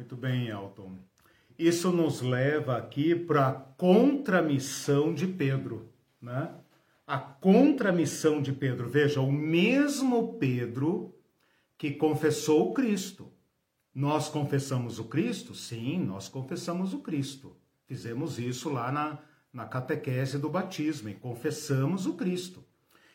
Muito 0.00 0.16
bem, 0.16 0.48
Elton. 0.48 0.96
Isso 1.58 1.92
nos 1.92 2.22
leva 2.22 2.78
aqui 2.78 3.14
para 3.14 3.48
a 3.48 3.52
contramissão 3.52 5.12
de 5.12 5.26
Pedro, 5.26 5.90
né? 6.22 6.54
a 7.06 7.18
contramissão 7.18 8.40
de 8.40 8.50
Pedro. 8.50 8.88
Veja, 8.88 9.20
o 9.20 9.30
mesmo 9.30 10.38
Pedro 10.38 11.14
que 11.76 11.90
confessou 11.90 12.70
o 12.70 12.72
Cristo. 12.72 13.30
Nós 13.94 14.26
confessamos 14.26 14.98
o 14.98 15.04
Cristo? 15.04 15.54
Sim, 15.54 15.98
nós 15.98 16.30
confessamos 16.30 16.94
o 16.94 17.00
Cristo. 17.00 17.54
Fizemos 17.86 18.38
isso 18.38 18.70
lá 18.70 18.90
na, 18.90 19.18
na 19.52 19.66
catequese 19.66 20.38
do 20.38 20.48
batismo 20.48 21.10
e 21.10 21.14
confessamos 21.14 22.06
o 22.06 22.14
Cristo. 22.14 22.64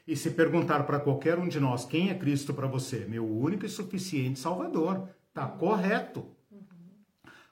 E 0.07 0.15
se 0.15 0.29
perguntar 0.29 0.83
para 0.83 0.99
qualquer 0.99 1.39
um 1.39 1.47
de 1.47 1.59
nós 1.59 1.83
quem 1.83 2.11
é 2.11 2.13
Cristo 2.13 2.53
para 2.53 2.67
você, 2.67 3.07
meu 3.09 3.27
único 3.27 3.65
e 3.65 3.69
suficiente 3.69 4.37
Salvador, 4.37 5.09
tá 5.33 5.47
correto. 5.47 6.34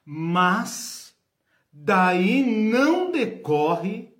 Mas 0.04 1.14
daí 1.72 2.44
não 2.44 3.10
decorre 3.10 4.14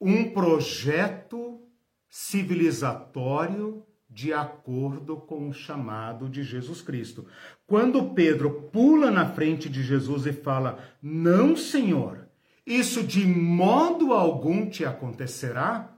um 0.00 0.30
projeto 0.30 1.60
civilizatório 2.08 3.84
de 4.08 4.32
acordo 4.32 5.16
com 5.16 5.48
o 5.48 5.52
chamado 5.52 6.28
de 6.28 6.42
Jesus 6.42 6.80
Cristo. 6.80 7.26
Quando 7.66 8.14
Pedro 8.14 8.70
pula 8.72 9.10
na 9.10 9.28
frente 9.28 9.68
de 9.68 9.82
Jesus 9.82 10.24
e 10.26 10.32
fala: 10.32 10.78
Não, 11.02 11.56
Senhor, 11.56 12.26
isso 12.64 13.02
de 13.02 13.26
modo 13.26 14.12
algum 14.12 14.68
te 14.68 14.84
acontecerá, 14.84 15.94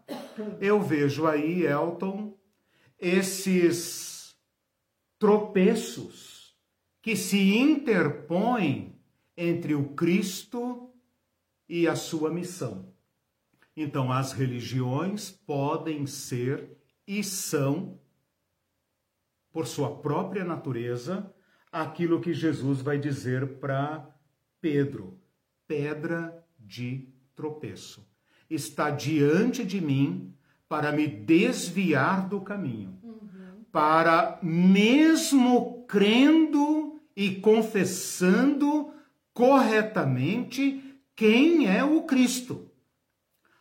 eu 0.60 0.82
vejo 0.82 1.26
aí, 1.26 1.64
Elton, 1.64 2.36
esses 2.98 4.36
tropeços 5.18 6.27
que 7.02 7.16
se 7.16 7.56
interpõem 7.56 8.98
entre 9.36 9.74
o 9.74 9.90
Cristo 9.90 10.92
e 11.68 11.86
a 11.86 11.94
sua 11.94 12.30
missão. 12.30 12.92
Então, 13.76 14.10
as 14.10 14.32
religiões 14.32 15.30
podem 15.30 16.06
ser 16.06 16.76
e 17.06 17.22
são, 17.22 18.00
por 19.52 19.66
sua 19.66 19.96
própria 19.98 20.44
natureza, 20.44 21.32
aquilo 21.70 22.20
que 22.20 22.34
Jesus 22.34 22.80
vai 22.80 22.98
dizer 22.98 23.58
para 23.58 24.08
Pedro: 24.60 25.20
pedra 25.66 26.44
de 26.58 27.08
tropeço. 27.36 28.04
Está 28.50 28.90
diante 28.90 29.64
de 29.64 29.80
mim 29.80 30.34
para 30.68 30.90
me 30.90 31.06
desviar 31.06 32.28
do 32.28 32.40
caminho, 32.40 32.98
uhum. 33.02 33.64
para, 33.70 34.38
mesmo 34.42 35.84
crendo 35.86 36.87
e 37.18 37.34
confessando 37.34 38.94
corretamente 39.34 40.96
quem 41.16 41.66
é 41.66 41.82
o 41.82 42.02
Cristo 42.02 42.70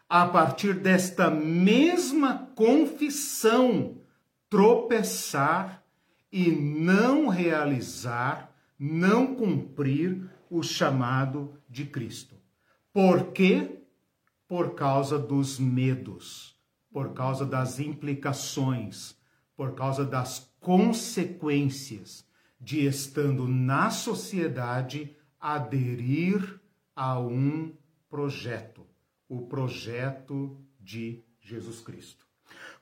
a 0.08 0.28
partir 0.28 0.76
desta 0.76 1.32
mesma 1.32 2.52
confissão, 2.54 3.98
tropeçar 4.48 5.84
e 6.32 6.52
não 6.52 7.30
realizar, 7.30 8.54
não 8.78 9.34
cumprir 9.34 10.30
o 10.52 10.62
chamado 10.62 11.60
de 11.68 11.84
Cristo. 11.84 12.36
Por 12.94 13.32
quê? 13.32 13.80
Por 14.48 14.76
causa 14.76 15.18
dos 15.18 15.58
medos, 15.58 16.56
por 16.94 17.12
causa 17.14 17.44
das 17.44 17.80
implicações, 17.80 19.18
por 19.56 19.74
causa 19.74 20.06
das 20.06 20.48
consequências 20.60 22.27
de 22.60 22.86
estando 22.86 23.48
na 23.48 23.90
sociedade 23.90 25.16
aderir 25.40 26.60
a 26.96 27.20
um 27.20 27.74
projeto 28.10 28.88
o 29.30 29.42
projeto 29.42 30.58
de 30.80 31.24
Jesus 31.42 31.82
Cristo. 31.82 32.26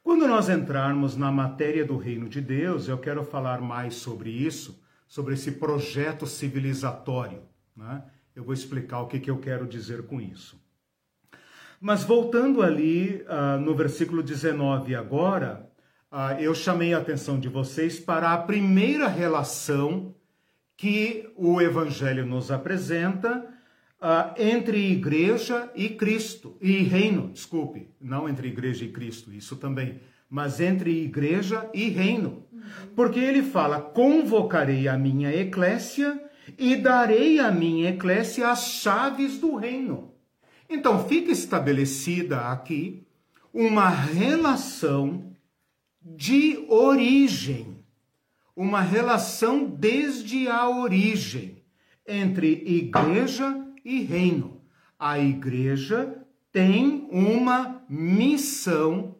Quando 0.03 0.27
nós 0.27 0.49
entrarmos 0.49 1.15
na 1.17 1.31
matéria 1.31 1.83
do 1.83 1.97
reino 1.97 2.29
de 2.29 2.39
Deus, 2.39 2.87
eu 2.87 2.97
quero 2.97 3.23
falar 3.23 3.61
mais 3.61 3.95
sobre 3.95 4.29
isso, 4.29 4.79
sobre 5.07 5.33
esse 5.33 5.53
projeto 5.53 6.27
civilizatório. 6.27 7.41
Né? 7.75 8.03
Eu 8.35 8.43
vou 8.43 8.53
explicar 8.53 8.99
o 8.99 9.07
que, 9.07 9.19
que 9.19 9.31
eu 9.31 9.39
quero 9.39 9.67
dizer 9.67 10.03
com 10.03 10.21
isso. 10.21 10.63
Mas 11.81 12.03
voltando 12.03 12.61
ali 12.61 13.23
uh, 13.23 13.59
no 13.59 13.75
versículo 13.75 14.21
19 14.21 14.95
agora, 14.95 15.69
eu 16.39 16.55
chamei 16.55 16.93
a 16.93 16.99
atenção 16.99 17.39
de 17.39 17.49
vocês 17.49 17.99
para 17.99 18.31
a 18.31 18.37
primeira 18.37 19.07
relação 19.07 20.15
que 20.77 21.29
o 21.35 21.61
Evangelho 21.61 22.25
nos 22.25 22.51
apresenta 22.51 23.45
uh, 24.01 24.33
entre 24.37 24.91
igreja 24.91 25.69
e 25.75 25.89
Cristo, 25.89 26.57
e 26.61 26.83
reino, 26.83 27.29
desculpe, 27.29 27.89
não 27.99 28.29
entre 28.29 28.47
igreja 28.47 28.85
e 28.85 28.91
Cristo, 28.91 29.33
isso 29.33 29.55
também, 29.55 29.99
mas 30.29 30.59
entre 30.59 31.03
igreja 31.03 31.69
e 31.73 31.89
reino. 31.89 32.45
Porque 32.95 33.19
ele 33.19 33.43
fala: 33.43 33.79
convocarei 33.79 34.87
a 34.87 34.97
minha 34.97 35.33
eclésia 35.33 36.21
e 36.57 36.75
darei 36.75 37.39
à 37.39 37.51
minha 37.51 37.89
eclésia 37.89 38.49
as 38.49 38.67
chaves 38.67 39.37
do 39.37 39.55
reino. 39.55 40.13
Então 40.69 41.07
fica 41.07 41.31
estabelecida 41.31 42.49
aqui 42.49 43.05
uma 43.53 43.89
relação 43.89 45.34
de 46.05 46.63
origem, 46.69 47.83
uma 48.55 48.79
relação 48.79 49.65
desde 49.65 50.47
a 50.47 50.69
origem 50.69 51.63
entre 52.07 52.61
igreja 52.63 53.65
e 53.83 54.03
reino. 54.03 54.61
A 54.99 55.17
igreja 55.17 56.15
tem 56.51 57.07
uma 57.11 57.83
missão. 57.89 59.15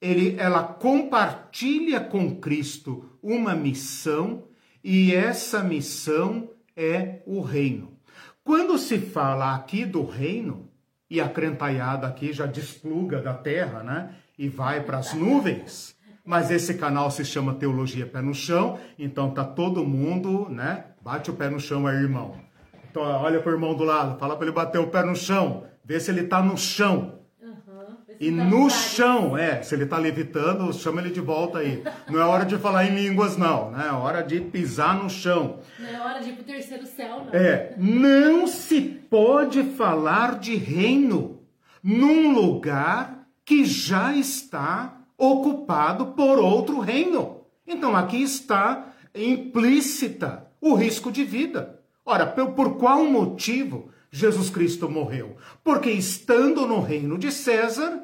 Ele, 0.00 0.34
ela 0.38 0.62
compartilha 0.62 2.00
com 2.00 2.40
Cristo 2.40 3.18
uma 3.22 3.54
missão 3.54 4.48
e 4.82 5.14
essa 5.14 5.62
missão 5.62 6.50
é 6.74 7.22
o 7.26 7.42
reino. 7.42 7.98
Quando 8.42 8.78
se 8.78 8.98
fala 8.98 9.54
aqui 9.54 9.84
do 9.84 10.06
reino, 10.06 10.70
e 11.10 11.20
a 11.20 11.28
crentaiada 11.28 12.06
aqui 12.06 12.32
já 12.32 12.46
despluga 12.46 13.20
da 13.20 13.34
terra, 13.34 13.82
né? 13.82 14.14
e 14.38 14.48
vai 14.48 14.82
para 14.82 14.98
as 14.98 15.12
nuvens. 15.14 15.97
Mas 16.28 16.50
esse 16.50 16.74
canal 16.74 17.10
se 17.10 17.24
chama 17.24 17.54
Teologia 17.54 18.04
Pé 18.04 18.20
no 18.20 18.34
Chão, 18.34 18.78
então 18.98 19.30
tá 19.30 19.42
todo 19.42 19.82
mundo, 19.82 20.46
né? 20.50 20.84
Bate 21.00 21.30
o 21.30 21.32
pé 21.32 21.48
no 21.48 21.58
chão 21.58 21.86
aí, 21.86 21.96
irmão. 21.96 22.34
Então 22.90 23.02
olha 23.02 23.40
pro 23.40 23.50
irmão 23.50 23.74
do 23.74 23.82
lado, 23.82 24.18
fala 24.18 24.36
para 24.36 24.44
ele 24.44 24.54
bater 24.54 24.78
o 24.78 24.88
pé 24.88 25.02
no 25.02 25.16
chão, 25.16 25.64
vê 25.82 25.98
se 25.98 26.10
ele 26.10 26.24
tá 26.24 26.42
no 26.42 26.54
chão. 26.58 27.14
E 28.20 28.30
tá 28.30 28.44
no 28.44 28.68
chão, 28.68 29.38
é, 29.38 29.62
se 29.62 29.74
ele 29.74 29.84
está 29.84 29.96
levitando, 29.96 30.70
chama 30.74 31.00
ele 31.00 31.08
de 31.08 31.20
volta 31.22 31.60
aí. 31.60 31.82
Não 32.10 32.20
é 32.20 32.24
hora 32.24 32.44
de 32.44 32.58
falar 32.58 32.84
em 32.84 32.94
línguas, 32.94 33.38
não, 33.38 33.70
né? 33.70 33.86
É 33.88 33.92
hora 33.92 34.20
de 34.20 34.38
pisar 34.38 35.02
no 35.02 35.08
chão. 35.08 35.60
Não 35.78 35.88
é 35.88 35.98
hora 35.98 36.20
de 36.20 36.28
ir 36.28 36.32
pro 36.34 36.44
terceiro 36.44 36.84
céu, 36.84 37.24
não. 37.24 37.32
É, 37.32 37.72
não 37.78 38.46
se 38.46 38.82
pode 38.82 39.62
falar 39.62 40.38
de 40.38 40.56
reino 40.56 41.40
num 41.82 42.34
lugar 42.34 43.26
que 43.46 43.64
já 43.64 44.14
está 44.14 44.97
ocupado 45.18 46.06
por 46.12 46.38
outro 46.38 46.78
reino. 46.78 47.40
Então 47.66 47.96
aqui 47.96 48.22
está 48.22 48.94
implícita 49.14 50.48
o 50.60 50.74
risco 50.74 51.10
de 51.10 51.24
vida. 51.24 51.80
Ora, 52.06 52.24
por 52.26 52.78
qual 52.78 53.04
motivo 53.04 53.90
Jesus 54.10 54.48
Cristo 54.48 54.88
morreu? 54.88 55.36
Porque 55.62 55.90
estando 55.90 56.66
no 56.66 56.80
reino 56.80 57.18
de 57.18 57.32
César, 57.32 58.02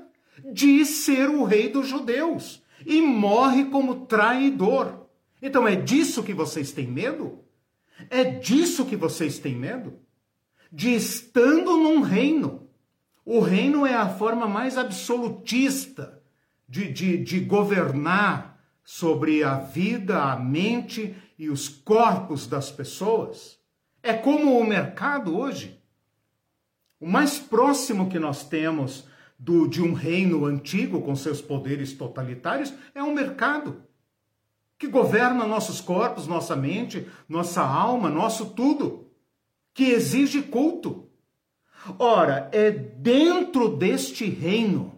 diz 0.52 0.88
ser 0.88 1.30
o 1.30 1.44
rei 1.44 1.68
dos 1.68 1.86
judeus 1.86 2.62
e 2.84 3.00
morre 3.00 3.66
como 3.66 4.06
traidor. 4.06 5.06
Então 5.40 5.66
é 5.66 5.76
disso 5.76 6.22
que 6.22 6.34
vocês 6.34 6.72
têm 6.72 6.88
medo? 6.88 7.38
É 8.10 8.24
disso 8.24 8.84
que 8.84 8.96
vocês 8.96 9.38
têm 9.38 9.54
medo? 9.54 9.94
De 10.70 10.94
estando 10.94 11.76
num 11.76 12.00
reino. 12.00 12.68
O 13.24 13.40
reino 13.40 13.86
é 13.86 13.94
a 13.94 14.08
forma 14.08 14.46
mais 14.46 14.76
absolutista 14.76 16.22
de, 16.68 16.92
de, 16.92 17.18
de 17.18 17.40
governar 17.40 18.54
sobre 18.84 19.42
a 19.42 19.58
vida, 19.58 20.22
a 20.22 20.36
mente 20.36 21.16
e 21.38 21.48
os 21.48 21.68
corpos 21.68 22.46
das 22.46 22.70
pessoas. 22.70 23.58
É 24.02 24.12
como 24.12 24.58
o 24.58 24.66
mercado 24.66 25.36
hoje. 25.36 25.80
O 27.00 27.08
mais 27.08 27.38
próximo 27.38 28.08
que 28.08 28.18
nós 28.18 28.48
temos 28.48 29.06
do, 29.38 29.66
de 29.66 29.82
um 29.82 29.92
reino 29.92 30.46
antigo 30.46 31.02
com 31.02 31.16
seus 31.16 31.40
poderes 31.40 31.92
totalitários 31.92 32.72
é 32.94 33.02
um 33.02 33.14
mercado 33.14 33.82
que 34.78 34.86
governa 34.86 35.46
nossos 35.46 35.80
corpos, 35.80 36.26
nossa 36.26 36.54
mente, 36.54 37.08
nossa 37.28 37.62
alma, 37.62 38.10
nosso 38.10 38.50
tudo, 38.50 39.10
que 39.72 39.84
exige 39.84 40.42
culto. 40.42 41.08
Ora, 41.98 42.48
é 42.52 42.70
dentro 42.70 43.76
deste 43.76 44.28
reino 44.28 44.93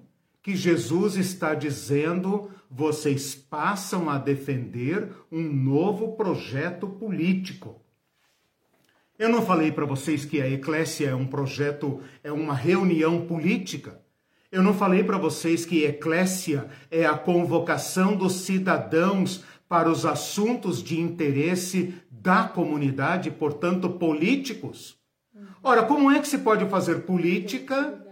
que 0.46 0.54
Jesus 0.54 1.16
está 1.16 1.56
dizendo: 1.56 2.48
vocês 2.70 3.34
passam 3.34 4.08
a 4.08 4.16
defender 4.16 5.10
um 5.30 5.42
novo 5.42 6.12
projeto 6.12 6.86
político. 6.86 7.82
Eu 9.18 9.28
não 9.28 9.42
falei 9.42 9.72
para 9.72 9.84
vocês 9.84 10.24
que 10.24 10.40
a 10.40 10.48
Eclésia 10.48 11.08
é 11.08 11.14
um 11.16 11.26
projeto, 11.26 12.00
é 12.22 12.30
uma 12.30 12.54
reunião 12.54 13.26
política. 13.26 14.00
Eu 14.52 14.62
não 14.62 14.72
falei 14.72 15.02
para 15.02 15.18
vocês 15.18 15.66
que 15.66 15.82
eclésia 15.82 16.68
é 16.92 17.04
a 17.04 17.18
convocação 17.18 18.14
dos 18.16 18.42
cidadãos 18.42 19.42
para 19.68 19.90
os 19.90 20.06
assuntos 20.06 20.80
de 20.80 21.00
interesse 21.00 21.92
da 22.08 22.44
comunidade, 22.44 23.32
portanto, 23.32 23.90
políticos? 23.90 24.96
Ora, 25.60 25.82
como 25.82 26.08
é 26.08 26.20
que 26.20 26.28
se 26.28 26.38
pode 26.38 26.64
fazer 26.66 27.00
política? 27.00 28.05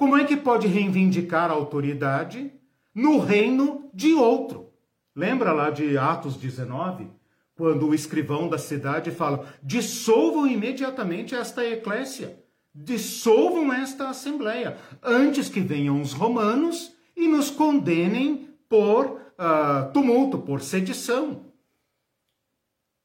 Como 0.00 0.16
é 0.16 0.24
que 0.24 0.34
pode 0.34 0.66
reivindicar 0.66 1.50
a 1.50 1.52
autoridade 1.52 2.50
no 2.94 3.18
reino 3.18 3.90
de 3.92 4.14
outro? 4.14 4.72
Lembra 5.14 5.52
lá 5.52 5.68
de 5.68 5.98
Atos 5.98 6.38
19? 6.38 7.06
Quando 7.54 7.86
o 7.86 7.94
escrivão 7.94 8.48
da 8.48 8.56
cidade 8.56 9.10
fala: 9.10 9.46
dissolvam 9.62 10.46
imediatamente 10.46 11.34
esta 11.34 11.62
eclésia 11.62 12.40
dissolvam 12.74 13.72
esta 13.72 14.08
assembleia 14.08 14.78
antes 15.02 15.48
que 15.48 15.60
venham 15.60 16.00
os 16.00 16.12
romanos 16.12 16.94
e 17.16 17.26
nos 17.28 17.50
condenem 17.50 18.48
por 18.68 19.06
uh, 19.06 19.92
tumulto, 19.92 20.38
por 20.38 20.62
sedição. 20.62 21.52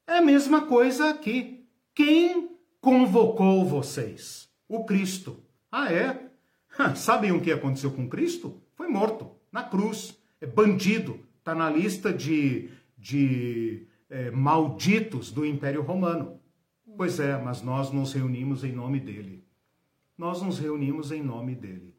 É 0.06 0.18
a 0.18 0.22
mesma 0.22 0.62
coisa 0.62 1.10
aqui. 1.10 1.68
Quem 1.94 2.56
convocou 2.80 3.66
vocês? 3.66 4.48
O 4.68 4.84
Cristo. 4.84 5.42
Ah, 5.70 5.92
é? 5.92 6.25
Sabem 6.94 7.32
o 7.32 7.40
que 7.40 7.52
aconteceu 7.52 7.90
com 7.90 8.08
Cristo? 8.08 8.60
Foi 8.74 8.88
morto 8.88 9.30
na 9.50 9.62
cruz. 9.62 10.18
É 10.40 10.46
bandido. 10.46 11.20
Está 11.38 11.54
na 11.54 11.70
lista 11.70 12.12
de, 12.12 12.70
de 12.98 13.86
é, 14.10 14.30
malditos 14.30 15.30
do 15.30 15.46
Império 15.46 15.82
Romano. 15.82 16.40
Pois 16.96 17.20
é, 17.20 17.36
mas 17.40 17.62
nós 17.62 17.92
nos 17.92 18.12
reunimos 18.12 18.64
em 18.64 18.72
nome 18.72 19.00
dele 19.00 19.46
nós 20.16 20.40
nos 20.40 20.58
reunimos 20.58 21.12
em 21.12 21.22
nome 21.22 21.54
dele. 21.54 21.94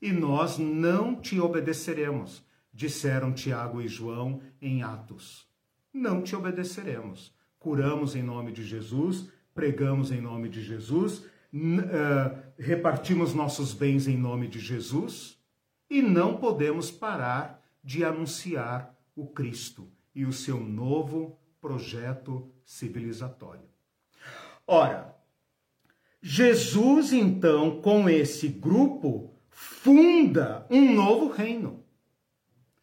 E 0.00 0.10
nós 0.12 0.58
não 0.58 1.14
te 1.14 1.38
obedeceremos, 1.38 2.42
disseram 2.72 3.32
Tiago 3.32 3.82
e 3.82 3.88
João 3.88 4.40
em 4.60 4.82
Atos. 4.82 5.46
Não 5.92 6.22
te 6.22 6.34
obedeceremos. 6.34 7.34
Curamos 7.58 8.16
em 8.16 8.22
nome 8.22 8.52
de 8.52 8.64
Jesus, 8.64 9.28
pregamos 9.54 10.10
em 10.10 10.20
nome 10.20 10.48
de 10.48 10.62
Jesus, 10.62 11.26
uh, 11.52 12.38
repartimos 12.58 13.34
nossos 13.34 13.72
bens 13.72 14.06
em 14.06 14.16
nome 14.16 14.48
de 14.48 14.58
Jesus 14.58 15.38
e 15.88 16.00
não 16.00 16.36
podemos 16.36 16.90
parar 16.90 17.62
de 17.82 18.04
anunciar 18.04 18.94
o 19.16 19.26
Cristo 19.26 19.90
e 20.14 20.24
o 20.24 20.32
seu 20.32 20.60
novo 20.60 21.38
projeto 21.60 22.50
civilizatório. 22.64 23.68
Ora, 24.66 25.16
Jesus, 26.22 27.12
então, 27.12 27.80
com 27.80 28.08
esse 28.08 28.48
grupo, 28.48 29.34
funda 29.48 30.66
um 30.70 30.94
novo 30.94 31.28
reino. 31.28 31.82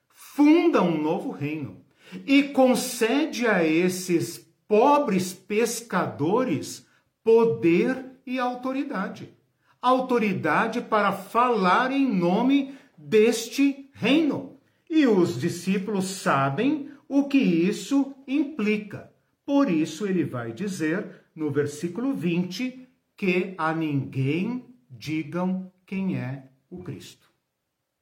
Funda 0.09 0.81
um 0.81 1.01
novo 1.01 1.31
reino. 1.31 1.81
E 2.25 2.43
concede 2.43 3.47
a 3.47 3.63
esses 3.63 4.37
pobres 4.67 5.33
pescadores 5.33 6.85
poder 7.23 8.16
e 8.27 8.37
autoridade. 8.37 9.33
Autoridade 9.81 10.81
para 10.81 11.13
falar 11.13 11.93
em 11.93 12.05
nome 12.13 12.75
deste 12.97 13.89
reino. 13.93 14.59
E 14.89 15.07
os 15.07 15.39
discípulos 15.39 16.05
sabem 16.05 16.91
o 17.07 17.23
que 17.29 17.37
isso 17.37 18.13
implica. 18.27 19.11
Por 19.45 19.71
isso 19.71 20.05
ele 20.05 20.25
vai 20.25 20.51
dizer 20.51 21.23
no 21.33 21.49
versículo 21.49 22.13
20 22.13 22.85
que 23.15 23.55
a 23.57 23.73
ninguém 23.73 24.65
digam 24.89 25.71
quem 25.85 26.17
é 26.17 26.49
o 26.69 26.83
Cristo. 26.83 27.31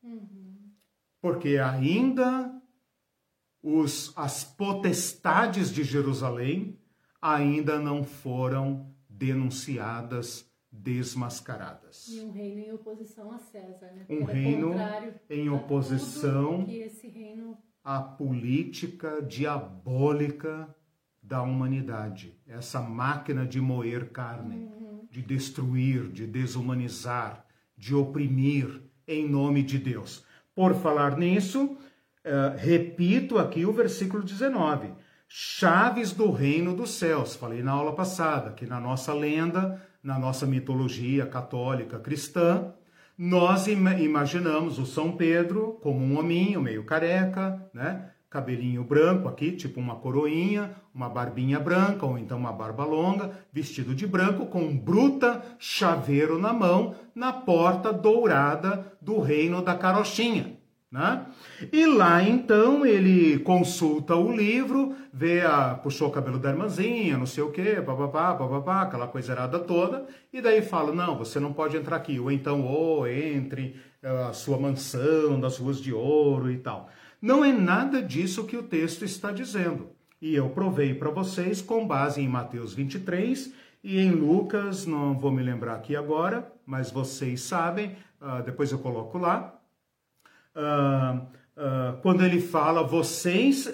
Uhum. 0.02 0.72
Porque 1.22 1.58
ainda 1.58 2.52
os, 3.62 4.12
as 4.16 4.44
potestades 4.44 5.72
de 5.72 5.84
Jerusalém 5.84 6.80
ainda 7.22 7.80
não 7.80 8.04
foram 8.04 8.95
denunciadas, 9.18 10.50
desmascaradas. 10.72 12.08
E 12.10 12.22
um 12.22 12.32
reino 12.32 12.62
em 12.62 12.72
oposição 12.74 13.32
a 13.32 13.40
César, 13.40 13.92
né? 13.94 14.06
Um 14.10 14.24
reino 14.24 14.74
em 15.30 15.50
oposição 15.50 16.66
reino... 16.66 17.58
à 17.84 18.02
política 18.02 19.22
diabólica 19.22 20.76
da 21.22 21.42
humanidade, 21.42 22.40
essa 22.46 22.82
máquina 22.82 23.48
de 23.48 23.60
moer 23.60 24.12
carne. 24.12 24.66
Uhum 24.66 24.86
de 25.16 25.22
destruir, 25.22 26.10
de 26.10 26.28
desumanizar, 26.28 27.46
de 27.78 27.96
oprimir 27.96 28.82
em 29.08 29.26
nome 29.26 29.64
de 29.64 29.78
Deus. 29.78 30.26
Por 30.54 30.76
falar 30.76 31.18
nisso, 31.18 31.64
uh, 31.64 31.78
repito 32.58 33.38
aqui 33.38 33.66
o 33.66 33.72
versículo 33.72 34.24
19. 34.24 34.92
Chaves 35.28 36.12
do 36.12 36.32
reino 36.32 36.76
dos 36.76 36.92
céus. 36.92 37.36
Falei 37.36 37.64
na 37.64 37.72
aula 37.72 37.96
passada 37.96 38.52
que 38.52 38.66
na 38.66 38.80
nossa 38.80 39.14
lenda, 39.14 39.82
na 40.04 40.20
nossa 40.20 40.46
mitologia 40.46 41.26
católica 41.26 42.00
cristã, 42.00 42.74
nós 43.18 43.68
imaginamos 43.68 44.78
o 44.78 44.86
São 44.86 45.16
Pedro 45.16 45.80
como 45.82 46.00
um 46.00 46.20
hominho 46.20 46.62
meio 46.62 46.84
careca, 46.84 47.70
né? 47.74 48.12
cabelinho 48.30 48.84
branco 48.84 49.30
aqui, 49.30 49.54
tipo 49.54 49.80
uma 49.80 49.96
coroinha, 49.96 50.76
uma 50.94 51.08
barbinha 51.08 51.58
branca 51.58 52.06
ou 52.06 52.18
então 52.18 52.38
uma 52.38 52.52
barba 52.52 52.84
longa, 52.84 53.32
vestido 53.52 53.96
de 53.96 54.06
branco 54.06 54.48
com 54.48 54.60
um 54.60 54.78
bruta 54.78 55.42
chaveiro 55.58 56.38
na 56.38 56.52
mão, 56.52 56.96
na 57.16 57.32
porta 57.32 57.94
dourada 57.94 58.92
do 59.02 59.22
reino 59.22 59.62
da 59.62 59.74
carochinha. 59.74 60.55
Né? 60.92 61.26
E 61.74 61.86
lá 61.86 62.24
então 62.24 62.86
ele 62.86 63.40
consulta 63.40 64.16
o 64.16 64.32
livro, 64.32 64.96
vê 65.12 65.42
a 65.42 65.76
puxou 65.76 66.08
o 66.08 66.12
cabelo 66.12 66.40
da 66.40 66.52
irmãzinha, 66.52 67.18
não 67.18 67.26
sei 67.26 67.44
o 67.44 67.52
que, 67.52 67.82
bababá, 67.82 68.34
bababá, 68.34 68.84
aquela 68.84 69.08
coisa 69.08 69.34
errada 69.34 69.60
toda, 69.60 70.06
e 70.32 70.42
daí 70.42 70.62
fala: 70.62 70.94
não, 70.94 71.18
você 71.18 71.40
não 71.40 71.52
pode 71.52 71.76
entrar 71.76 71.98
aqui, 71.98 72.20
ou 72.20 72.32
então, 72.32 72.62
ou 72.64 73.02
oh, 73.02 73.08
entre, 73.08 73.76
a 74.02 74.32
sua 74.32 74.58
mansão, 74.58 75.40
das 75.40 75.58
ruas 75.58 75.82
de 75.82 75.92
ouro 75.92 76.52
e 76.52 76.58
tal. 76.58 76.90
Não 77.22 77.44
é 77.44 77.52
nada 77.52 78.02
disso 78.02 78.46
que 78.46 78.56
o 78.56 78.64
texto 78.64 79.04
está 79.04 79.32
dizendo. 79.32 79.90
E 80.22 80.36
eu 80.36 80.50
provei 80.50 80.94
para 80.94 81.10
vocês 81.10 81.62
com 81.62 81.86
base 81.86 82.22
em 82.22 82.28
Mateus 82.28 82.74
23 82.74 83.52
e 83.84 84.00
em 84.00 84.12
Lucas, 84.12 84.86
não 84.86 85.18
vou 85.18 85.32
me 85.32 85.44
lembrar 85.44 85.76
aqui 85.76 85.96
agora, 85.96 86.52
mas 86.66 86.92
vocês 86.92 87.42
sabem, 87.42 87.96
uh, 88.22 88.44
depois 88.44 88.72
eu 88.72 88.80
coloco 88.80 89.18
lá. 89.18 89.55
Uh, 90.56 91.20
uh, 91.22 92.02
quando 92.02 92.24
ele 92.24 92.40
fala, 92.40 92.82
vocês, 92.84 93.72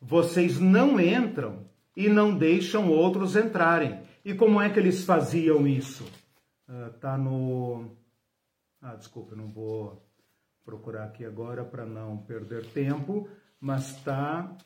vocês 0.00 0.60
não 0.60 1.00
entram 1.00 1.66
e 1.96 2.08
não 2.08 2.36
deixam 2.36 2.90
outros 2.90 3.36
entrarem. 3.36 4.00
E 4.24 4.34
como 4.34 4.60
é 4.60 4.68
que 4.70 4.78
eles 4.78 5.04
faziam 5.04 5.66
isso? 5.66 6.04
Tá 7.00 7.16
no. 7.18 7.90
Ah, 8.80 8.94
desculpa, 8.94 9.36
não 9.36 9.48
vou 9.48 10.02
procurar 10.64 11.04
aqui 11.04 11.24
agora 11.24 11.62
para 11.62 11.84
não 11.84 12.16
perder 12.18 12.66
tempo, 12.66 13.28
mas 13.60 13.96
está. 13.96 14.56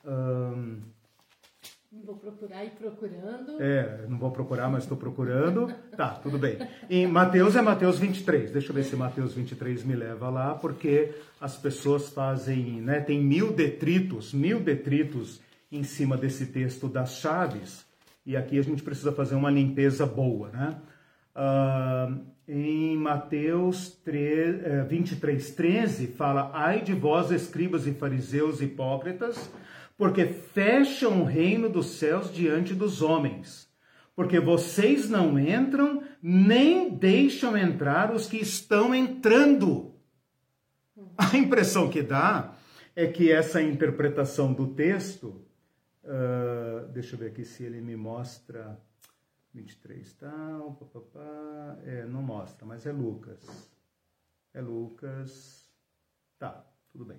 Vou 1.90 2.16
procurar 2.16 2.66
e 2.66 2.70
procurando. 2.70 3.62
É, 3.62 4.04
não 4.06 4.18
vou 4.18 4.30
procurar, 4.30 4.68
mas 4.68 4.82
estou 4.82 4.96
procurando. 4.96 5.72
Tá, 5.96 6.10
tudo 6.10 6.38
bem. 6.38 6.58
Em 6.88 7.06
Mateus 7.06 7.56
é 7.56 7.62
Mateus 7.62 7.98
23. 7.98 8.50
Deixa 8.50 8.68
eu 8.70 8.74
ver 8.74 8.84
se 8.84 8.94
Mateus 8.94 9.32
23 9.32 9.84
me 9.84 9.96
leva 9.96 10.28
lá, 10.28 10.54
porque 10.54 11.14
as 11.40 11.56
pessoas 11.56 12.10
fazem, 12.10 12.82
né? 12.82 13.00
Tem 13.00 13.18
mil 13.18 13.54
detritos, 13.54 14.34
mil 14.34 14.60
detritos 14.60 15.40
em 15.72 15.82
cima 15.82 16.18
desse 16.18 16.46
texto 16.46 16.88
das 16.88 17.16
chaves. 17.16 17.86
E 18.26 18.36
aqui 18.36 18.58
a 18.58 18.62
gente 18.62 18.82
precisa 18.82 19.10
fazer 19.10 19.34
uma 19.34 19.50
limpeza 19.50 20.04
boa, 20.04 20.50
né? 20.50 20.76
Uh, 21.34 22.20
em 22.46 22.98
Mateus 22.98 23.90
3, 24.04 24.86
23, 24.86 25.50
13, 25.52 26.06
fala: 26.08 26.50
Ai 26.52 26.82
de 26.82 26.92
vós, 26.92 27.30
escribas 27.30 27.86
e 27.86 27.92
fariseus 27.92 28.60
hipócritas, 28.60 29.50
porque 29.98 30.26
fecham 30.26 31.22
o 31.22 31.24
reino 31.24 31.68
dos 31.68 31.98
céus 31.98 32.32
diante 32.32 32.72
dos 32.72 33.02
homens. 33.02 33.68
Porque 34.14 34.38
vocês 34.38 35.10
não 35.10 35.36
entram, 35.38 36.04
nem 36.22 36.88
deixam 36.88 37.56
entrar 37.56 38.14
os 38.14 38.26
que 38.26 38.36
estão 38.36 38.94
entrando. 38.94 39.92
A 41.16 41.36
impressão 41.36 41.90
que 41.90 42.00
dá 42.00 42.54
é 42.94 43.08
que 43.08 43.30
essa 43.32 43.60
interpretação 43.60 44.52
do 44.52 44.68
texto, 44.68 45.44
uh, 46.04 46.86
deixa 46.92 47.16
eu 47.16 47.18
ver 47.18 47.30
aqui 47.30 47.44
se 47.44 47.64
ele 47.64 47.80
me 47.80 47.96
mostra 47.96 48.80
23 49.52 50.12
tal, 50.14 50.78
é, 51.84 52.04
não 52.04 52.22
mostra, 52.22 52.64
mas 52.64 52.86
é 52.86 52.92
Lucas. 52.92 53.44
É 54.54 54.60
Lucas. 54.60 55.68
Tá, 56.38 56.64
tudo 56.92 57.04
bem. 57.04 57.18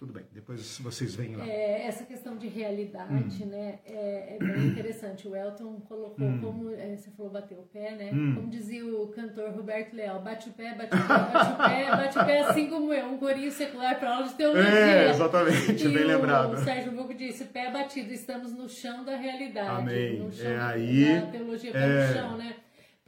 Tudo 0.00 0.14
bem, 0.14 0.24
depois 0.32 0.78
vocês 0.78 1.14
veem 1.14 1.36
lá. 1.36 1.46
É, 1.46 1.86
essa 1.86 2.04
questão 2.06 2.34
de 2.34 2.48
realidade, 2.48 3.42
hum. 3.42 3.46
né, 3.48 3.80
é, 3.84 4.34
é, 4.34 4.38
bem 4.42 4.68
interessante. 4.68 5.28
O 5.28 5.36
Elton 5.36 5.78
colocou 5.86 6.26
hum. 6.26 6.40
como, 6.40 6.70
é, 6.70 6.96
você 6.96 7.10
falou 7.10 7.30
bater 7.30 7.58
o 7.58 7.64
pé, 7.64 7.94
né? 7.94 8.10
Hum. 8.10 8.34
Como 8.34 8.48
dizia 8.48 8.82
o 8.82 9.08
cantor 9.08 9.50
Roberto 9.50 9.94
Leal, 9.94 10.22
bate 10.22 10.48
o 10.48 10.52
pé, 10.54 10.74
bate 10.74 10.96
o 10.96 11.06
pé, 11.06 11.06
bate 11.06 11.52
o 11.52 11.56
pé, 11.58 11.90
bate 11.90 12.18
o 12.18 12.24
pé, 12.24 12.40
assim 12.40 12.70
como 12.70 12.94
eu, 12.94 13.08
um 13.08 13.18
corinho 13.18 13.52
secular 13.52 14.00
para 14.00 14.14
aula 14.14 14.28
de 14.28 14.34
teologia. 14.36 14.70
É, 14.70 15.10
exatamente, 15.10 15.86
e 15.86 15.88
bem 15.90 16.04
o, 16.04 16.08
lembrado. 16.08 16.54
O 16.54 16.56
Sérgio 16.56 16.92
Buco 16.92 17.12
disse, 17.12 17.44
pé 17.44 17.70
batido, 17.70 18.10
estamos 18.10 18.54
no 18.54 18.70
chão 18.70 19.04
da 19.04 19.16
realidade. 19.16 19.82
Amém. 19.82 20.30
É 20.40 20.56
aí, 20.60 21.20
da 21.20 21.26
teologia, 21.26 21.72
pé 21.72 21.86
no 21.86 21.98
é. 21.98 22.14
chão, 22.14 22.38
né? 22.38 22.56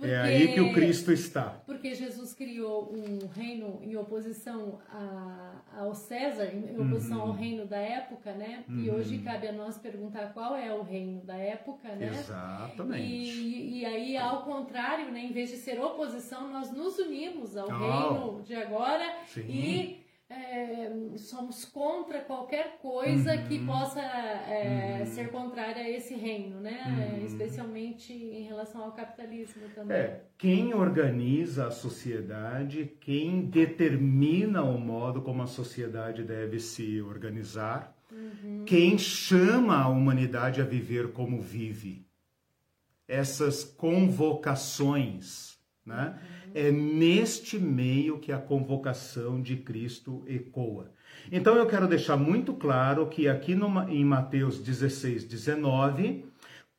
Porque, 0.03 0.15
é 0.17 0.21
aí 0.21 0.53
que 0.53 0.61
o 0.61 0.73
Cristo 0.73 1.13
está. 1.13 1.45
Porque 1.65 1.95
Jesus 1.95 2.35
criou 2.35 2.93
um 2.93 3.29
reino 3.29 3.79
em 3.83 3.95
oposição 3.95 4.81
a, 4.89 5.63
ao 5.79 5.95
César, 5.95 6.47
em 6.47 6.77
oposição 6.77 7.19
uhum. 7.19 7.29
ao 7.29 7.33
reino 7.33 7.67
da 7.67 7.77
época, 7.77 8.33
né? 8.33 8.65
Uhum. 8.69 8.83
E 8.83 8.91
hoje 8.91 9.19
cabe 9.19 9.47
a 9.47 9.53
nós 9.53 9.79
perguntar 9.79 10.33
qual 10.33 10.57
é 10.57 10.75
o 10.75 10.83
reino 10.83 11.21
da 11.21 11.37
época, 11.37 11.89
né? 11.95 12.09
Exatamente. 12.09 13.05
E, 13.05 13.79
e 13.79 13.87
aí, 13.87 14.17
ao 14.17 14.43
contrário, 14.43 15.13
né? 15.13 15.21
Em 15.21 15.31
vez 15.31 15.51
de 15.51 15.57
ser 15.57 15.81
oposição, 15.81 16.53
nós 16.53 16.73
nos 16.73 16.99
unimos 16.99 17.57
ao 17.57 17.69
oh. 17.69 17.79
reino 17.79 18.43
de 18.43 18.57
agora 18.57 19.05
Sim. 19.27 19.47
e 19.49 20.02
é, 20.33 20.91
somos 21.17 21.65
contra 21.65 22.21
qualquer 22.21 22.79
coisa 22.81 23.35
uhum. 23.35 23.45
que 23.47 23.65
possa 23.65 24.01
é, 24.01 24.99
uhum. 25.01 25.07
ser 25.07 25.31
contrária 25.31 25.83
a 25.83 25.91
esse 25.91 26.15
reino, 26.15 26.61
né? 26.61 27.17
Uhum. 27.19 27.25
Especialmente 27.25 28.13
em 28.13 28.43
relação 28.43 28.83
ao 28.83 28.93
capitalismo 28.93 29.69
também. 29.75 29.97
É, 29.97 30.25
quem 30.39 30.75
organiza 30.75 31.67
a 31.67 31.71
sociedade, 31.71 32.97
quem 33.01 33.43
determina 33.43 34.63
o 34.63 34.79
modo 34.79 35.23
como 35.23 35.43
a 35.43 35.47
sociedade 35.47 36.23
deve 36.23 36.59
se 36.59 37.01
organizar, 37.03 37.97
uhum. 38.11 38.65
quem 38.67 38.97
chama 38.99 39.77
a 39.77 39.89
humanidade 39.89 40.61
a 40.61 40.65
viver 40.65 41.13
como 41.13 41.41
vive. 41.41 42.07
Essas 43.07 43.63
convocações, 43.65 45.59
né? 45.85 46.19
É 46.55 46.71
neste 46.71 47.59
meio 47.59 48.19
que 48.19 48.33
a 48.33 48.39
convocação 48.39 49.41
de 49.41 49.57
Cristo 49.57 50.23
ecoa. 50.27 50.91
Então 51.31 51.57
eu 51.57 51.67
quero 51.67 51.87
deixar 51.87 52.17
muito 52.17 52.55
claro 52.55 53.07
que 53.07 53.29
aqui 53.29 53.55
no, 53.55 53.89
em 53.89 54.05
Mateus 54.05 54.59
16, 54.59 55.25
19, 55.25 56.25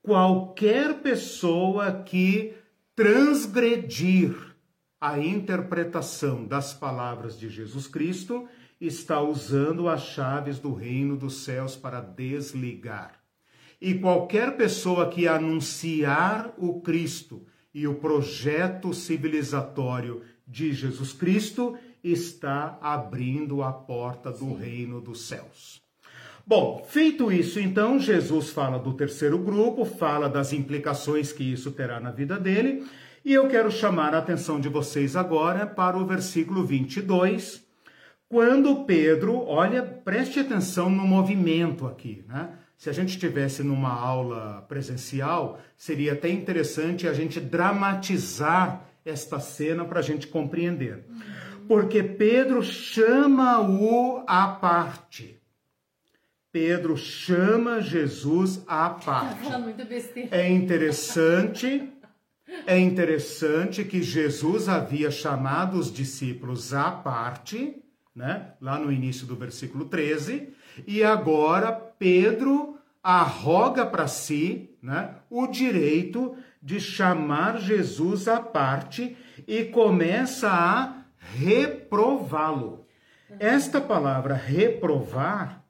qualquer 0.01 1.01
pessoa 1.01 1.91
que 2.03 2.53
transgredir 2.95 4.35
a 4.99 5.19
interpretação 5.19 6.45
das 6.45 6.73
palavras 6.73 7.37
de 7.37 7.49
Jesus 7.49 7.87
Cristo 7.87 8.47
está 8.79 9.21
usando 9.21 9.87
as 9.87 10.01
chaves 10.01 10.59
do 10.59 10.73
reino 10.73 11.17
dos 11.17 11.43
céus 11.43 11.75
para 11.75 12.01
desligar. 12.01 13.19
E 13.81 13.95
qualquer 13.95 14.55
pessoa 14.55 15.09
que 15.09 15.27
anunciar 15.27 16.53
o 16.57 16.81
Cristo 16.81 17.45
e 17.73 17.87
o 17.87 17.95
projeto 17.95 18.93
civilizatório 18.93 20.21
de 20.47 20.73
Jesus 20.73 21.13
Cristo 21.13 21.77
está 22.03 22.77
abrindo 22.81 23.63
a 23.63 23.71
porta 23.71 24.31
do 24.31 24.37
Sim. 24.39 24.57
reino 24.57 25.01
dos 25.01 25.27
céus. 25.27 25.81
Bom, 26.45 26.85
feito 26.85 27.31
isso, 27.31 27.57
então, 27.57 27.97
Jesus 27.97 28.49
fala 28.49 28.77
do 28.77 28.93
terceiro 28.93 29.37
grupo, 29.37 29.85
fala 29.85 30.27
das 30.27 30.51
implicações 30.51 31.31
que 31.31 31.43
isso 31.43 31.71
terá 31.71 32.01
na 32.01 32.11
vida 32.11 32.37
dele, 32.37 32.85
e 33.23 33.33
eu 33.33 33.47
quero 33.47 33.71
chamar 33.71 34.13
a 34.13 34.17
atenção 34.17 34.59
de 34.59 34.67
vocês 34.67 35.15
agora 35.15 35.65
para 35.65 35.97
o 35.97 36.05
versículo 36.05 36.65
22, 36.65 37.65
quando 38.27 38.83
Pedro, 38.83 39.37
olha, 39.45 39.81
preste 39.81 40.41
atenção 40.41 40.89
no 40.89 41.07
movimento 41.07 41.87
aqui, 41.87 42.25
né? 42.27 42.49
Se 42.83 42.89
a 42.89 42.93
gente 42.93 43.11
estivesse 43.11 43.63
numa 43.63 43.93
aula 43.93 44.65
presencial, 44.67 45.57
seria 45.77 46.11
até 46.11 46.27
interessante 46.27 47.07
a 47.07 47.13
gente 47.13 47.39
dramatizar 47.39 48.85
esta 49.05 49.39
cena 49.39 49.85
para 49.85 49.99
a 49.99 50.03
gente 50.03 50.27
compreender. 50.27 51.05
Porque 51.65 52.03
Pedro 52.03 52.61
chama-o 52.61 54.21
à 54.27 54.47
parte. 54.47 55.39
Pedro 56.51 56.97
chama 56.97 57.79
Jesus 57.79 58.61
à 58.67 58.89
parte. 58.89 59.47
É 60.29 60.49
interessante, 60.49 61.89
é 62.67 62.77
interessante 62.77 63.85
que 63.85 64.03
Jesus 64.03 64.67
havia 64.67 65.09
chamado 65.09 65.79
os 65.79 65.89
discípulos 65.89 66.73
à 66.73 66.91
parte, 66.91 67.81
né? 68.13 68.55
Lá 68.59 68.77
no 68.77 68.91
início 68.91 69.25
do 69.25 69.37
versículo 69.37 69.85
13, 69.85 70.49
e 70.85 71.01
agora 71.01 71.71
Pedro 71.71 72.72
arroga 73.03 73.85
para 73.85 74.07
si 74.07 74.69
né, 74.81 75.15
o 75.29 75.45
direito 75.45 76.35
de 76.61 76.79
chamar 76.79 77.59
Jesus 77.59 78.29
à 78.29 78.39
parte 78.39 79.17
e 79.45 79.65
começa 79.65 80.49
a 80.49 81.03
reprová-lo. 81.35 82.85
Esta 83.39 83.81
palavra 83.81 84.33
reprovar 84.33 85.63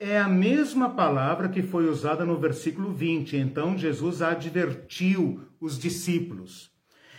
é 0.00 0.18
a 0.18 0.28
mesma 0.28 0.90
palavra 0.90 1.48
que 1.48 1.62
foi 1.62 1.88
usada 1.88 2.24
no 2.24 2.36
versículo 2.36 2.92
20. 2.92 3.36
Então 3.36 3.78
Jesus 3.78 4.20
advertiu 4.20 5.48
os 5.60 5.78
discípulos. 5.78 6.72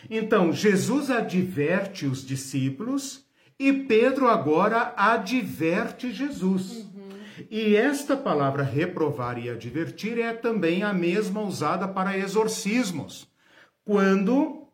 Então 0.10 0.52
Jesus 0.52 1.10
adverte 1.10 2.06
os 2.06 2.26
discípulos 2.26 3.26
e 3.58 3.72
Pedro 3.72 4.28
agora 4.28 4.94
adverte 4.98 6.12
Jesus. 6.12 6.86
E 7.50 7.76
esta 7.76 8.16
palavra 8.16 8.64
reprovar 8.64 9.38
e 9.38 9.50
advertir 9.50 10.20
é 10.20 10.34
também 10.34 10.84
a 10.84 10.94
mesma 10.94 11.42
usada 11.42 11.88
para 11.88 12.18
exorcismos, 12.18 13.28
quando 13.84 14.68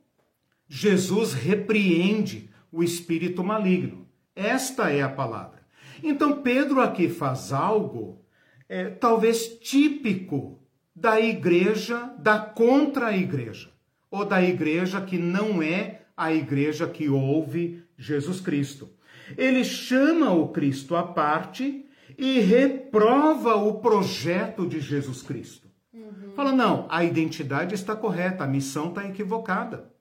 Jesus 0.67 1.33
repreende 1.33 2.49
o 2.71 2.83
espírito 2.83 3.43
maligno. 3.43 4.07
Esta 4.35 4.89
é 4.89 5.01
a 5.01 5.09
palavra. 5.09 5.61
Então 6.03 6.41
Pedro 6.41 6.81
aqui 6.81 7.09
faz 7.09 7.51
algo 7.51 8.21
é, 8.69 8.85
talvez 8.85 9.59
típico 9.59 10.59
da 10.95 11.19
igreja, 11.19 12.13
da 12.17 12.39
contra-igreja, 12.39 13.69
ou 14.09 14.23
da 14.25 14.41
igreja 14.41 15.01
que 15.01 15.17
não 15.17 15.61
é 15.61 16.01
a 16.15 16.33
igreja 16.33 16.87
que 16.87 17.09
ouve 17.09 17.83
Jesus 17.97 18.39
Cristo. 18.39 18.89
Ele 19.37 19.63
chama 19.63 20.31
o 20.33 20.49
Cristo 20.49 20.95
à 20.95 21.03
parte 21.03 21.85
e 22.17 22.39
reprova 22.39 23.55
o 23.55 23.75
projeto 23.75 24.67
de 24.67 24.79
Jesus 24.79 25.21
Cristo. 25.21 25.67
Uhum. 25.93 26.33
Fala, 26.35 26.51
não, 26.51 26.87
a 26.89 27.03
identidade 27.03 27.75
está 27.75 27.95
correta, 27.95 28.43
a 28.43 28.47
missão 28.47 28.89
está 28.89 29.07
equivocada. 29.07 29.91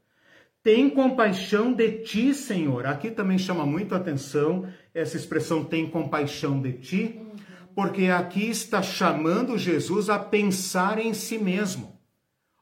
Tem 0.63 0.91
compaixão 0.91 1.73
de 1.73 2.03
ti, 2.03 2.35
Senhor. 2.35 2.87
Aqui 2.87 3.11
também 3.11 3.39
chama 3.39 3.65
muito 3.65 3.95
atenção 3.95 4.67
essa 4.93 5.17
expressão 5.17 5.65
tem 5.65 5.89
compaixão 5.89 6.61
de 6.61 6.73
ti, 6.73 7.17
uhum. 7.17 7.31
porque 7.75 8.07
aqui 8.07 8.51
está 8.51 8.83
chamando 8.83 9.57
Jesus 9.57 10.11
a 10.11 10.19
pensar 10.19 10.99
em 10.99 11.15
si 11.15 11.39
mesmo. 11.39 11.99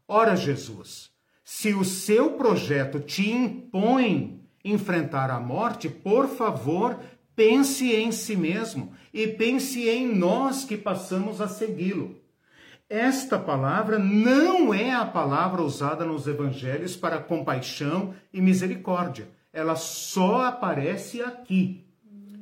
Ora, 0.06 0.36
Jesus, 0.36 1.10
se 1.44 1.74
o 1.74 1.84
seu 1.84 2.32
projeto 2.32 3.00
te 3.00 3.30
impõe 3.30 4.42
enfrentar 4.64 5.30
a 5.30 5.40
morte, 5.40 5.88
por 5.88 6.28
favor, 6.28 6.98
pense 7.38 7.94
em 7.94 8.10
si 8.10 8.34
mesmo 8.34 8.92
e 9.14 9.28
pense 9.28 9.88
em 9.88 10.12
nós 10.12 10.64
que 10.64 10.76
passamos 10.76 11.40
a 11.40 11.46
segui-lo. 11.46 12.16
Esta 12.90 13.38
palavra 13.38 13.96
não 13.96 14.74
é 14.74 14.92
a 14.92 15.04
palavra 15.04 15.62
usada 15.62 16.04
nos 16.04 16.26
evangelhos 16.26 16.96
para 16.96 17.20
compaixão 17.20 18.12
e 18.32 18.40
misericórdia. 18.40 19.28
Ela 19.52 19.76
só 19.76 20.46
aparece 20.46 21.22
aqui. 21.22 21.86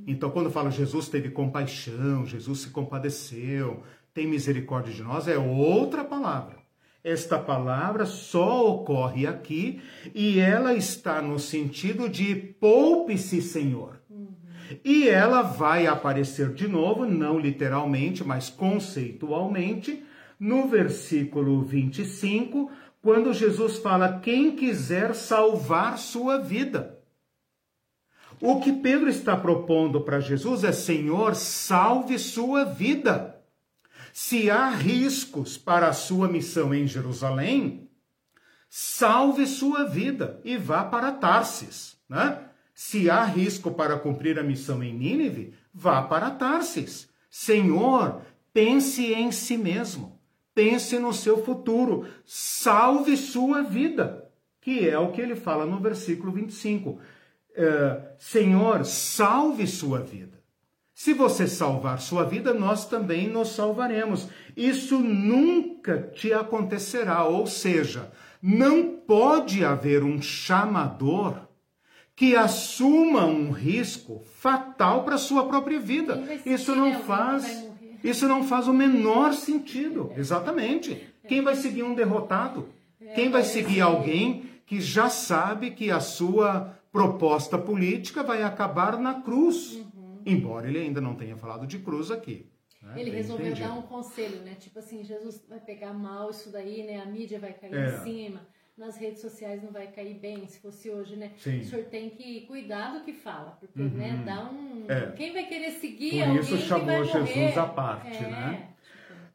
Então, 0.06 0.30
quando 0.30 0.50
fala 0.50 0.70
Jesus 0.70 1.10
teve 1.10 1.28
compaixão, 1.28 2.24
Jesus 2.24 2.60
se 2.60 2.70
compadeceu, 2.70 3.82
tem 4.14 4.26
misericórdia 4.26 4.94
de 4.94 5.02
nós, 5.02 5.28
é 5.28 5.36
outra 5.36 6.04
palavra. 6.04 6.56
Esta 7.04 7.38
palavra 7.38 8.06
só 8.06 8.66
ocorre 8.66 9.26
aqui 9.26 9.82
e 10.14 10.40
ela 10.40 10.72
está 10.72 11.20
no 11.20 11.38
sentido 11.38 12.08
de 12.08 12.34
poupe-se, 12.34 13.42
Senhor. 13.42 14.00
E 14.84 15.08
ela 15.08 15.42
vai 15.42 15.86
aparecer 15.86 16.52
de 16.52 16.66
novo, 16.66 17.06
não 17.06 17.38
literalmente, 17.38 18.24
mas 18.24 18.48
conceitualmente, 18.48 20.04
no 20.38 20.68
versículo 20.68 21.62
25, 21.62 22.70
quando 23.02 23.32
Jesus 23.32 23.78
fala: 23.78 24.18
Quem 24.20 24.56
quiser 24.56 25.14
salvar 25.14 25.98
sua 25.98 26.38
vida. 26.38 26.98
O 28.40 28.60
que 28.60 28.72
Pedro 28.72 29.08
está 29.08 29.36
propondo 29.36 30.00
para 30.00 30.20
Jesus 30.20 30.64
é: 30.64 30.72
Senhor, 30.72 31.34
salve 31.34 32.18
sua 32.18 32.64
vida. 32.64 33.40
Se 34.12 34.50
há 34.50 34.70
riscos 34.70 35.56
para 35.56 35.88
a 35.88 35.92
sua 35.92 36.28
missão 36.28 36.74
em 36.74 36.86
Jerusalém, 36.86 37.90
salve 38.68 39.46
sua 39.46 39.84
vida 39.84 40.40
e 40.44 40.56
vá 40.56 40.84
para 40.84 41.12
Tarsis. 41.12 41.96
Né? 42.08 42.45
Se 42.76 43.10
há 43.10 43.24
risco 43.24 43.72
para 43.72 43.98
cumprir 43.98 44.38
a 44.38 44.44
missão 44.44 44.84
em 44.84 44.94
Nínive, 44.94 45.52
vá 45.74 46.00
para 46.02 46.30
Tarsis. 46.30 47.08
Senhor, 47.28 48.20
pense 48.52 49.12
em 49.12 49.32
si 49.32 49.58
mesmo 49.58 50.16
pense 50.56 50.98
no 50.98 51.12
seu 51.12 51.44
futuro, 51.44 52.06
salve 52.24 53.14
sua 53.14 53.62
vida, 53.62 54.26
que 54.58 54.88
é 54.88 54.98
o 54.98 55.12
que 55.12 55.20
ele 55.20 55.36
fala 55.36 55.66
no 55.66 55.78
versículo 55.78 56.32
25. 56.32 56.98
É, 57.54 58.14
Senhor, 58.18 58.82
salve 58.86 59.66
sua 59.66 60.00
vida. 60.00 60.42
Se 60.94 61.12
você 61.12 61.46
salvar 61.46 62.00
sua 62.00 62.24
vida, 62.24 62.54
nós 62.54 62.88
também 62.88 63.28
nos 63.28 63.50
salvaremos. 63.50 64.30
Isso 64.56 64.98
nunca 64.98 66.10
te 66.14 66.32
acontecerá, 66.32 67.24
ou 67.24 67.46
seja, 67.46 68.10
não 68.40 68.96
pode 68.96 69.62
haver 69.62 70.02
um 70.02 70.22
chamador 70.22 71.45
que 72.16 72.34
assuma 72.34 73.26
um 73.26 73.50
risco 73.50 74.22
fatal 74.24 75.04
para 75.04 75.18
sua 75.18 75.46
própria 75.46 75.78
vida. 75.78 76.18
Isso 76.46 76.74
não 76.74 77.00
faz 77.00 77.66
isso 78.02 78.28
não 78.28 78.44
faz 78.44 78.68
o 78.68 78.72
menor 78.72 79.32
sentido. 79.34 80.12
Exatamente. 80.16 81.08
Quem 81.28 81.42
vai 81.42 81.56
seguir 81.56 81.82
um 81.82 81.94
derrotado? 81.94 82.68
Quem 83.14 83.30
vai 83.30 83.42
seguir 83.42 83.80
alguém 83.80 84.48
que 84.64 84.80
já 84.80 85.08
sabe 85.08 85.72
que 85.72 85.90
a 85.90 86.00
sua 86.00 86.78
proposta 86.92 87.58
política 87.58 88.22
vai 88.22 88.42
acabar 88.42 88.96
na 88.98 89.20
cruz? 89.20 89.74
Uhum. 89.74 90.22
Embora 90.24 90.68
ele 90.68 90.78
ainda 90.78 91.00
não 91.00 91.14
tenha 91.14 91.36
falado 91.36 91.66
de 91.66 91.78
cruz 91.78 92.10
aqui. 92.10 92.46
Né? 92.80 92.94
Ele 92.96 93.10
resolveu 93.10 93.46
entendido. 93.46 93.68
dar 93.68 93.74
um 93.74 93.82
conselho, 93.82 94.40
né? 94.42 94.54
Tipo 94.54 94.78
assim, 94.78 95.02
Jesus 95.02 95.44
vai 95.48 95.58
pegar 95.58 95.92
mal 95.92 96.30
isso 96.30 96.50
daí, 96.50 96.84
né? 96.84 97.00
A 97.00 97.06
mídia 97.06 97.40
vai 97.40 97.52
cair 97.52 97.74
é. 97.74 97.86
em 97.86 98.04
cima 98.04 98.46
nas 98.76 98.96
redes 98.96 99.22
sociais 99.22 99.62
não 99.62 99.72
vai 99.72 99.86
cair 99.86 100.14
bem, 100.14 100.46
se 100.46 100.58
fosse 100.60 100.90
hoje, 100.90 101.16
né? 101.16 101.32
Sim. 101.38 101.60
O 101.60 101.64
senhor 101.64 101.84
tem 101.86 102.10
que 102.10 102.42
cuidar 102.42 102.92
do 102.92 103.04
que 103.04 103.12
fala, 103.12 103.56
porque, 103.58 103.80
uhum. 103.80 103.88
né, 103.88 104.22
dá 104.24 104.44
um... 104.50 104.84
É. 104.86 105.12
Quem 105.12 105.32
vai 105.32 105.46
querer 105.46 105.70
seguir 105.72 106.24
Por 106.24 106.36
isso 106.36 106.58
chamou 106.58 107.04
Jesus 107.04 107.56
à 107.56 107.66
parte, 107.66 108.24
é. 108.24 108.30
né? 108.30 108.68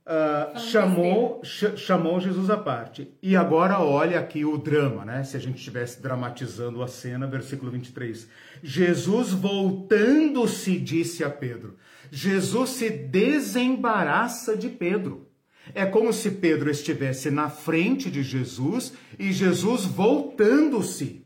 Uh, 0.04 0.60
chamou, 0.60 1.42
ch 1.44 1.78
chamou 1.78 2.20
Jesus 2.20 2.50
à 2.50 2.58
parte. 2.58 3.14
E 3.22 3.36
agora 3.36 3.80
olha 3.80 4.20
aqui 4.20 4.44
o 4.44 4.58
drama, 4.58 5.06
né? 5.06 5.24
Se 5.24 5.38
a 5.38 5.40
gente 5.40 5.58
estivesse 5.58 6.02
dramatizando 6.02 6.82
a 6.82 6.88
cena, 6.88 7.28
versículo 7.28 7.72
23. 7.72 8.28
Jesus 8.64 9.32
voltando-se 9.32 10.80
disse 10.80 11.24
a 11.24 11.30
Pedro. 11.30 11.78
Jesus 12.12 12.72
se 12.72 12.90
desembaraça 12.90 14.58
de 14.58 14.70
Pedro. 14.70 15.31
É 15.74 15.86
como 15.86 16.12
se 16.12 16.32
Pedro 16.32 16.70
estivesse 16.70 17.30
na 17.30 17.50
frente 17.50 18.10
de 18.10 18.24
Jesus 18.24 18.94
e 19.18 19.32
Jesus 19.32 19.86
voltando-se. 19.86 21.26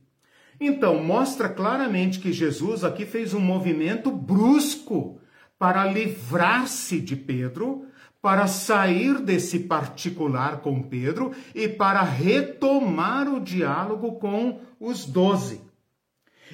Então, 0.59 1.03
mostra 1.03 1.49
claramente 1.49 2.19
que 2.19 2.31
Jesus 2.31 2.83
aqui 2.83 3.05
fez 3.05 3.33
um 3.33 3.39
movimento 3.39 4.11
brusco 4.11 5.19
para 5.57 5.85
livrar-se 5.85 6.99
de 6.99 7.15
Pedro, 7.15 7.85
para 8.21 8.47
sair 8.47 9.19
desse 9.19 9.59
particular 9.59 10.61
com 10.61 10.81
Pedro 10.81 11.31
e 11.53 11.67
para 11.67 12.01
retomar 12.01 13.27
o 13.27 13.39
diálogo 13.39 14.13
com 14.13 14.61
os 14.79 15.05
doze. 15.05 15.61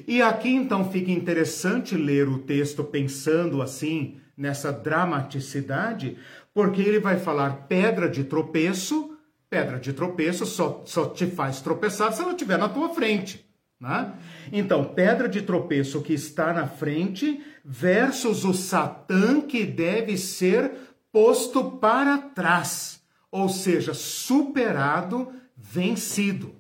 E 0.07 0.21
aqui 0.21 0.49
então 0.49 0.89
fica 0.89 1.11
interessante 1.11 1.95
ler 1.95 2.27
o 2.27 2.39
texto 2.39 2.84
pensando 2.84 3.61
assim, 3.61 4.17
nessa 4.36 4.71
dramaticidade, 4.71 6.17
porque 6.54 6.82
ele 6.82 6.99
vai 6.99 7.18
falar 7.18 7.68
pedra 7.68 8.10
de 8.10 8.24
tropeço, 8.24 9.18
pedra 9.49 9.80
de 9.80 9.93
tropeço 9.93 10.45
só, 10.45 10.84
só 10.86 11.08
te 11.08 11.26
faz 11.28 11.62
tropeçar 11.62 12.12
se 12.14 12.22
ela 12.22 12.32
estiver 12.32 12.58
na 12.58 12.70
tua 12.70 12.89
frente. 12.89 13.45
Né? 13.80 14.14
Então, 14.52 14.93
pedra 14.93 15.28
de 15.28 15.41
tropeço 15.41 16.02
que 16.02 16.14
está 16.14 16.54
na 16.54 16.68
frente 16.68 17.43
versus 17.66 18.45
o 18.45 18.54
Satã 18.54 19.41
que 19.41 19.66
deve 19.66 20.18
ser 20.18 20.72
posto 21.12 21.72
para 21.72 22.17
trás, 22.17 23.01
ou 23.32 23.50
seja, 23.50 23.93
superado, 23.93 25.32
vencido. 25.58 26.55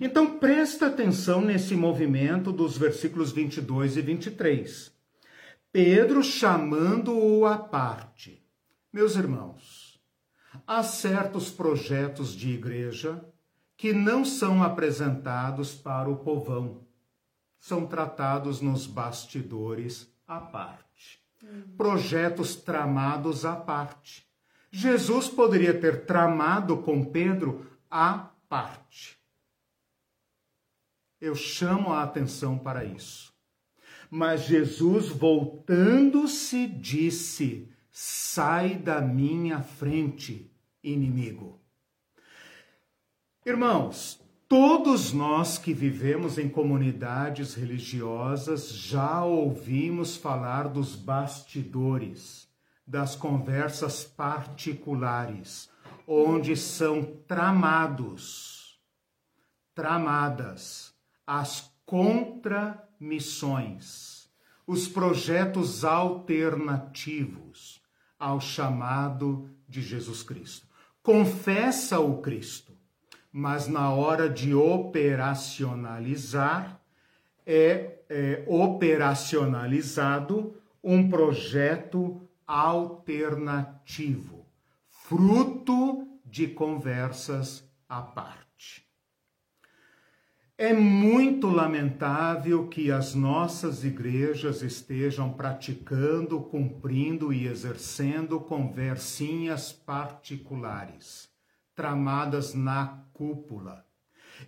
Então, 0.00 0.38
presta 0.38 0.86
atenção 0.86 1.40
nesse 1.40 1.74
movimento 1.74 2.52
dos 2.52 2.76
versículos 2.76 3.32
22 3.32 3.96
e 3.96 4.02
23. 4.02 4.92
Pedro 5.72 6.22
chamando-o 6.22 7.46
à 7.46 7.58
parte. 7.58 8.43
Meus 8.94 9.16
irmãos, 9.16 10.00
há 10.64 10.80
certos 10.84 11.50
projetos 11.50 12.32
de 12.32 12.50
igreja 12.50 13.28
que 13.76 13.92
não 13.92 14.24
são 14.24 14.62
apresentados 14.62 15.74
para 15.74 16.08
o 16.08 16.18
povão, 16.18 16.86
são 17.58 17.88
tratados 17.88 18.60
nos 18.60 18.86
bastidores 18.86 20.08
à 20.28 20.38
parte. 20.38 21.20
Uhum. 21.42 21.76
Projetos 21.76 22.54
tramados 22.54 23.44
à 23.44 23.56
parte. 23.56 24.30
Jesus 24.70 25.26
poderia 25.26 25.74
ter 25.76 26.06
tramado 26.06 26.76
com 26.76 27.04
Pedro 27.04 27.66
à 27.90 28.30
parte. 28.48 29.18
Eu 31.20 31.34
chamo 31.34 31.92
a 31.92 32.04
atenção 32.04 32.56
para 32.56 32.84
isso. 32.84 33.34
Mas 34.08 34.42
Jesus, 34.42 35.08
voltando-se, 35.08 36.68
disse: 36.68 37.73
Sai 37.96 38.74
da 38.74 39.00
minha 39.00 39.62
frente, 39.62 40.50
inimigo. 40.82 41.60
Irmãos, 43.46 44.20
todos 44.48 45.12
nós 45.12 45.58
que 45.58 45.72
vivemos 45.72 46.36
em 46.36 46.48
comunidades 46.48 47.54
religiosas 47.54 48.70
já 48.70 49.22
ouvimos 49.22 50.16
falar 50.16 50.66
dos 50.66 50.96
bastidores, 50.96 52.48
das 52.84 53.14
conversas 53.14 54.02
particulares, 54.02 55.70
onde 56.04 56.56
são 56.56 57.04
tramados, 57.28 58.76
tramadas 59.72 60.92
as 61.24 61.72
contramissões, 61.86 64.28
os 64.66 64.88
projetos 64.88 65.84
alternativos 65.84 67.83
ao 68.18 68.40
chamado 68.40 69.50
de 69.68 69.82
Jesus 69.82 70.22
Cristo. 70.22 70.66
Confessa 71.02 72.00
o 72.00 72.22
Cristo, 72.22 72.72
mas 73.32 73.68
na 73.68 73.92
hora 73.92 74.28
de 74.28 74.54
operacionalizar, 74.54 76.80
é, 77.46 77.98
é 78.08 78.42
operacionalizado 78.46 80.56
um 80.82 81.08
projeto 81.08 82.20
alternativo, 82.46 84.46
fruto 84.88 86.06
de 86.24 86.48
conversas 86.48 87.68
à 87.88 88.02
parte. 88.02 88.43
É 90.56 90.72
muito 90.72 91.48
lamentável 91.48 92.68
que 92.68 92.88
as 92.88 93.12
nossas 93.12 93.82
igrejas 93.82 94.62
estejam 94.62 95.32
praticando, 95.32 96.40
cumprindo 96.40 97.32
e 97.32 97.48
exercendo 97.48 98.38
conversinhas 98.38 99.72
particulares, 99.72 101.28
tramadas 101.74 102.54
na 102.54 103.02
cúpula. 103.12 103.84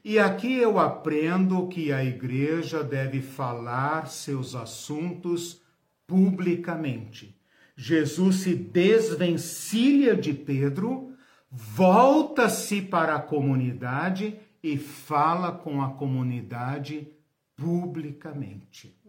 E 0.05 0.17
aqui 0.17 0.55
eu 0.55 0.79
aprendo 0.79 1.67
que 1.67 1.93
a 1.93 2.05
igreja 2.05 2.85
deve 2.85 3.21
falar 3.21 4.07
seus 4.07 4.55
assuntos 4.55 5.61
publicamente. 6.07 7.37
Jesus 7.77 8.37
se 8.37 8.55
desvencilha 8.55 10.17
de 10.17 10.33
Pedro, 10.33 11.17
volta-se 11.51 12.81
para 12.81 13.17
a 13.17 13.21
comunidade 13.21 14.39
e 14.67 14.77
fala 14.77 15.53
com 15.53 15.81
a 15.81 15.91
comunidade 15.91 17.07
publicamente. 17.55 19.01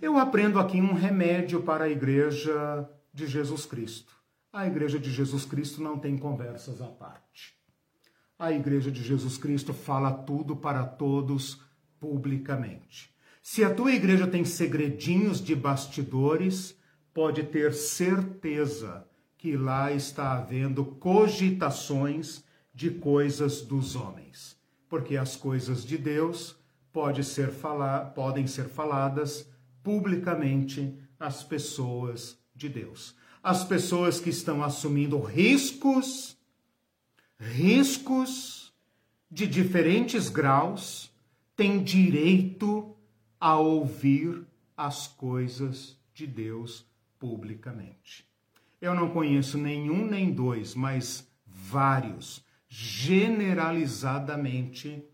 Eu 0.00 0.16
aprendo 0.16 0.60
aqui 0.60 0.80
um 0.80 0.92
remédio 0.92 1.60
para 1.64 1.86
a 1.86 1.90
igreja 1.90 2.88
de 3.12 3.26
Jesus 3.26 3.66
Cristo. 3.66 4.12
A 4.52 4.64
igreja 4.64 5.00
de 5.00 5.10
Jesus 5.10 5.44
Cristo 5.44 5.82
não 5.82 5.98
tem 5.98 6.16
conversas 6.16 6.80
à 6.80 6.86
parte. 6.86 7.56
A 8.38 8.52
igreja 8.52 8.92
de 8.92 9.02
Jesus 9.02 9.36
Cristo 9.36 9.74
fala 9.74 10.12
tudo 10.12 10.54
para 10.54 10.84
todos 10.84 11.60
publicamente. 11.98 13.12
Se 13.42 13.64
a 13.64 13.74
tua 13.74 13.92
igreja 13.92 14.28
tem 14.28 14.44
segredinhos 14.44 15.42
de 15.42 15.56
bastidores, 15.56 16.78
pode 17.12 17.42
ter 17.42 17.74
certeza 17.74 19.04
que 19.36 19.56
lá 19.56 19.90
está 19.90 20.34
havendo 20.34 20.84
cogitações 20.84 22.44
de 22.72 22.90
coisas 22.90 23.62
dos 23.62 23.96
homens, 23.96 24.61
porque 24.92 25.16
as 25.16 25.36
coisas 25.36 25.86
de 25.86 25.96
Deus 25.96 26.54
pode 26.92 27.24
ser 27.24 27.50
falar, 27.50 28.10
podem 28.10 28.46
ser 28.46 28.68
faladas 28.68 29.48
publicamente 29.82 30.94
às 31.18 31.42
pessoas 31.42 32.38
de 32.54 32.68
Deus. 32.68 33.16
As 33.42 33.64
pessoas 33.64 34.20
que 34.20 34.28
estão 34.28 34.62
assumindo 34.62 35.18
riscos, 35.18 36.36
riscos 37.38 38.70
de 39.30 39.46
diferentes 39.46 40.28
graus, 40.28 41.10
têm 41.56 41.82
direito 41.82 42.94
a 43.40 43.56
ouvir 43.56 44.44
as 44.76 45.06
coisas 45.06 45.98
de 46.12 46.26
Deus 46.26 46.84
publicamente. 47.18 48.26
Eu 48.78 48.94
não 48.94 49.08
conheço 49.08 49.56
nenhum 49.56 50.04
nem 50.04 50.30
dois, 50.30 50.74
mas 50.74 51.26
vários, 51.46 52.44
generalizadamente, 52.74 55.06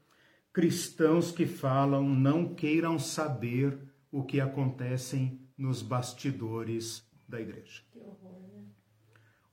cristãos 0.53 1.33
que 1.33 1.47
falam 1.47 2.09
não 2.09 2.55
queiram 2.55 2.97
saber 2.99 3.79
o 4.13 4.23
que 4.23 4.41
acontece 4.41 5.37
nos 5.57 5.83
bastidores 5.83 7.05
da 7.27 7.41
igreja. 7.41 7.83
Né? 7.95 8.05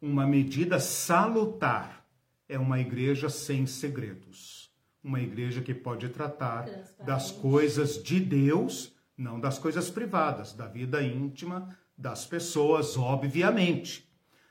Uma 0.02 0.27
medida 0.27 0.77
salutar 0.80 2.06
é 2.48 2.60
uma 2.60 2.80
igreja 2.80 3.27
sem 3.30 3.65
segredos 3.65 4.65
uma 5.06 5.22
igreja 5.22 5.61
que 5.61 5.73
pode 5.73 6.10
tratar 6.10 6.68
das 7.06 7.30
coisas 7.30 8.02
de 8.02 8.19
Deus, 8.19 8.91
não 9.15 9.40
das 9.40 9.60
coisas 9.60 9.91
privadas, 9.91 10.52
da 10.52 10.65
vida 10.65 11.03
íntima 11.03 11.77
das 11.95 12.26
pessoas, 12.26 12.98
obviamente, 12.98 14.10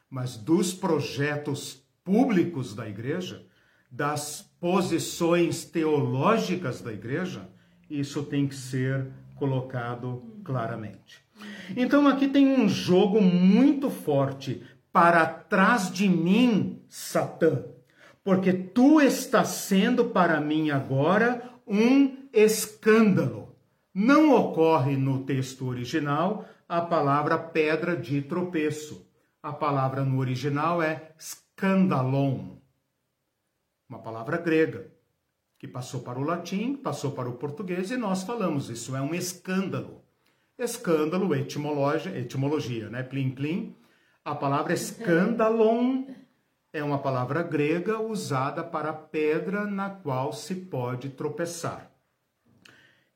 mas 0.09 0.37
dos 0.37 0.73
projetos 0.73 1.84
públicos 2.05 2.75
da 2.75 2.89
igreja, 2.89 3.45
das 3.91 4.43
posições 4.61 5.65
teológicas 5.65 6.81
da 6.81 6.93
igreja, 6.93 7.49
isso 7.89 8.23
tem 8.23 8.47
que 8.47 8.55
ser 8.55 9.09
colocado 9.37 10.23
claramente. 10.45 11.25
Então 11.77 12.07
aqui 12.07 12.29
tem 12.29 12.47
um 12.47 12.69
jogo 12.69 13.21
muito 13.21 13.91
forte 13.91 14.63
para 14.93 15.27
trás 15.27 15.91
de 15.91 16.09
mim, 16.09 16.83
Satã 16.89 17.65
porque 18.25 18.55
tu 18.55 19.01
estás 19.03 19.49
sendo 19.49 20.07
para 20.07 20.41
mim 20.41 20.71
agora 20.71 21.43
um 21.67 22.17
escândalo. 22.33 23.55
Não 23.93 24.35
ocorre 24.35 24.97
no 24.97 25.25
texto 25.25 25.67
original 25.67 26.49
a 26.67 26.81
palavra 26.81 27.39
pedra 27.39 27.95
de 27.95 28.23
tropeço. 28.23 29.07
A 29.43 29.53
palavra 29.53 30.03
no 30.03 30.19
original 30.19 30.83
é 30.83 31.11
scandalon, 31.55 32.57
uma 33.89 34.01
palavra 34.01 34.37
grega, 34.39 34.93
que 35.59 35.69
passou 35.69 36.01
para 36.01 36.19
o 36.19 36.25
latim, 36.25 36.75
passou 36.75 37.13
para 37.13 37.29
o 37.29 37.35
português 37.35 37.91
e 37.91 37.97
nós 37.97 38.25
falamos, 38.25 38.69
isso 38.69 38.95
é 38.95 39.01
um 39.01 39.15
escândalo. 39.15 40.03
Escândalo, 40.59 41.35
etimologia, 41.35 42.17
etimologia 42.19 42.89
né? 42.89 43.03
Plim, 43.03 43.31
plim. 43.31 43.77
A 44.25 44.35
palavra 44.35 44.73
escandalon 44.73 46.05
é 46.73 46.83
uma 46.83 46.99
palavra 46.99 47.43
grega 47.43 48.01
usada 48.01 48.63
para 48.63 48.93
pedra 48.93 49.65
na 49.65 49.91
qual 49.91 50.33
se 50.33 50.55
pode 50.55 51.11
tropeçar. 51.11 51.91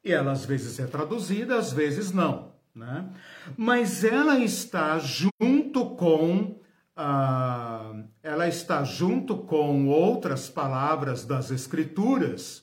E 0.05 0.13
ela 0.13 0.33
às 0.33 0.45
vezes 0.45 0.79
é 0.79 0.87
traduzida, 0.87 1.57
às 1.57 1.73
vezes 1.73 2.13
não. 2.13 2.53
Né? 2.75 3.09
Mas 3.57 4.05
ela 4.05 4.39
está 4.39 4.99
junto 4.99 5.97
com 5.97 6.61
uh, 6.99 8.09
ela 8.29 8.47
está 8.47 8.85
junto 8.85 9.37
com 9.37 9.89
outras 9.89 10.49
palavras 10.49 11.25
das 11.25 11.51
escrituras, 11.51 12.63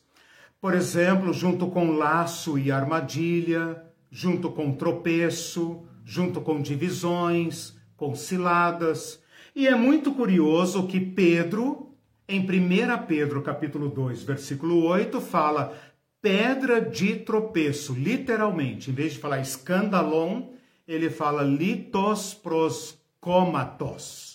por 0.62 0.74
exemplo, 0.74 1.34
junto 1.34 1.68
com 1.68 1.92
laço 1.92 2.58
e 2.58 2.72
armadilha, 2.72 3.84
junto 4.10 4.52
com 4.52 4.74
tropeço, 4.74 5.84
junto 6.04 6.42
com 6.42 6.62
divisões, 6.62 7.76
com 7.98 8.16
ciladas 8.16 9.24
e 9.56 9.68
é 9.68 9.74
muito 9.74 10.14
curioso 10.14 10.86
que 10.86 11.00
Pedro, 11.00 11.96
em 12.28 12.42
1 12.42 13.06
Pedro 13.08 13.42
capítulo 13.42 13.88
2, 13.88 14.22
versículo 14.24 14.84
8, 14.84 15.22
fala 15.22 15.74
pedra 16.22 16.82
de 16.82 17.16
tropeço, 17.16 17.94
literalmente. 17.94 18.92
Em 18.92 18.94
vez 18.94 19.14
de 19.14 19.20
falar 19.20 19.40
escandalon, 19.40 20.50
ele 20.86 21.10
fala 21.10 21.42
litos 21.42 22.34
pros 22.34 23.00
comatos. 23.22 24.35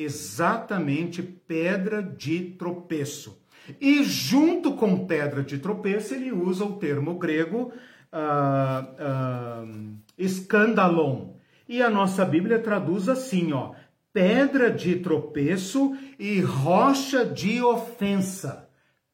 Exatamente 0.00 1.20
pedra 1.20 2.00
de 2.00 2.52
tropeço. 2.52 3.42
E 3.80 4.04
junto 4.04 4.74
com 4.74 5.06
pedra 5.06 5.42
de 5.42 5.58
tropeço, 5.58 6.14
ele 6.14 6.30
usa 6.30 6.64
o 6.64 6.76
termo 6.76 7.18
grego 7.18 7.72
uh, 8.12 9.64
uh, 9.64 9.96
escandalon. 10.16 11.32
E 11.68 11.82
a 11.82 11.90
nossa 11.90 12.24
Bíblia 12.24 12.60
traduz 12.60 13.08
assim, 13.08 13.52
ó, 13.52 13.72
pedra 14.12 14.70
de 14.70 15.00
tropeço 15.00 15.96
e 16.16 16.40
rocha 16.40 17.26
de 17.26 17.60
ofensa. 17.60 18.68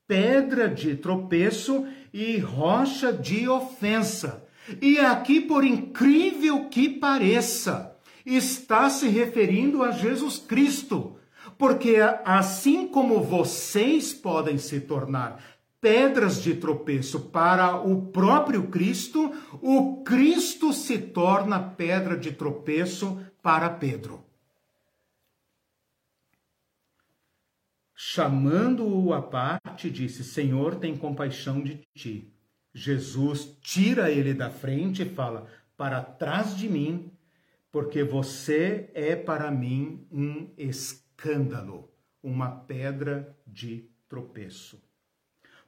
Pedra 0.06 0.68
de 0.68 0.96
tropeço 0.96 1.86
e 2.12 2.36
rocha 2.36 3.10
de 3.10 3.48
ofensa. 3.48 4.44
E 4.82 4.98
aqui, 4.98 5.40
por 5.40 5.64
incrível 5.64 6.68
que 6.68 6.90
pareça, 6.90 7.93
está 8.24 8.88
se 8.88 9.08
referindo 9.08 9.82
a 9.82 9.90
Jesus 9.90 10.38
Cristo. 10.38 11.16
Porque 11.58 11.96
assim 12.24 12.88
como 12.88 13.22
vocês 13.22 14.12
podem 14.12 14.58
se 14.58 14.80
tornar 14.80 15.42
pedras 15.80 16.42
de 16.42 16.54
tropeço 16.54 17.28
para 17.28 17.76
o 17.76 18.06
próprio 18.06 18.68
Cristo, 18.68 19.30
o 19.60 20.02
Cristo 20.02 20.72
se 20.72 20.96
torna 20.96 21.60
pedra 21.60 22.16
de 22.16 22.32
tropeço 22.32 23.20
para 23.42 23.68
Pedro. 23.68 24.24
Chamando-o 27.94 29.12
à 29.12 29.20
parte, 29.20 29.90
disse: 29.90 30.24
Senhor, 30.24 30.76
tem 30.76 30.96
compaixão 30.96 31.60
de 31.60 31.86
ti. 31.94 32.32
Jesus 32.72 33.56
tira 33.60 34.10
ele 34.10 34.32
da 34.32 34.48
frente 34.48 35.02
e 35.02 35.08
fala: 35.08 35.46
Para 35.76 36.00
trás 36.02 36.56
de 36.56 36.68
mim, 36.68 37.12
porque 37.74 38.04
você 38.04 38.88
é 38.94 39.16
para 39.16 39.50
mim 39.50 40.06
um 40.12 40.48
escândalo, 40.56 41.90
uma 42.22 42.48
pedra 42.48 43.36
de 43.44 43.90
tropeço. 44.08 44.80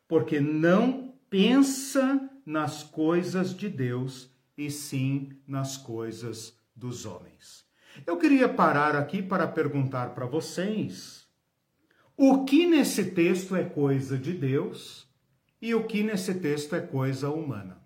Porque 0.06 0.38
não 0.38 1.16
pensa 1.28 2.30
nas 2.46 2.84
coisas 2.84 3.52
de 3.52 3.68
Deus, 3.68 4.30
e 4.56 4.70
sim 4.70 5.32
nas 5.48 5.76
coisas 5.76 6.56
dos 6.76 7.04
homens. 7.04 7.66
Eu 8.06 8.16
queria 8.16 8.48
parar 8.48 8.94
aqui 8.94 9.20
para 9.20 9.48
perguntar 9.48 10.14
para 10.14 10.26
vocês 10.26 11.26
o 12.16 12.44
que 12.44 12.68
nesse 12.68 13.10
texto 13.10 13.56
é 13.56 13.64
coisa 13.64 14.16
de 14.16 14.32
Deus 14.32 15.10
e 15.60 15.74
o 15.74 15.82
que 15.88 16.04
nesse 16.04 16.34
texto 16.34 16.76
é 16.76 16.80
coisa 16.80 17.30
humana. 17.30 17.82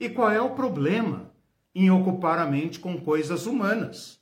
E 0.00 0.08
qual 0.08 0.30
é 0.30 0.40
o 0.40 0.54
problema 0.54 1.33
em 1.74 1.90
ocupar 1.90 2.38
a 2.38 2.46
mente 2.46 2.78
com 2.78 3.00
coisas 3.00 3.46
humanas? 3.46 4.20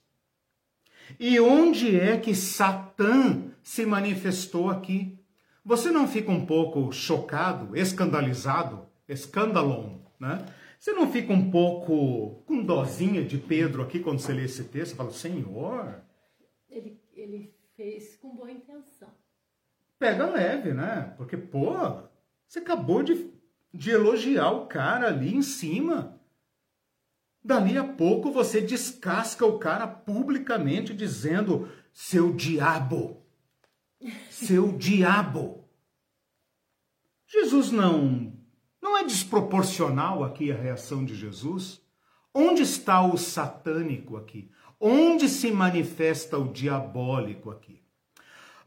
E 1.18 1.38
onde 1.38 1.98
é 1.98 2.16
que 2.16 2.34
Satã 2.34 3.52
se 3.62 3.84
manifestou 3.84 4.70
aqui? 4.70 5.18
Você 5.64 5.90
não 5.90 6.08
fica 6.08 6.30
um 6.30 6.44
pouco 6.44 6.90
chocado, 6.92 7.76
escandalizado, 7.76 8.86
escandalon, 9.08 9.98
né? 10.18 10.44
Você 10.78 10.92
não 10.92 11.12
fica 11.12 11.32
um 11.32 11.48
pouco 11.48 12.42
com 12.44 12.64
dozinha 12.64 13.24
de 13.24 13.38
Pedro 13.38 13.82
aqui 13.82 14.00
quando 14.00 14.18
você 14.18 14.32
lê 14.32 14.46
esse 14.46 14.64
texto? 14.64 14.90
Você 14.90 14.96
fala, 14.96 15.12
Senhor. 15.12 16.02
Ele, 16.68 17.00
ele 17.14 17.54
fez 17.76 18.16
com 18.16 18.34
boa 18.34 18.50
intenção. 18.50 19.08
Pega 19.96 20.28
leve, 20.28 20.72
né? 20.72 21.14
Porque, 21.16 21.36
pô, 21.36 21.76
você 22.48 22.58
acabou 22.58 23.04
de, 23.04 23.30
de 23.72 23.92
elogiar 23.92 24.50
o 24.50 24.66
cara 24.66 25.06
ali 25.06 25.32
em 25.32 25.42
cima. 25.42 26.20
Dali 27.44 27.76
a 27.76 27.82
pouco 27.82 28.30
você 28.30 28.60
descasca 28.60 29.44
o 29.44 29.58
cara 29.58 29.86
publicamente 29.86 30.94
dizendo: 30.94 31.68
seu 31.92 32.32
diabo, 32.32 33.20
seu 34.30 34.72
diabo. 34.72 35.68
Jesus 37.26 37.72
não 37.72 38.32
não 38.80 38.96
é 38.96 39.04
desproporcional 39.04 40.22
aqui 40.22 40.52
a 40.52 40.56
reação 40.56 41.04
de 41.04 41.14
Jesus? 41.14 41.80
Onde 42.34 42.62
está 42.62 43.04
o 43.04 43.16
satânico 43.16 44.16
aqui? 44.16 44.50
Onde 44.80 45.28
se 45.28 45.50
manifesta 45.50 46.38
o 46.38 46.52
diabólico 46.52 47.50
aqui? 47.50 47.82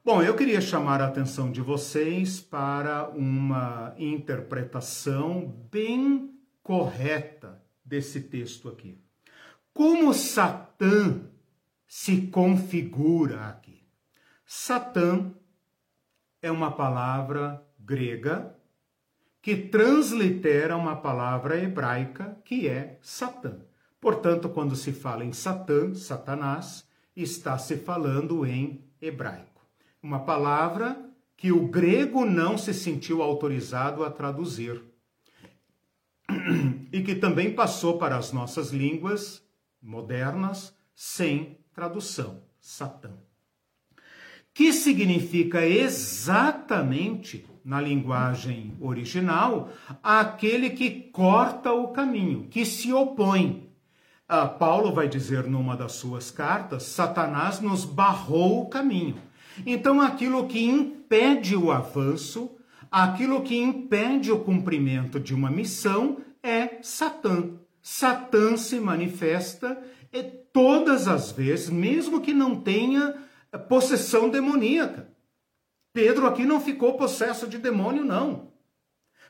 Bom, 0.03 0.21
eu 0.21 0.35
queria 0.35 0.61
chamar 0.61 1.01
a 1.01 1.07
atenção 1.07 1.51
de 1.51 1.61
vocês 1.61 2.39
para 2.39 3.09
uma 3.09 3.95
interpretação 3.97 5.47
bem 5.71 6.31
correta 6.61 7.64
desse 7.85 8.21
texto 8.21 8.67
aqui. 8.67 8.97
Como 9.73 10.13
Satã 10.13 11.21
se 11.87 12.27
configura 12.27 13.47
aqui? 13.47 13.87
Satã 14.45 15.31
é 16.41 16.51
uma 16.51 16.71
palavra 16.71 17.63
grega 17.79 18.55
que 19.41 19.55
translitera 19.55 20.75
uma 20.75 20.95
palavra 20.95 21.61
hebraica 21.61 22.37
que 22.43 22.67
é 22.67 22.97
Satã. 23.01 23.59
Portanto, 24.01 24.49
quando 24.49 24.75
se 24.75 24.91
fala 24.91 25.23
em 25.23 25.31
Satã, 25.31 25.93
Satanás, 25.93 26.87
está 27.15 27.57
se 27.57 27.77
falando 27.77 28.45
em 28.45 28.83
hebraico. 29.01 29.65
Uma 30.01 30.19
palavra 30.19 30.99
que 31.37 31.51
o 31.51 31.67
grego 31.67 32.25
não 32.25 32.57
se 32.57 32.73
sentiu 32.73 33.21
autorizado 33.21 34.03
a 34.03 34.09
traduzir 34.09 34.81
e 36.91 37.01
que 37.01 37.15
também 37.15 37.53
passou 37.53 37.97
para 37.97 38.17
as 38.17 38.31
nossas 38.31 38.71
línguas 38.71 39.43
modernas 39.81 40.73
sem 40.93 41.57
tradução, 41.73 42.41
Satã. 42.59 43.11
Que 44.53 44.71
significa 44.71 45.65
exatamente, 45.65 47.45
na 47.63 47.81
linguagem 47.81 48.73
original, 48.79 49.69
aquele 50.01 50.69
que 50.69 50.89
corta 50.89 51.73
o 51.73 51.89
caminho, 51.89 52.47
que 52.49 52.65
se 52.65 52.93
opõe. 52.93 53.69
Ah, 54.27 54.47
Paulo 54.47 54.93
vai 54.93 55.07
dizer 55.07 55.43
numa 55.45 55.75
das 55.75 55.93
suas 55.93 56.31
cartas: 56.31 56.83
Satanás 56.83 57.59
nos 57.59 57.83
barrou 57.83 58.61
o 58.61 58.69
caminho. 58.69 59.17
Então, 59.65 60.01
aquilo 60.01 60.47
que 60.47 60.63
impede 60.63 61.55
o 61.55 61.71
avanço, 61.71 62.51
aquilo 62.89 63.41
que 63.41 63.57
impede 63.57 64.31
o 64.31 64.39
cumprimento 64.39 65.19
de 65.19 65.33
uma 65.33 65.51
missão 65.51 66.17
é 66.47 66.79
Satã. 66.81 67.59
Satã 67.81 68.55
se 68.57 68.79
manifesta 68.79 69.81
todas 70.55 71.05
as 71.05 71.33
vezes, 71.33 71.69
mesmo 71.69 72.21
que 72.21 72.33
não 72.33 72.61
tenha 72.61 73.13
possessão 73.67 74.29
demoníaca. 74.29 75.09
Pedro 75.91 76.25
aqui 76.25 76.45
não 76.45 76.61
ficou 76.61 76.95
possesso 76.95 77.45
de 77.45 77.57
demônio, 77.57 78.05
não. 78.05 78.53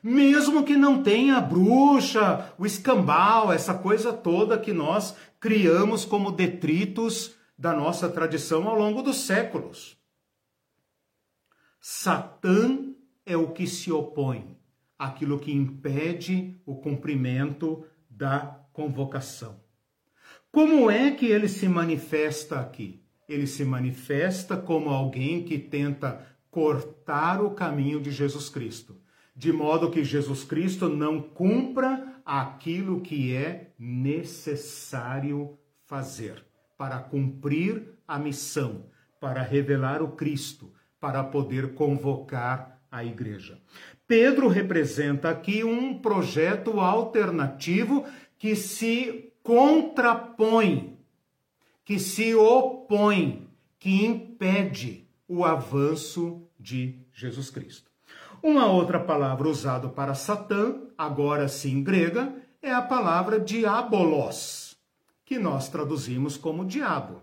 Mesmo 0.00 0.62
que 0.62 0.76
não 0.76 1.02
tenha 1.02 1.38
a 1.38 1.40
bruxa, 1.40 2.54
o 2.56 2.64
escambau, 2.64 3.52
essa 3.52 3.74
coisa 3.74 4.12
toda 4.12 4.56
que 4.56 4.72
nós 4.72 5.16
criamos 5.40 6.04
como 6.04 6.30
detritos 6.30 7.34
da 7.58 7.72
nossa 7.72 8.08
tradição 8.08 8.68
ao 8.68 8.76
longo 8.76 9.02
dos 9.02 9.16
séculos. 9.16 9.98
Satã 11.80 12.94
é 13.24 13.36
o 13.36 13.50
que 13.50 13.66
se 13.66 13.90
opõe, 13.90 14.55
aquilo 14.98 15.38
que 15.38 15.52
impede 15.52 16.60
o 16.64 16.76
cumprimento 16.76 17.84
da 18.08 18.60
convocação. 18.72 19.60
Como 20.50 20.90
é 20.90 21.10
que 21.10 21.26
ele 21.26 21.48
se 21.48 21.68
manifesta 21.68 22.60
aqui? 22.60 23.02
Ele 23.28 23.46
se 23.46 23.64
manifesta 23.64 24.56
como 24.56 24.90
alguém 24.90 25.42
que 25.42 25.58
tenta 25.58 26.26
cortar 26.50 27.42
o 27.42 27.50
caminho 27.50 28.00
de 28.00 28.10
Jesus 28.10 28.48
Cristo, 28.48 28.98
de 29.34 29.52
modo 29.52 29.90
que 29.90 30.02
Jesus 30.02 30.44
Cristo 30.44 30.88
não 30.88 31.20
cumpra 31.20 32.20
aquilo 32.24 33.00
que 33.02 33.34
é 33.34 33.74
necessário 33.78 35.58
fazer 35.84 36.44
para 36.78 36.98
cumprir 36.98 37.94
a 38.08 38.18
missão, 38.18 38.86
para 39.20 39.42
revelar 39.42 40.02
o 40.02 40.12
Cristo, 40.12 40.72
para 41.00 41.22
poder 41.22 41.74
convocar 41.74 42.82
a 42.90 43.04
igreja. 43.04 43.60
Pedro 44.06 44.46
representa 44.46 45.30
aqui 45.30 45.64
um 45.64 45.98
projeto 45.98 46.78
alternativo 46.80 48.04
que 48.38 48.54
se 48.54 49.32
contrapõe, 49.42 50.98
que 51.84 51.98
se 51.98 52.34
opõe, 52.34 53.48
que 53.78 54.04
impede 54.04 55.08
o 55.26 55.44
avanço 55.44 56.42
de 56.58 57.00
Jesus 57.12 57.50
Cristo. 57.50 57.90
Uma 58.42 58.66
outra 58.66 59.00
palavra 59.00 59.48
usada 59.48 59.88
para 59.88 60.14
Satã, 60.14 60.82
agora 60.96 61.48
sim 61.48 61.82
grega, 61.82 62.32
é 62.62 62.72
a 62.72 62.82
palavra 62.82 63.40
diabolos, 63.40 64.76
que 65.24 65.38
nós 65.38 65.68
traduzimos 65.68 66.36
como 66.36 66.64
diabo. 66.64 67.22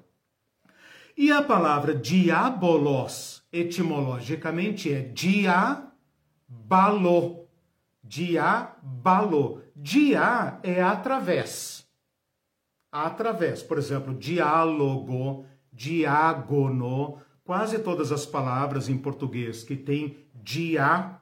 E 1.15 1.31
a 1.31 1.41
palavra 1.41 1.93
diabolos, 1.93 3.43
etimologicamente, 3.51 4.91
é 4.91 4.99
diabalo. 6.47 7.47
Diabalo. 8.03 9.61
Dia 9.75 10.59
é 10.63 10.81
através. 10.81 11.87
Através. 12.91 13.63
Por 13.63 13.77
exemplo, 13.77 14.13
diálogo, 14.13 15.45
diágono. 15.71 17.19
Quase 17.43 17.79
todas 17.79 18.11
as 18.11 18.25
palavras 18.25 18.87
em 18.87 18.97
português 18.97 19.63
que 19.63 19.75
tem 19.75 20.17
dia 20.33 21.19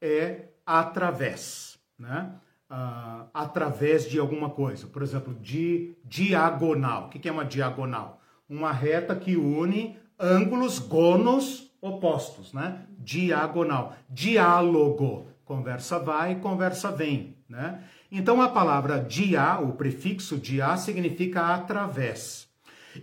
é 0.00 0.48
através, 0.66 1.78
né? 1.98 2.34
Uh, 2.70 3.28
através 3.34 4.08
de 4.08 4.18
alguma 4.18 4.50
coisa. 4.50 4.86
Por 4.86 5.02
exemplo, 5.02 5.34
di, 5.34 5.96
diagonal. 6.04 7.06
O 7.06 7.08
que 7.10 7.28
é 7.28 7.32
uma 7.32 7.44
diagonal? 7.44 8.22
uma 8.52 8.70
reta 8.70 9.16
que 9.16 9.36
une 9.36 9.96
ângulos 10.18 10.78
gonos 10.78 11.71
opostos, 11.82 12.52
né? 12.52 12.86
Diagonal. 12.98 13.94
Diálogo. 14.08 15.26
Conversa 15.44 15.98
vai, 15.98 16.36
conversa 16.36 16.90
vem, 16.92 17.36
né? 17.48 17.82
Então 18.10 18.40
a 18.40 18.48
palavra 18.48 19.00
dia, 19.00 19.58
o 19.58 19.72
prefixo 19.72 20.38
dia, 20.38 20.76
significa 20.76 21.54
através. 21.54 22.48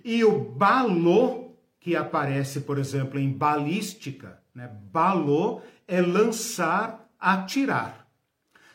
E 0.03 0.23
o 0.23 0.39
balô, 0.39 1.51
que 1.79 1.95
aparece, 1.95 2.61
por 2.61 2.79
exemplo, 2.79 3.19
em 3.19 3.31
balística, 3.31 4.39
né? 4.55 4.71
Balô 4.91 5.61
é 5.87 6.01
lançar, 6.01 7.07
atirar. 7.19 8.07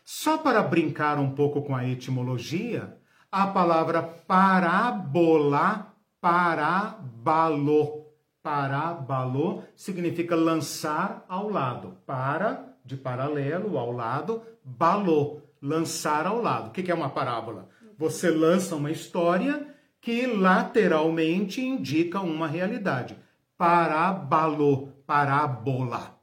Só 0.05 0.37
para 0.37 0.63
brincar 0.63 1.19
um 1.19 1.31
pouco 1.31 1.63
com 1.63 1.75
a 1.75 1.89
etimologia, 1.89 2.97
a 3.33 3.47
palavra 3.47 4.03
parábola 4.03 5.95
Parabalo. 6.25 8.04
Parabalo 8.45 9.65
significa 9.75 10.37
lançar 10.37 11.25
ao 11.27 11.49
lado. 11.49 11.97
Para, 12.05 12.77
de 12.85 12.95
paralelo, 12.95 13.79
ao 13.79 13.91
lado. 13.91 14.43
Balô, 14.62 15.41
lançar 15.62 16.27
ao 16.27 16.43
lado. 16.43 16.69
O 16.69 16.71
que 16.71 16.91
é 16.91 16.95
uma 16.95 17.09
parábola? 17.09 17.71
Você 17.97 18.29
lança 18.29 18.77
uma 18.77 18.91
história 18.91 19.66
que 19.99 20.27
lateralmente 20.27 21.62
indica 21.62 22.21
uma 22.21 22.47
realidade. 22.47 23.16
Parabalo, 23.57 24.89
parábola. 25.07 26.15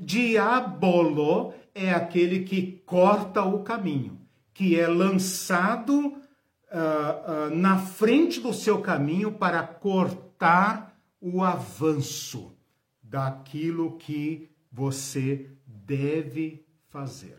Diabolo 0.00 1.54
é 1.72 1.92
aquele 1.92 2.40
que 2.40 2.82
corta 2.84 3.44
o 3.44 3.60
caminho, 3.60 4.20
que 4.52 4.80
é 4.80 4.88
lançado 4.88 6.06
uh, 6.08 6.10
uh, 6.10 7.54
na 7.54 7.78
frente 7.78 8.40
do 8.40 8.52
seu 8.52 8.80
caminho 8.80 9.30
para 9.30 9.62
cortar 9.62 10.91
o 11.22 11.42
avanço. 11.42 12.58
daquilo 13.00 13.98
que 13.98 14.50
você 14.70 15.50
deve 15.66 16.64
fazer. 16.88 17.36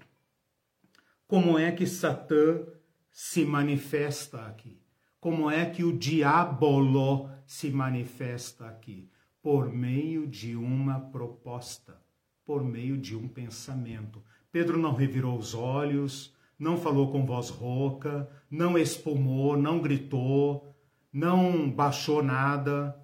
Como 1.26 1.58
é 1.58 1.72
que 1.72 1.88
Satã 1.88 2.64
se 3.12 3.44
manifesta 3.44 4.46
aqui? 4.46 4.80
Como 5.20 5.50
é 5.50 5.66
que 5.66 5.84
o 5.84 5.98
diabolo 5.98 7.28
se 7.48 7.72
manifesta 7.72 8.68
aqui? 8.68 9.10
Por 9.42 9.74
meio 9.74 10.28
de 10.28 10.56
uma 10.56 11.00
proposta, 11.00 12.00
por 12.46 12.64
meio 12.64 12.96
de 12.98 13.16
um 13.16 13.28
pensamento. 13.28 14.24
Pedro 14.52 14.78
não 14.78 14.94
revirou 14.94 15.36
os 15.36 15.56
olhos, 15.56 16.36
não 16.60 16.78
falou 16.78 17.12
com 17.12 17.26
voz 17.26 17.50
rouca, 17.50 18.30
não 18.48 18.78
espumou, 18.78 19.58
não 19.58 19.82
gritou, 19.82 20.72
não 21.12 21.68
baixou 21.72 22.22
nada. 22.22 23.03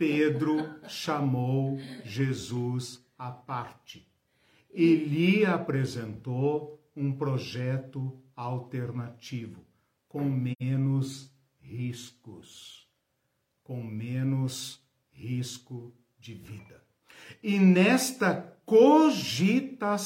Pedro 0.00 0.80
chamou 0.88 1.78
Jesus 2.02 3.06
à 3.18 3.30
parte 3.30 4.10
e 4.72 4.94
lhe 4.94 5.44
apresentou 5.44 6.82
um 6.96 7.12
projeto 7.12 8.18
alternativo, 8.34 9.62
com 10.08 10.24
menos 10.24 11.30
riscos, 11.60 12.88
com 13.62 13.84
menos 13.84 14.82
risco 15.12 15.94
de 16.18 16.32
vida. 16.32 16.82
E 17.42 17.58
nesta 17.58 18.34
cogitação 18.64 19.98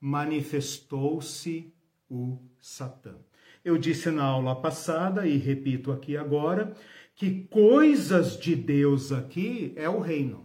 manifestou-se 0.00 1.70
o 2.08 2.38
Satã. 2.58 3.14
Eu 3.62 3.76
disse 3.78 4.10
na 4.10 4.24
aula 4.24 4.60
passada 4.60 5.26
e 5.26 5.36
repito 5.36 5.92
aqui 5.92 6.16
agora 6.16 6.74
que 7.22 7.44
coisas 7.44 8.36
de 8.36 8.56
Deus 8.56 9.12
aqui 9.12 9.72
é 9.76 9.88
o 9.88 10.00
reino, 10.00 10.44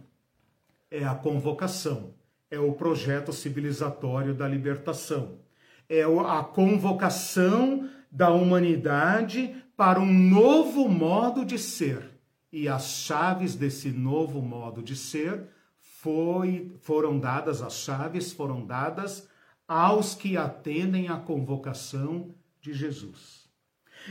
é 0.88 1.04
a 1.04 1.12
convocação, 1.12 2.14
é 2.48 2.60
o 2.60 2.72
projeto 2.72 3.32
civilizatório 3.32 4.32
da 4.32 4.46
libertação, 4.46 5.40
é 5.88 6.04
a 6.04 6.44
convocação 6.44 7.90
da 8.12 8.30
humanidade 8.30 9.56
para 9.76 9.98
um 9.98 10.06
novo 10.06 10.88
modo 10.88 11.44
de 11.44 11.58
ser. 11.58 12.12
E 12.52 12.68
as 12.68 12.84
chaves 12.84 13.56
desse 13.56 13.90
novo 13.90 14.40
modo 14.40 14.80
de 14.80 14.94
ser 14.94 15.48
foi, 15.80 16.70
foram 16.78 17.18
dadas, 17.18 17.60
as 17.60 17.74
chaves 17.74 18.32
foram 18.32 18.64
dadas 18.64 19.28
aos 19.66 20.14
que 20.14 20.36
atendem 20.36 21.08
à 21.08 21.16
convocação 21.16 22.32
de 22.60 22.72
Jesus. 22.72 23.50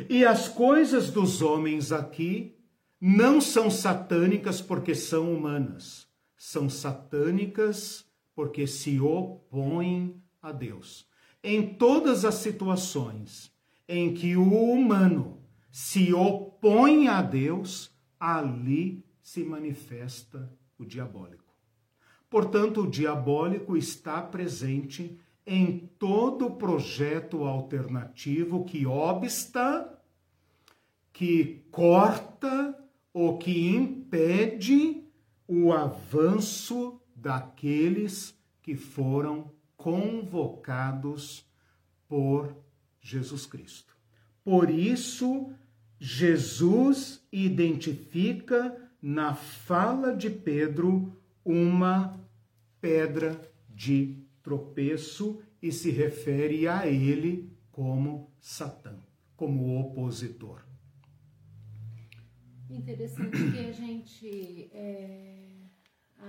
E 0.10 0.26
as 0.26 0.50
coisas 0.50 1.10
dos 1.10 1.42
homens 1.42 1.94
aqui 1.94 2.57
não 3.00 3.40
são 3.40 3.70
satânicas 3.70 4.62
porque 4.62 4.96
são 4.96 5.34
humanas, 5.34 6.08
são 6.36 6.70
satânicas 6.70 8.06
porque 8.36 8.68
se 8.68 9.00
opõem 9.00 10.22
a 10.42 10.52
Deus. 10.52 11.08
Em 11.44 11.74
todas 11.76 12.26
as 12.26 12.36
situações 12.36 13.52
em 13.88 14.14
que 14.14 14.36
o 14.36 14.72
humano 14.72 15.42
se 15.72 16.14
opõe 16.14 17.08
a 17.08 17.22
Deus, 17.22 17.92
ali 18.20 19.06
se 19.22 19.44
manifesta 19.44 20.52
o 20.78 20.86
diabólico. 20.86 21.56
Portanto, 22.30 22.82
o 22.82 22.90
diabólico 22.90 23.78
está 23.78 24.22
presente 24.22 25.18
em 25.46 25.90
todo 25.98 26.52
projeto 26.52 27.44
alternativo 27.44 28.66
que 28.66 28.86
obsta, 28.86 29.98
que 31.14 31.66
corta 31.72 32.78
ou 33.20 33.36
que 33.40 33.70
impede 33.70 35.04
o 35.48 35.74
avanço 35.74 37.02
daqueles 37.16 38.40
que 38.62 38.76
foram 38.76 39.52
convocados 39.76 41.44
por 42.08 42.56
Jesus 43.02 43.48
Cristo. 43.48 43.98
Por 44.44 44.70
isso, 44.70 45.52
Jesus 46.00 47.26
identifica 47.32 48.80
na 49.02 49.34
fala 49.34 50.16
de 50.16 50.30
Pedro 50.30 51.12
uma 51.44 52.24
pedra 52.80 53.42
de 53.68 54.16
tropeço 54.44 55.42
e 55.60 55.72
se 55.72 55.90
refere 55.90 56.68
a 56.68 56.86
ele 56.86 57.52
como 57.72 58.30
Satã, 58.40 58.96
como 59.36 59.80
opositor. 59.80 60.67
Interessante 62.70 63.52
que 63.52 63.60
a 63.60 63.72
gente 63.72 64.70
é, 64.74 65.48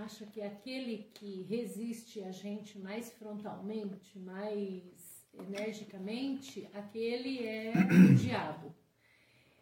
acha 0.02 0.24
que 0.26 0.40
aquele 0.40 1.10
que 1.14 1.42
resiste 1.42 2.22
a 2.22 2.30
gente 2.30 2.78
mais 2.78 3.12
frontalmente, 3.12 4.18
mais 4.18 5.26
energicamente, 5.34 6.68
aquele 6.74 7.46
é 7.46 7.72
o 8.10 8.14
diabo. 8.14 8.74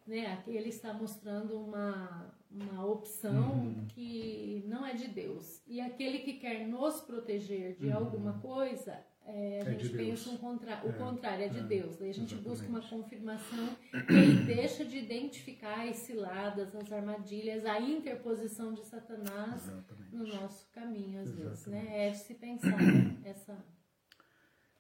Né? 0.07 0.43
Ele 0.47 0.69
está 0.69 0.93
mostrando 0.93 1.59
uma, 1.59 2.35
uma 2.51 2.87
opção 2.87 3.65
uhum. 3.65 3.87
que 3.89 4.63
não 4.67 4.87
é 4.87 4.95
de 4.95 5.09
Deus. 5.09 5.61
E 5.67 5.81
aquele 5.81 6.21
que 6.21 6.35
quer 6.35 6.67
nos 6.67 7.01
proteger 7.01 7.77
de 7.77 7.89
uhum. 7.89 7.97
alguma 7.97 8.39
coisa, 8.39 9.05
é, 9.27 9.63
a 9.67 9.71
é 9.71 9.73
gente 9.73 9.89
pensa 9.91 10.31
um 10.31 10.37
contra... 10.37 10.85
o 10.85 10.91
é, 10.91 10.93
contrário, 10.93 11.45
é 11.45 11.49
de 11.49 11.59
é, 11.59 11.63
Deus. 11.63 11.97
Daí 11.97 12.11
a 12.11 12.15
gente 12.15 12.35
exatamente. 12.35 12.49
busca 12.49 12.69
uma 12.69 12.81
confirmação 12.81 13.69
e 13.93 14.35
deixa 14.47 14.85
de 14.85 14.99
identificar 14.99 15.89
as 15.89 15.97
ciladas, 15.97 16.75
as 16.75 16.93
armadilhas, 16.93 17.65
a 17.65 17.81
interposição 17.81 18.73
de 18.73 18.85
Satanás 18.85 19.67
exatamente. 19.67 20.15
no 20.15 20.27
nosso 20.27 20.71
caminho, 20.73 21.21
às 21.21 21.29
exatamente. 21.29 21.49
vezes. 21.49 21.67
Né? 21.67 22.07
É 22.07 22.11
de 22.11 22.19
se 22.19 22.35
pensar 22.35 22.79
essa 23.25 23.57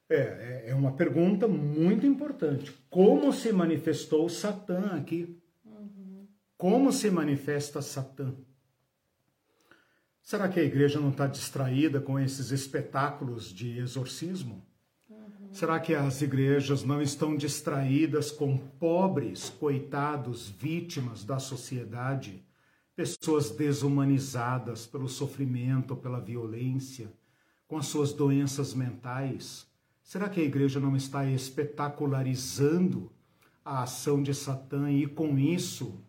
é, 0.08 0.16
é, 0.16 0.70
é 0.70 0.74
uma 0.74 0.92
pergunta 0.92 1.48
muito 1.48 2.06
importante. 2.06 2.72
Como 2.88 3.32
se 3.32 3.52
manifestou 3.52 4.28
Satã 4.28 4.96
aqui? 4.96 5.36
Uhum. 5.64 6.28
Como 6.56 6.92
se 6.92 7.10
manifesta 7.10 7.82
Satã? 7.82 8.32
Será 10.26 10.48
que 10.48 10.58
a 10.58 10.64
igreja 10.64 10.98
não 10.98 11.10
está 11.10 11.28
distraída 11.28 12.00
com 12.00 12.18
esses 12.18 12.50
espetáculos 12.50 13.44
de 13.44 13.78
exorcismo? 13.78 14.60
Uhum. 15.08 15.52
Será 15.52 15.78
que 15.78 15.94
as 15.94 16.20
igrejas 16.20 16.82
não 16.82 17.00
estão 17.00 17.36
distraídas 17.36 18.32
com 18.32 18.58
pobres, 18.58 19.48
coitados, 19.48 20.48
vítimas 20.48 21.22
da 21.22 21.38
sociedade, 21.38 22.44
pessoas 22.96 23.50
desumanizadas 23.50 24.84
pelo 24.84 25.08
sofrimento, 25.08 25.94
pela 25.94 26.18
violência, 26.18 27.08
com 27.68 27.78
as 27.78 27.86
suas 27.86 28.12
doenças 28.12 28.74
mentais? 28.74 29.64
Será 30.02 30.28
que 30.28 30.40
a 30.40 30.44
igreja 30.44 30.80
não 30.80 30.96
está 30.96 31.24
espetacularizando 31.24 33.12
a 33.64 33.84
ação 33.84 34.20
de 34.20 34.34
Satã 34.34 34.90
e, 34.90 35.06
com 35.06 35.38
isso, 35.38 36.04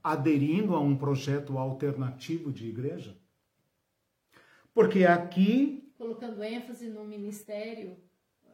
aderindo 0.00 0.76
a 0.76 0.80
um 0.80 0.94
projeto 0.94 1.58
alternativo 1.58 2.52
de 2.52 2.68
igreja? 2.68 3.18
Porque 4.78 5.04
aqui. 5.04 5.92
Colocando 5.98 6.40
ênfase 6.40 6.88
no 6.88 7.04
ministério. 7.04 7.96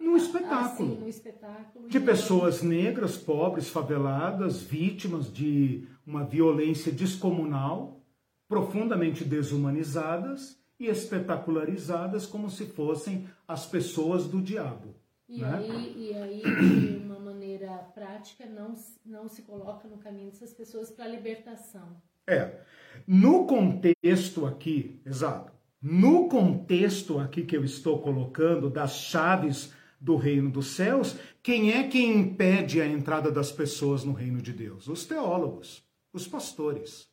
No 0.00 0.16
espetáculo. 0.16 0.92
Assim, 0.94 1.00
no 1.02 1.06
espetáculo. 1.06 1.86
De 1.86 2.00
pessoas 2.00 2.62
negras, 2.62 3.14
pobres, 3.14 3.68
faveladas, 3.68 4.62
vítimas 4.62 5.30
de 5.30 5.86
uma 6.06 6.24
violência 6.24 6.90
descomunal, 6.90 8.00
profundamente 8.48 9.22
desumanizadas 9.22 10.58
e 10.80 10.86
espetacularizadas 10.86 12.24
como 12.24 12.48
se 12.48 12.64
fossem 12.64 13.28
as 13.46 13.66
pessoas 13.66 14.26
do 14.26 14.40
diabo. 14.40 14.94
E, 15.28 15.42
né? 15.42 15.58
aí, 15.58 15.94
e 16.08 16.14
aí, 16.14 16.40
de 16.40 17.04
uma 17.04 17.20
maneira 17.20 17.68
prática, 17.94 18.46
não, 18.46 18.72
não 19.04 19.28
se 19.28 19.42
coloca 19.42 19.86
no 19.86 19.98
caminho 19.98 20.30
dessas 20.30 20.54
pessoas 20.54 20.90
para 20.90 21.04
a 21.04 21.08
libertação. 21.08 22.00
É. 22.26 22.60
No 23.06 23.46
contexto 23.46 24.46
aqui, 24.46 25.02
exato, 25.04 25.53
no 25.84 26.28
contexto 26.28 27.18
aqui 27.18 27.44
que 27.44 27.56
eu 27.56 27.64
estou 27.64 28.00
colocando 28.00 28.70
das 28.70 28.96
chaves 28.96 29.72
do 30.00 30.16
reino 30.16 30.50
dos 30.50 30.68
céus, 30.68 31.16
quem 31.42 31.72
é 31.72 31.86
que 31.86 32.02
impede 32.02 32.80
a 32.80 32.86
entrada 32.86 33.30
das 33.30 33.52
pessoas 33.52 34.02
no 34.02 34.14
reino 34.14 34.40
de 34.40 34.52
Deus? 34.52 34.88
Os 34.88 35.04
teólogos, 35.04 35.84
os 36.12 36.26
pastores. 36.26 37.06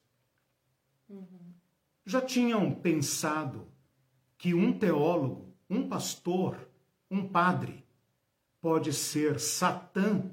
Uhum 1.10 1.42
já 2.06 2.22
tinham 2.22 2.74
pensado 2.74 3.68
que 4.38 4.54
um 4.54 4.78
teólogo, 4.78 5.54
um 5.70 5.88
pastor, 5.88 6.58
um 7.10 7.28
padre 7.28 7.86
pode 8.60 8.94
ser 8.94 9.40
Satã, 9.40 10.24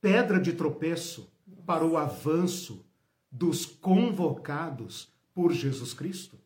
pedra 0.00 0.40
de 0.40 0.52
tropeço 0.52 1.30
para 1.66 1.84
o 1.84 1.96
avanço 1.96 2.84
dos 3.30 3.64
convocados 3.64 5.12
por 5.32 5.52
Jesus 5.52 5.94
Cristo? 5.94 6.38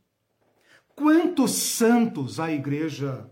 Quantos 0.94 1.52
santos 1.52 2.38
a 2.38 2.52
igreja 2.52 3.30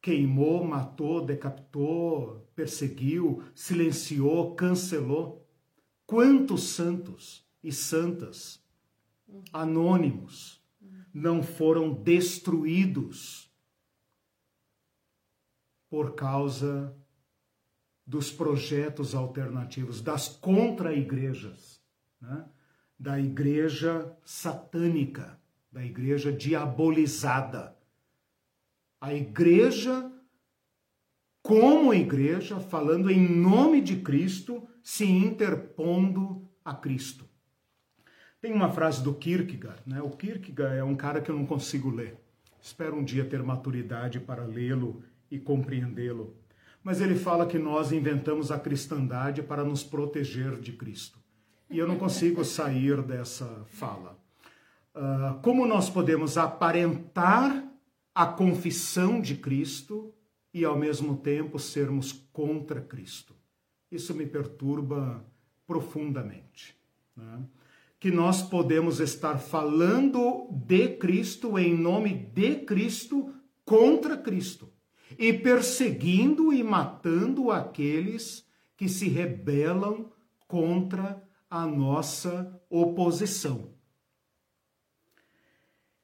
queimou, 0.00 0.64
matou, 0.64 1.24
decapitou, 1.24 2.48
perseguiu, 2.54 3.42
silenciou, 3.54 4.54
cancelou? 4.54 5.46
Quantos 6.06 6.62
santos 6.62 7.44
e 7.62 7.72
santas 7.72 8.64
anônimos, 9.52 10.62
não 11.12 11.42
foram 11.42 11.92
destruídos 11.92 13.50
por 15.88 16.14
causa 16.14 16.94
dos 18.06 18.30
projetos 18.30 19.14
alternativos, 19.14 20.00
das 20.00 20.28
contra-igrejas, 20.28 21.80
né? 22.20 22.48
da 22.98 23.18
igreja 23.18 24.16
satânica, 24.24 25.40
da 25.76 25.84
igreja 25.84 26.32
diabolizada. 26.32 27.76
A 28.98 29.12
igreja, 29.12 30.10
como 31.42 31.92
igreja, 31.92 32.58
falando 32.58 33.10
em 33.10 33.28
nome 33.28 33.82
de 33.82 33.96
Cristo, 33.96 34.66
se 34.82 35.04
interpondo 35.04 36.48
a 36.64 36.74
Cristo. 36.74 37.28
Tem 38.40 38.54
uma 38.54 38.70
frase 38.70 39.04
do 39.04 39.12
Kierkegaard, 39.12 39.82
né? 39.84 40.00
O 40.00 40.08
Kierkegaard 40.08 40.78
é 40.78 40.82
um 40.82 40.96
cara 40.96 41.20
que 41.20 41.30
eu 41.30 41.36
não 41.36 41.44
consigo 41.44 41.90
ler. 41.90 42.16
Espero 42.58 42.96
um 42.96 43.04
dia 43.04 43.26
ter 43.26 43.42
maturidade 43.42 44.18
para 44.18 44.46
lê-lo 44.46 45.04
e 45.30 45.38
compreendê-lo 45.38 46.34
mas 46.86 47.00
ele 47.00 47.16
fala 47.16 47.48
que 47.48 47.58
nós 47.58 47.90
inventamos 47.90 48.52
a 48.52 48.60
cristandade 48.60 49.42
para 49.42 49.64
nos 49.64 49.82
proteger 49.82 50.60
de 50.60 50.70
Cristo. 50.70 51.18
E 51.68 51.76
eu 51.76 51.88
não 51.88 51.98
consigo 51.98 52.44
sair 52.44 53.02
dessa 53.02 53.64
fala. 53.64 54.16
Uh, 54.96 55.38
como 55.42 55.66
nós 55.66 55.90
podemos 55.90 56.38
aparentar 56.38 57.70
a 58.14 58.24
confissão 58.24 59.20
de 59.20 59.36
Cristo 59.36 60.14
e 60.54 60.64
ao 60.64 60.78
mesmo 60.78 61.18
tempo 61.18 61.58
sermos 61.58 62.12
contra 62.32 62.80
Cristo? 62.80 63.34
Isso 63.92 64.14
me 64.14 64.24
perturba 64.24 65.22
profundamente. 65.66 66.74
Né? 67.14 67.44
Que 68.00 68.10
nós 68.10 68.40
podemos 68.40 68.98
estar 68.98 69.36
falando 69.36 70.48
de 70.50 70.96
Cristo, 70.96 71.58
em 71.58 71.76
nome 71.76 72.14
de 72.14 72.56
Cristo, 72.64 73.34
contra 73.66 74.16
Cristo 74.16 74.72
e 75.18 75.30
perseguindo 75.30 76.54
e 76.54 76.62
matando 76.62 77.50
aqueles 77.50 78.46
que 78.78 78.88
se 78.88 79.08
rebelam 79.08 80.10
contra 80.48 81.22
a 81.50 81.66
nossa 81.66 82.58
oposição. 82.70 83.75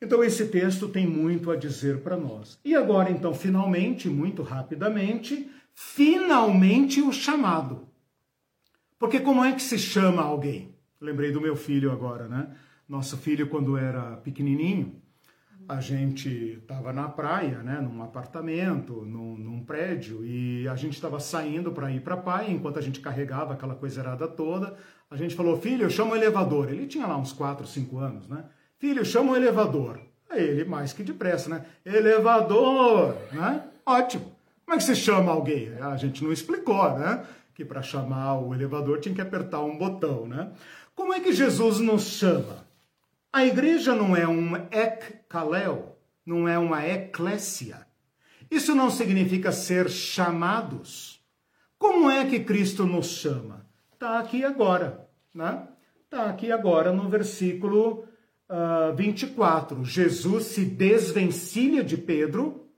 Então, 0.02 0.24
esse 0.24 0.48
texto 0.48 0.88
tem 0.88 1.06
muito 1.06 1.48
a 1.48 1.54
dizer 1.54 2.00
para 2.00 2.16
nós. 2.16 2.58
E 2.64 2.74
agora, 2.74 3.08
então, 3.08 3.32
finalmente, 3.32 4.08
muito 4.08 4.42
rapidamente, 4.42 5.48
finalmente 5.72 7.00
o 7.00 7.12
chamado. 7.12 7.86
Porque 8.98 9.20
como 9.20 9.44
é 9.44 9.52
que 9.52 9.62
se 9.62 9.78
chama 9.78 10.20
alguém? 10.20 10.74
Lembrei 11.00 11.30
do 11.30 11.40
meu 11.40 11.54
filho 11.54 11.92
agora, 11.92 12.26
né? 12.26 12.48
Nosso 12.88 13.16
filho, 13.16 13.48
quando 13.48 13.76
era 13.76 14.16
pequenininho, 14.16 15.00
a 15.68 15.80
gente 15.80 16.28
estava 16.60 16.92
na 16.92 17.08
praia, 17.08 17.62
né, 17.62 17.80
num 17.80 18.02
apartamento, 18.02 19.04
num, 19.04 19.36
num 19.36 19.64
prédio, 19.64 20.26
e 20.26 20.66
a 20.66 20.74
gente 20.74 20.94
estava 20.94 21.20
saindo 21.20 21.70
para 21.70 21.92
ir 21.92 22.00
para 22.00 22.14
a 22.14 22.18
praia, 22.18 22.50
enquanto 22.50 22.80
a 22.80 22.82
gente 22.82 22.98
carregava 22.98 23.54
aquela 23.54 23.76
coisa 23.76 24.00
errada 24.00 24.26
toda, 24.26 24.76
a 25.08 25.16
gente 25.16 25.36
falou, 25.36 25.60
filho, 25.60 25.88
chama 25.88 26.12
o 26.12 26.16
elevador. 26.16 26.70
Ele 26.70 26.88
tinha 26.88 27.06
lá 27.06 27.16
uns 27.16 27.32
4, 27.32 27.64
5 27.64 27.98
anos, 27.98 28.28
né? 28.28 28.44
Filho, 28.82 29.04
chama 29.04 29.30
o 29.30 29.36
elevador. 29.36 30.00
Aí 30.28 30.42
ele, 30.42 30.64
mais 30.64 30.92
que 30.92 31.04
depressa, 31.04 31.48
né? 31.48 31.64
Elevador, 31.86 33.16
né? 33.30 33.62
Ótimo. 33.86 34.34
Como 34.64 34.74
é 34.74 34.76
que 34.76 34.82
se 34.82 34.96
chama 34.96 35.30
alguém? 35.30 35.72
A 35.80 35.96
gente 35.96 36.24
não 36.24 36.32
explicou, 36.32 36.98
né? 36.98 37.24
Que 37.54 37.64
para 37.64 37.80
chamar 37.80 38.40
o 38.40 38.52
elevador 38.52 38.98
tinha 38.98 39.14
que 39.14 39.20
apertar 39.20 39.60
um 39.60 39.78
botão, 39.78 40.26
né? 40.26 40.50
Como 40.96 41.14
é 41.14 41.20
que 41.20 41.32
Jesus 41.32 41.78
nos 41.78 42.02
chama? 42.09 42.66
A 43.32 43.46
igreja 43.46 43.94
não 43.94 44.16
é 44.16 44.26
um 44.26 44.56
ekkalel, 44.72 45.96
não 46.26 46.48
é 46.48 46.59
uma 46.59 46.84
eclésia. 46.84 47.86
Isso 48.50 48.74
não 48.74 48.90
significa 48.90 49.52
ser 49.52 49.88
chamados. 49.88 51.24
Como 51.78 52.10
é 52.10 52.26
que 52.26 52.40
Cristo 52.40 52.84
nos 52.84 53.06
chama? 53.06 53.64
Está 53.92 54.18
aqui 54.18 54.44
agora, 54.44 55.09
né? 55.32 55.68
Está 56.04 56.24
aqui 56.24 56.50
agora 56.50 56.92
no 56.92 57.09
versículo 57.09 58.09
uh, 58.52 58.90
ah, 58.90 58.92
24. 58.94 59.82
Jesus 59.84 60.44
se 60.44 60.64
desvencilha 60.64 61.82
de 61.82 61.96
Pedro. 61.96 62.68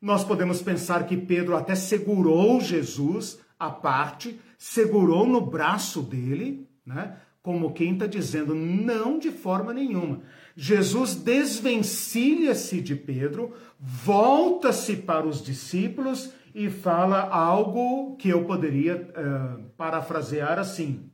Nós 0.00 0.22
podemos 0.22 0.62
pensar 0.62 1.06
que 1.06 1.16
Pedro 1.16 1.56
até 1.56 1.74
segurou 1.74 2.60
Jesus 2.60 3.40
à 3.58 3.70
parte, 3.70 4.38
segurou 4.56 5.26
no 5.26 5.40
braço 5.40 6.02
dele, 6.02 6.68
né? 6.86 7.16
como 7.42 7.74
quem 7.74 7.92
está 7.92 8.06
dizendo, 8.06 8.54
não 8.54 9.18
de 9.18 9.30
forma 9.30 9.74
nenhuma. 9.74 10.22
Jesus 10.56 11.14
desvencilha-se 11.14 12.80
de 12.80 12.96
Pedro, 12.96 13.52
volta-se 13.78 14.96
para 14.96 15.26
os 15.26 15.42
discípulos 15.42 16.32
e 16.54 16.70
fala 16.70 17.20
algo 17.20 18.16
que 18.16 18.28
eu 18.28 18.44
poderia 18.44 18.96
uh, 18.96 19.62
parafrasear 19.76 20.58
assim: 20.58 21.10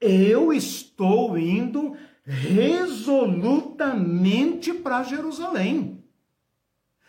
Eu 0.00 0.52
estou 0.52 1.36
indo 1.36 1.94
resolutamente 2.28 4.74
para 4.74 5.02
Jerusalém. 5.02 6.04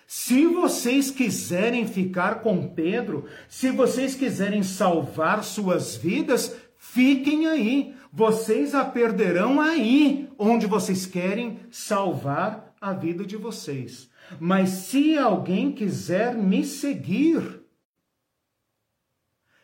Se 0.08 0.48
vocês 0.48 1.12
quiserem 1.12 1.86
ficar 1.86 2.41
com 2.41 2.70
Pedro, 2.70 3.26
se 3.48 3.70
vocês 3.70 4.16
quiserem 4.16 4.64
salvar 4.64 5.44
suas 5.44 5.96
vidas, 5.96 6.56
fiquem 6.78 7.46
aí 7.48 7.94
vocês 8.12 8.74
a 8.74 8.84
perderão 8.84 9.62
aí 9.62 10.28
onde 10.38 10.66
vocês 10.66 11.06
querem 11.06 11.60
salvar 11.70 12.74
a 12.82 12.91
vida 12.94 13.24
de 13.26 13.38
vocês. 13.38 14.10
Mas 14.40 14.70
se 14.70 15.16
alguém 15.18 15.72
quiser 15.72 16.34
me 16.34 16.66
seguir, 16.66 17.62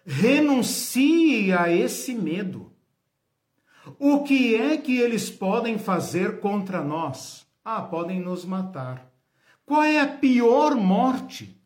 renuncie 0.06 1.52
a 1.54 1.72
esse 1.72 2.14
medo. 2.14 2.75
O 4.00 4.24
que 4.24 4.56
é 4.56 4.78
que 4.78 4.98
eles 4.98 5.30
podem 5.30 5.78
fazer 5.78 6.40
contra 6.40 6.84
nós? 6.84 7.46
Ah, 7.64 7.82
podem 7.82 8.20
nos 8.20 8.46
matar. 8.46 9.12
Qual 9.66 9.84
é 9.84 10.00
a 10.00 10.08
pior 10.08 10.76
morte 10.76 11.60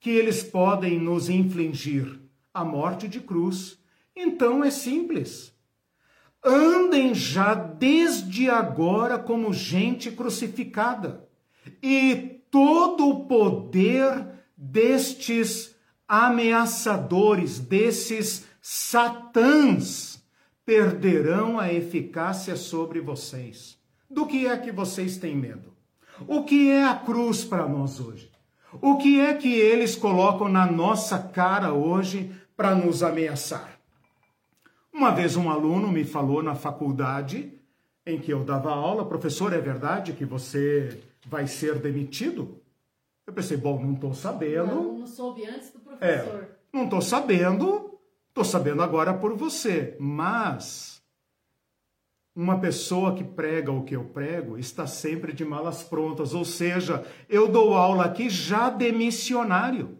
que 0.00 0.10
eles 0.10 0.42
podem 0.42 0.98
nos 0.98 1.28
infligir? 1.28 2.20
A 2.52 2.64
morte 2.64 3.08
de 3.08 3.20
cruz. 3.20 3.78
Então 4.14 4.64
é 4.64 4.70
simples 4.70 5.56
andem 6.44 7.14
já 7.14 7.54
desde 7.54 8.48
agora 8.48 9.18
como 9.18 9.52
gente 9.52 10.10
crucificada, 10.10 11.28
e 11.82 12.40
todo 12.50 13.08
o 13.08 13.26
poder 13.26 14.26
destes 14.56 15.74
ameaçadores, 16.06 17.58
desses 17.58 18.46
satãs, 18.60 20.22
perderão 20.68 21.58
a 21.58 21.72
eficácia 21.72 22.54
sobre 22.54 23.00
vocês. 23.00 23.78
Do 24.10 24.26
que 24.26 24.46
é 24.46 24.54
que 24.54 24.70
vocês 24.70 25.16
têm 25.16 25.34
medo? 25.34 25.72
O 26.26 26.44
que 26.44 26.70
é 26.70 26.84
a 26.84 26.94
cruz 26.94 27.42
para 27.42 27.66
nós 27.66 27.98
hoje? 27.98 28.30
O 28.82 28.98
que 28.98 29.18
é 29.18 29.32
que 29.32 29.50
eles 29.50 29.96
colocam 29.96 30.46
na 30.46 30.70
nossa 30.70 31.18
cara 31.18 31.72
hoje 31.72 32.30
para 32.54 32.74
nos 32.74 33.02
ameaçar? 33.02 33.80
Uma 34.92 35.10
vez 35.10 35.36
um 35.36 35.48
aluno 35.48 35.88
me 35.88 36.04
falou 36.04 36.42
na 36.42 36.54
faculdade 36.54 37.50
em 38.04 38.20
que 38.20 38.30
eu 38.30 38.44
dava 38.44 38.70
aula, 38.70 39.08
professor, 39.08 39.54
é 39.54 39.60
verdade 39.62 40.12
que 40.12 40.26
você 40.26 41.00
vai 41.26 41.46
ser 41.46 41.78
demitido? 41.78 42.60
Eu 43.26 43.32
pensei, 43.32 43.56
bom, 43.56 43.82
não 43.82 43.94
estou 43.94 44.12
sabendo. 44.12 44.66
Não, 44.66 44.98
não 44.98 45.06
soube 45.06 45.46
antes 45.46 45.70
do 45.70 45.78
professor. 45.78 46.42
É, 46.42 46.48
não 46.70 46.84
estou 46.84 47.00
sabendo, 47.00 47.87
estou 48.38 48.44
sabendo 48.44 48.82
agora 48.82 49.12
por 49.12 49.36
você. 49.36 49.96
Mas 49.98 51.02
uma 52.36 52.60
pessoa 52.60 53.14
que 53.16 53.24
prega 53.24 53.72
o 53.72 53.82
que 53.82 53.96
eu 53.96 54.04
prego 54.04 54.56
está 54.56 54.86
sempre 54.86 55.32
de 55.32 55.44
malas 55.44 55.82
prontas, 55.82 56.34
ou 56.34 56.44
seja, 56.44 57.04
eu 57.28 57.48
dou 57.48 57.74
aula 57.74 58.04
aqui 58.04 58.30
já 58.30 58.70
de 58.70 58.92
missionário. 58.92 59.98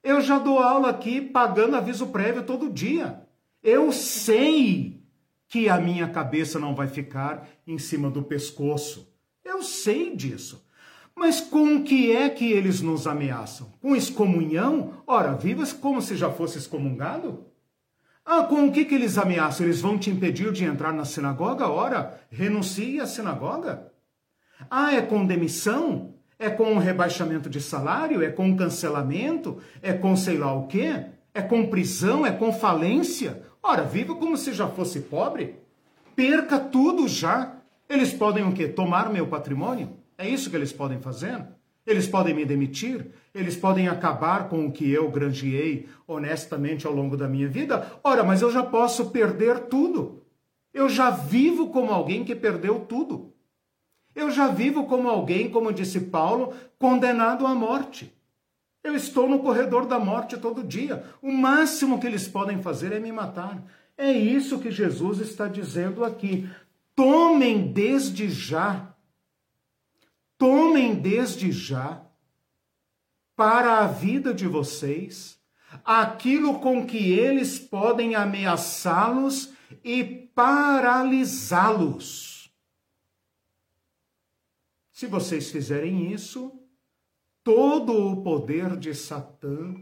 Eu 0.00 0.20
já 0.20 0.38
dou 0.38 0.60
aula 0.60 0.90
aqui 0.90 1.20
pagando 1.20 1.74
aviso 1.74 2.08
prévio 2.08 2.44
todo 2.44 2.70
dia. 2.70 3.26
Eu 3.62 3.90
sei 3.90 5.02
que 5.48 5.68
a 5.68 5.80
minha 5.80 6.08
cabeça 6.08 6.60
não 6.60 6.74
vai 6.74 6.86
ficar 6.86 7.48
em 7.66 7.78
cima 7.78 8.10
do 8.10 8.22
pescoço. 8.22 9.12
Eu 9.44 9.60
sei 9.62 10.14
disso. 10.14 10.63
Mas 11.16 11.40
com 11.40 11.76
o 11.76 11.82
que 11.84 12.12
é 12.14 12.28
que 12.28 12.50
eles 12.50 12.80
nos 12.80 13.06
ameaçam? 13.06 13.72
Com 13.80 13.94
excomunhão? 13.94 14.94
Ora, 15.06 15.34
vivas 15.34 15.72
como 15.72 16.02
se 16.02 16.16
já 16.16 16.30
fosse 16.30 16.58
excomungado? 16.58 17.46
Ah, 18.24 18.42
com 18.42 18.66
o 18.66 18.72
que, 18.72 18.84
que 18.84 18.94
eles 18.94 19.16
ameaçam? 19.16 19.66
Eles 19.66 19.80
vão 19.80 19.98
te 19.98 20.10
impedir 20.10 20.50
de 20.50 20.64
entrar 20.64 20.92
na 20.92 21.04
sinagoga? 21.04 21.68
Ora, 21.68 22.20
renuncie 22.30 22.98
à 23.00 23.06
sinagoga. 23.06 23.92
Ah, 24.70 24.94
é 24.94 25.02
com 25.02 25.24
demissão? 25.26 26.14
É 26.38 26.50
com 26.50 26.64
um 26.64 26.78
rebaixamento 26.78 27.48
de 27.48 27.60
salário? 27.60 28.22
É 28.22 28.30
com 28.30 28.56
cancelamento? 28.56 29.58
É 29.80 29.92
com 29.92 30.16
sei 30.16 30.36
lá 30.36 30.52
o 30.52 30.66
quê? 30.66 31.06
É 31.32 31.42
com 31.42 31.66
prisão? 31.66 32.26
É 32.26 32.32
com 32.32 32.52
falência? 32.52 33.42
Ora, 33.62 33.82
viva 33.84 34.14
como 34.14 34.36
se 34.36 34.52
já 34.52 34.68
fosse 34.68 35.00
pobre. 35.00 35.56
Perca 36.16 36.58
tudo 36.58 37.06
já. 37.06 37.56
Eles 37.88 38.12
podem 38.12 38.44
o 38.44 38.52
quê? 38.52 38.66
Tomar 38.68 39.10
meu 39.12 39.26
patrimônio? 39.26 40.03
É 40.16 40.28
isso 40.28 40.50
que 40.50 40.56
eles 40.56 40.72
podem 40.72 41.00
fazer? 41.00 41.44
Eles 41.86 42.06
podem 42.06 42.34
me 42.34 42.44
demitir? 42.44 43.10
Eles 43.34 43.56
podem 43.56 43.88
acabar 43.88 44.48
com 44.48 44.66
o 44.66 44.72
que 44.72 44.90
eu 44.90 45.10
granjeei 45.10 45.88
honestamente 46.06 46.86
ao 46.86 46.94
longo 46.94 47.16
da 47.16 47.28
minha 47.28 47.48
vida? 47.48 47.86
Ora, 48.02 48.24
mas 48.24 48.40
eu 48.40 48.50
já 48.50 48.62
posso 48.62 49.10
perder 49.10 49.60
tudo. 49.66 50.22
Eu 50.72 50.88
já 50.88 51.10
vivo 51.10 51.68
como 51.68 51.92
alguém 51.92 52.24
que 52.24 52.34
perdeu 52.34 52.80
tudo. 52.80 53.32
Eu 54.14 54.30
já 54.30 54.48
vivo 54.48 54.86
como 54.86 55.08
alguém, 55.08 55.50
como 55.50 55.72
disse 55.72 56.00
Paulo, 56.00 56.54
condenado 56.78 57.46
à 57.46 57.54
morte. 57.54 58.12
Eu 58.82 58.94
estou 58.94 59.28
no 59.28 59.40
corredor 59.40 59.86
da 59.86 59.98
morte 59.98 60.36
todo 60.36 60.62
dia. 60.62 61.04
O 61.20 61.32
máximo 61.32 61.98
que 61.98 62.06
eles 62.06 62.28
podem 62.28 62.62
fazer 62.62 62.92
é 62.92 63.00
me 63.00 63.10
matar. 63.10 63.62
É 63.96 64.12
isso 64.12 64.58
que 64.58 64.70
Jesus 64.70 65.20
está 65.20 65.48
dizendo 65.48 66.04
aqui. 66.04 66.48
Tomem 66.94 67.72
desde 67.72 68.28
já, 68.28 68.93
tomem 70.44 70.94
desde 70.94 71.50
já 71.50 72.06
para 73.34 73.78
a 73.78 73.86
vida 73.86 74.34
de 74.34 74.46
vocês 74.46 75.40
aquilo 75.82 76.60
com 76.60 76.86
que 76.86 77.12
eles 77.12 77.58
podem 77.58 78.14
ameaçá-los 78.14 79.54
e 79.82 80.04
paralisá-los. 80.34 82.52
Se 84.92 85.06
vocês 85.06 85.50
fizerem 85.50 86.12
isso, 86.12 86.52
todo 87.42 87.94
o 87.94 88.22
poder 88.22 88.76
de 88.76 88.94
Satã 88.94 89.74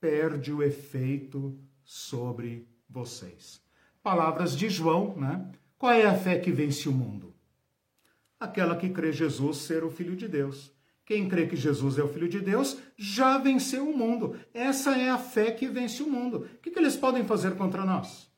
perde 0.00 0.52
o 0.52 0.60
efeito 0.60 1.56
sobre 1.84 2.68
vocês. 2.90 3.62
Palavras 4.02 4.56
de 4.56 4.68
João, 4.68 5.16
né? 5.16 5.52
Qual 5.78 5.92
é 5.92 6.04
a 6.04 6.18
fé 6.18 6.40
que 6.40 6.50
vence 6.50 6.88
o 6.88 6.92
mundo? 6.92 7.33
Aquela 8.44 8.76
que 8.76 8.90
crê 8.90 9.10
Jesus 9.10 9.58
ser 9.58 9.82
o 9.84 9.90
Filho 9.90 10.14
de 10.14 10.28
Deus. 10.28 10.70
Quem 11.06 11.28
crê 11.28 11.46
que 11.46 11.56
Jesus 11.56 11.98
é 11.98 12.02
o 12.02 12.08
Filho 12.08 12.28
de 12.28 12.40
Deus 12.40 12.78
já 12.96 13.38
venceu 13.38 13.88
o 13.88 13.96
mundo. 13.96 14.38
Essa 14.52 14.96
é 14.98 15.08
a 15.08 15.18
fé 15.18 15.50
que 15.50 15.66
vence 15.66 16.02
o 16.02 16.10
mundo. 16.10 16.38
O 16.38 16.58
que, 16.58 16.70
que 16.70 16.78
eles 16.78 16.96
podem 16.96 17.24
fazer 17.24 17.56
contra 17.56 17.84
nós? 17.84 18.30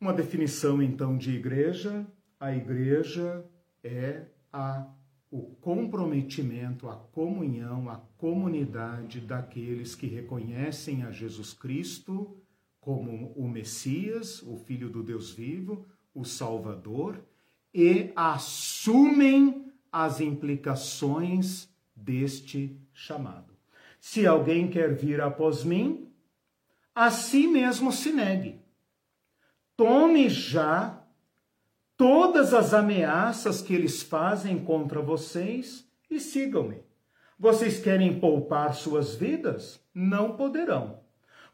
Uma 0.00 0.14
definição 0.14 0.82
então 0.82 1.16
de 1.16 1.32
igreja: 1.32 2.06
a 2.40 2.54
igreja 2.54 3.44
é 3.84 4.26
a 4.52 4.86
o 5.30 5.56
comprometimento, 5.62 6.90
a 6.90 6.94
comunhão, 6.94 7.88
a 7.88 7.96
comunidade 8.18 9.18
daqueles 9.18 9.94
que 9.94 10.06
reconhecem 10.06 11.04
a 11.04 11.10
Jesus 11.10 11.54
Cristo 11.54 12.36
como 12.78 13.32
o 13.34 13.48
Messias, 13.48 14.42
o 14.42 14.58
Filho 14.58 14.90
do 14.90 15.02
Deus 15.02 15.30
vivo, 15.30 15.86
o 16.12 16.24
Salvador, 16.24 17.24
e 17.74 18.12
assumem 18.14 19.72
as 19.90 20.20
implicações 20.20 21.68
deste 21.94 22.78
chamado. 22.92 23.52
Se 24.00 24.26
alguém 24.26 24.68
quer 24.68 24.94
vir 24.94 25.20
após 25.20 25.64
mim, 25.64 26.10
a 26.94 27.10
si 27.10 27.46
mesmo 27.46 27.92
se 27.92 28.12
negue. 28.12 28.60
Tome 29.76 30.28
já 30.28 31.02
todas 31.96 32.52
as 32.52 32.74
ameaças 32.74 33.62
que 33.62 33.74
eles 33.74 34.02
fazem 34.02 34.58
contra 34.58 35.00
vocês 35.00 35.86
e 36.10 36.20
sigam-me. 36.20 36.82
Vocês 37.38 37.80
querem 37.80 38.18
poupar 38.20 38.74
suas 38.74 39.14
vidas? 39.14 39.80
Não 39.94 40.36
poderão. 40.36 41.00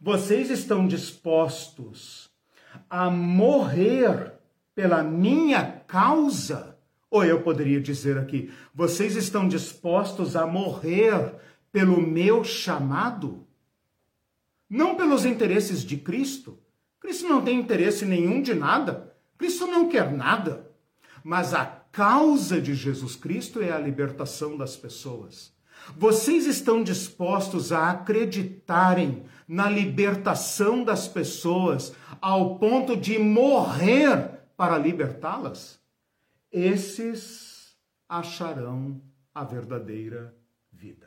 Vocês 0.00 0.50
estão 0.50 0.86
dispostos 0.86 2.30
a 2.88 3.10
morrer 3.10 4.32
pela 4.74 5.02
minha 5.02 5.77
causa? 5.88 6.78
Ou 7.10 7.24
eu 7.24 7.42
poderia 7.42 7.80
dizer 7.80 8.18
aqui, 8.18 8.52
vocês 8.74 9.16
estão 9.16 9.48
dispostos 9.48 10.36
a 10.36 10.46
morrer 10.46 11.34
pelo 11.72 12.00
meu 12.00 12.44
chamado? 12.44 13.46
Não 14.68 14.94
pelos 14.94 15.24
interesses 15.24 15.82
de 15.82 15.96
Cristo. 15.96 16.58
Cristo 17.00 17.26
não 17.26 17.42
tem 17.42 17.58
interesse 17.58 18.04
nenhum 18.04 18.42
de 18.42 18.54
nada. 18.54 19.16
Cristo 19.38 19.66
não 19.66 19.88
quer 19.88 20.12
nada, 20.12 20.70
mas 21.24 21.54
a 21.54 21.64
causa 21.64 22.60
de 22.60 22.74
Jesus 22.74 23.16
Cristo 23.16 23.62
é 23.62 23.72
a 23.72 23.78
libertação 23.78 24.56
das 24.56 24.76
pessoas. 24.76 25.52
Vocês 25.96 26.44
estão 26.44 26.82
dispostos 26.82 27.72
a 27.72 27.90
acreditarem 27.90 29.22
na 29.46 29.70
libertação 29.70 30.84
das 30.84 31.08
pessoas 31.08 31.94
ao 32.20 32.58
ponto 32.58 32.96
de 32.96 33.18
morrer 33.18 34.37
para 34.58 34.76
libertá-las? 34.76 35.80
Esses 36.50 37.78
acharão 38.08 39.00
a 39.32 39.44
verdadeira 39.44 40.36
vida. 40.72 41.06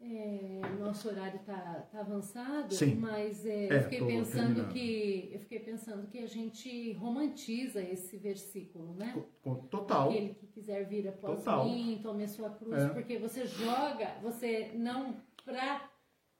É, 0.00 0.60
nosso 0.80 1.08
horário 1.08 1.38
está 1.40 1.86
tá 1.90 2.00
avançado, 2.00 2.74
Sim. 2.74 2.96
mas 2.96 3.46
é, 3.46 3.66
é, 3.66 3.76
eu 3.76 3.82
fiquei 3.84 4.06
pensando 4.06 4.68
que 4.68 5.30
eu 5.32 5.40
fiquei 5.40 5.60
pensando 5.60 6.06
que 6.08 6.18
a 6.18 6.26
gente 6.26 6.92
romantiza 6.94 7.80
esse 7.80 8.16
versículo, 8.16 8.94
né? 8.94 9.24
Total. 9.70 10.10
Aquele 10.10 10.34
que 10.34 10.46
quiser 10.48 10.84
vir 10.86 11.08
após 11.08 11.38
Total. 11.38 11.64
mim, 11.64 12.00
tome 12.02 12.24
a 12.24 12.28
sua 12.28 12.50
cruz, 12.50 12.82
é. 12.82 12.88
porque 12.88 13.18
você 13.18 13.46
joga, 13.46 14.16
você 14.20 14.72
não 14.74 15.16
pra 15.44 15.88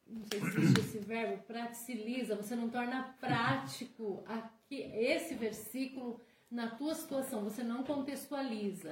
não 0.09 0.25
sei 0.27 0.41
se 0.41 0.47
existe 0.47 0.81
esse 0.81 0.99
verbo, 0.99 1.43
praticiliza, 1.45 2.37
você 2.37 2.55
não 2.55 2.69
torna 2.69 3.15
prático 3.21 4.23
aqui, 4.27 4.83
esse 4.95 5.35
versículo 5.35 6.21
na 6.51 6.69
tua 6.71 6.95
situação, 6.95 7.43
você 7.43 7.63
não 7.63 7.83
contextualiza. 7.83 8.91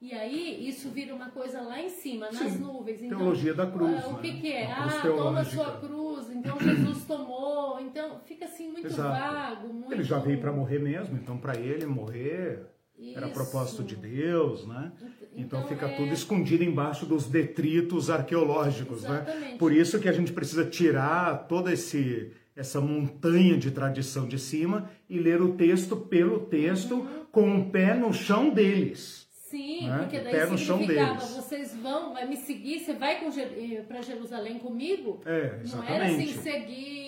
E 0.00 0.14
aí 0.14 0.66
isso 0.66 0.88
vira 0.88 1.14
uma 1.14 1.30
coisa 1.30 1.60
lá 1.60 1.78
em 1.78 1.90
cima, 1.90 2.30
nas 2.32 2.52
Sim, 2.52 2.58
nuvens. 2.58 3.02
Então, 3.02 3.18
teologia 3.18 3.52
da 3.52 3.66
cruz. 3.66 4.02
Uh, 4.02 4.14
o 4.14 4.18
que, 4.18 4.32
né? 4.32 4.40
que 4.40 4.52
é? 4.52 4.72
Ah, 4.72 5.02
toma 5.02 5.40
a 5.40 5.44
sua 5.44 5.78
cruz, 5.78 6.30
então 6.30 6.58
Jesus 6.58 7.04
tomou. 7.04 7.78
Então 7.80 8.18
fica 8.20 8.46
assim 8.46 8.70
muito 8.70 8.86
Exato. 8.86 9.10
vago. 9.10 9.74
Muito... 9.74 9.92
Ele 9.92 10.02
já 10.02 10.18
veio 10.18 10.40
para 10.40 10.52
morrer 10.52 10.78
mesmo, 10.78 11.18
então 11.18 11.36
para 11.36 11.58
ele 11.58 11.84
morrer 11.84 12.66
isso. 13.00 13.16
era 13.16 13.28
propósito 13.28 13.82
de 13.82 13.96
Deus, 13.96 14.66
né? 14.66 14.92
Então, 15.36 15.60
então 15.60 15.68
fica 15.68 15.86
é... 15.86 15.96
tudo 15.96 16.12
escondido 16.12 16.62
embaixo 16.62 17.06
dos 17.06 17.26
detritos 17.26 18.10
arqueológicos, 18.10 19.02
né? 19.02 19.22
Exatamente. 19.22 19.52
né? 19.52 19.58
Por 19.58 19.72
isso 19.72 19.98
que 19.98 20.08
a 20.08 20.12
gente 20.12 20.32
precisa 20.32 20.64
tirar 20.64 21.46
toda 21.48 21.72
esse 21.72 22.32
essa 22.56 22.80
montanha 22.80 23.56
de 23.56 23.70
tradição 23.70 24.28
de 24.28 24.38
cima 24.38 24.90
e 25.08 25.18
ler 25.18 25.40
o 25.40 25.54
texto 25.54 25.96
pelo 25.96 26.40
texto 26.40 26.96
uhum. 26.96 27.24
com 27.32 27.58
o 27.58 27.70
pé 27.70 27.94
no 27.94 28.12
chão 28.12 28.50
deles. 28.50 29.30
Sim, 29.50 29.88
né? 29.88 29.98
porque 30.02 30.20
daí 30.20 30.32
Pé 30.32 30.56
significava, 30.56 31.26
vocês 31.26 31.74
vão, 31.74 32.12
vai 32.12 32.24
me 32.24 32.36
seguir, 32.36 32.78
você 32.78 32.92
vai 32.92 33.16
eh, 33.16 33.82
para 33.82 34.00
Jerusalém 34.00 34.60
comigo? 34.60 35.20
É, 35.26 35.58
exatamente. 35.64 35.74
Não 35.74 35.84
era 35.88 36.04
assim, 36.06 36.32
seguir, 36.40 36.99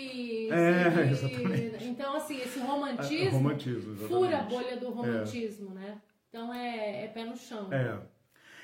é, 0.51 0.90
seguir. 0.90 1.10
exatamente. 1.10 1.85
Então, 1.85 2.16
assim, 2.16 2.40
esse 2.40 2.59
romantismo, 2.59 3.27
é, 3.27 3.31
romantismo 3.31 3.97
fura 4.09 4.39
a 4.39 4.43
bolha 4.43 4.77
do 4.77 4.90
romantismo, 4.90 5.70
é. 5.73 5.74
né? 5.74 5.98
Então, 6.28 6.52
é, 6.55 7.05
é, 7.05 7.09
pé 7.09 7.24
no 7.24 7.36
chão. 7.36 7.73
É. 7.73 7.98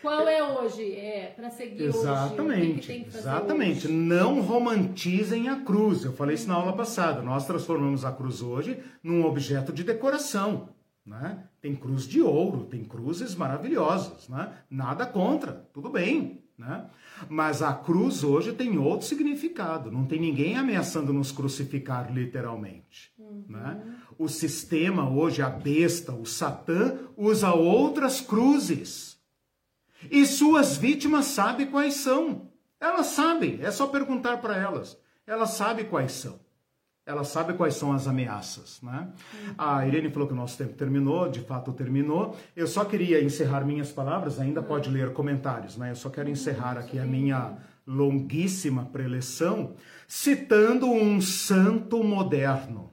Qual 0.01 0.29
é 0.29 0.43
hoje? 0.43 0.95
É 0.95 1.33
para 1.35 1.51
seguir 1.51 1.83
exatamente, 1.83 2.91
hoje? 2.91 3.05
Que 3.05 3.17
exatamente. 3.17 3.87
Hoje? 3.87 3.93
Não 3.93 4.41
romantizem 4.41 5.49
a 5.49 5.61
cruz. 5.61 6.05
Eu 6.05 6.13
falei 6.13 6.37
isso 6.37 6.49
na 6.49 6.55
aula 6.55 6.73
passada. 6.73 7.21
Nós 7.21 7.47
transformamos 7.47 8.05
a 8.05 8.13
cruz 8.13 8.41
hoje 8.41 8.83
num 9.03 9.25
objeto 9.25 9.73
de 9.73 9.83
decoração. 9.83 10.69
Né? 11.05 11.43
Tem 11.61 11.75
cruz 11.75 12.07
de 12.07 12.21
ouro, 12.21 12.65
tem 12.65 12.85
cruzes 12.85 13.35
maravilhosas, 13.35 14.29
né? 14.29 14.53
nada 14.71 15.07
contra, 15.07 15.67
tudo 15.73 15.89
bem. 15.89 16.45
Né? 16.59 16.91
Mas 17.29 17.63
a 17.63 17.73
cruz 17.73 18.25
hoje 18.25 18.53
tem 18.53 18.79
outro 18.79 19.07
significado, 19.07 19.93
não 19.93 20.05
tem 20.05 20.21
ninguém 20.21 20.57
ameaçando 20.57 21.13
nos 21.13 21.31
crucificar 21.31 22.13
literalmente. 22.13 23.13
Uhum. 23.17 23.45
Né? 23.49 23.81
O 24.19 24.29
sistema 24.29 25.09
hoje, 25.09 25.41
a 25.41 25.49
besta, 25.49 26.13
o 26.13 26.27
Satã, 26.27 26.99
usa 27.17 27.55
outras 27.55 28.21
cruzes. 28.21 29.17
E 30.11 30.27
suas 30.27 30.77
vítimas 30.77 31.27
sabem 31.27 31.67
quais 31.71 31.95
são. 31.95 32.51
Elas 32.81 33.07
sabem, 33.07 33.61
é 33.63 33.71
só 33.71 33.87
perguntar 33.87 34.39
para 34.39 34.57
elas. 34.57 34.99
Elas 35.27 35.51
sabem 35.51 35.85
quais 35.85 36.13
são 36.13 36.48
ela 37.09 37.25
sabe 37.25 37.55
quais 37.55 37.75
são 37.75 37.91
as 37.91 38.07
ameaças. 38.07 38.83
Né? 38.83 39.09
A 39.57 39.87
Irene 39.87 40.11
falou 40.11 40.29
que 40.29 40.35
o 40.35 40.37
nosso 40.37 40.59
tempo 40.59 40.75
terminou, 40.75 41.27
de 41.27 41.41
fato 41.41 41.73
terminou. 41.73 42.37
Eu 42.55 42.67
só 42.67 42.85
queria 42.85 43.25
encerrar 43.25 43.65
minhas 43.65 43.91
palavras, 43.91 44.39
ainda 44.39 44.63
pode 44.63 44.91
ler 44.91 45.15
comentários, 45.15 45.79
né? 45.79 45.91
Eu 45.91 45.97
só 45.97 46.11
quero 46.11 46.29
encerrar 46.29 46.77
aqui 46.77 46.99
a 46.99 47.07
minha 47.07 47.57
longuíssima 47.87 48.85
preleção 48.85 49.75
citando 50.07 50.87
um 50.87 51.19
santo 51.19 52.05
moderno. 52.05 52.93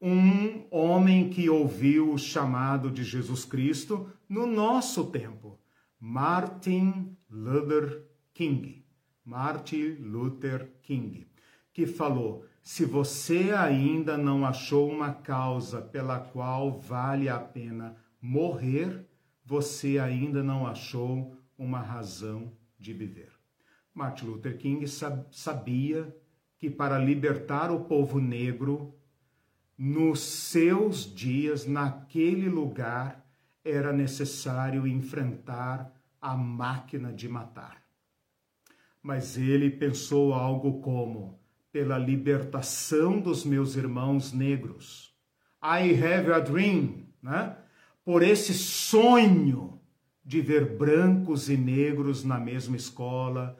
Um 0.00 0.64
homem 0.70 1.28
que 1.28 1.50
ouviu 1.50 2.14
o 2.14 2.18
chamado 2.18 2.90
de 2.90 3.04
Jesus 3.04 3.44
Cristo 3.44 4.10
no 4.26 4.46
nosso 4.46 5.04
tempo, 5.10 5.60
Martin 6.00 7.18
Luther 7.30 8.02
King. 8.32 8.82
Martin 9.24 9.98
Luther 10.00 10.72
King, 10.82 11.28
que 11.72 11.86
falou: 11.86 12.46
se 12.62 12.84
você 12.84 13.50
ainda 13.50 14.16
não 14.16 14.46
achou 14.46 14.88
uma 14.88 15.12
causa 15.12 15.82
pela 15.82 16.20
qual 16.20 16.78
vale 16.78 17.28
a 17.28 17.38
pena 17.38 17.96
morrer, 18.20 19.04
você 19.44 19.98
ainda 19.98 20.44
não 20.44 20.64
achou 20.64 21.36
uma 21.58 21.80
razão 21.80 22.52
de 22.78 22.92
viver. 22.92 23.32
Martin 23.92 24.26
Luther 24.26 24.56
King 24.56 24.86
sabia 24.86 26.16
que 26.56 26.70
para 26.70 26.98
libertar 26.98 27.72
o 27.72 27.84
povo 27.84 28.20
negro, 28.20 28.94
nos 29.76 30.20
seus 30.20 31.12
dias, 31.12 31.66
naquele 31.66 32.48
lugar, 32.48 33.26
era 33.64 33.92
necessário 33.92 34.86
enfrentar 34.86 35.92
a 36.20 36.36
máquina 36.36 37.12
de 37.12 37.28
matar. 37.28 37.82
Mas 39.02 39.36
ele 39.36 39.68
pensou 39.68 40.32
algo 40.32 40.80
como: 40.80 41.41
pela 41.72 41.96
libertação 41.96 43.18
dos 43.18 43.44
meus 43.44 43.74
irmãos 43.74 44.32
negros. 44.32 45.14
I 45.64 45.94
have 45.94 46.30
a 46.30 46.38
dream, 46.38 47.06
né? 47.22 47.56
Por 48.04 48.22
esse 48.22 48.52
sonho 48.52 49.80
de 50.24 50.40
ver 50.40 50.76
brancos 50.76 51.48
e 51.48 51.56
negros 51.56 52.24
na 52.24 52.38
mesma 52.38 52.76
escola, 52.76 53.58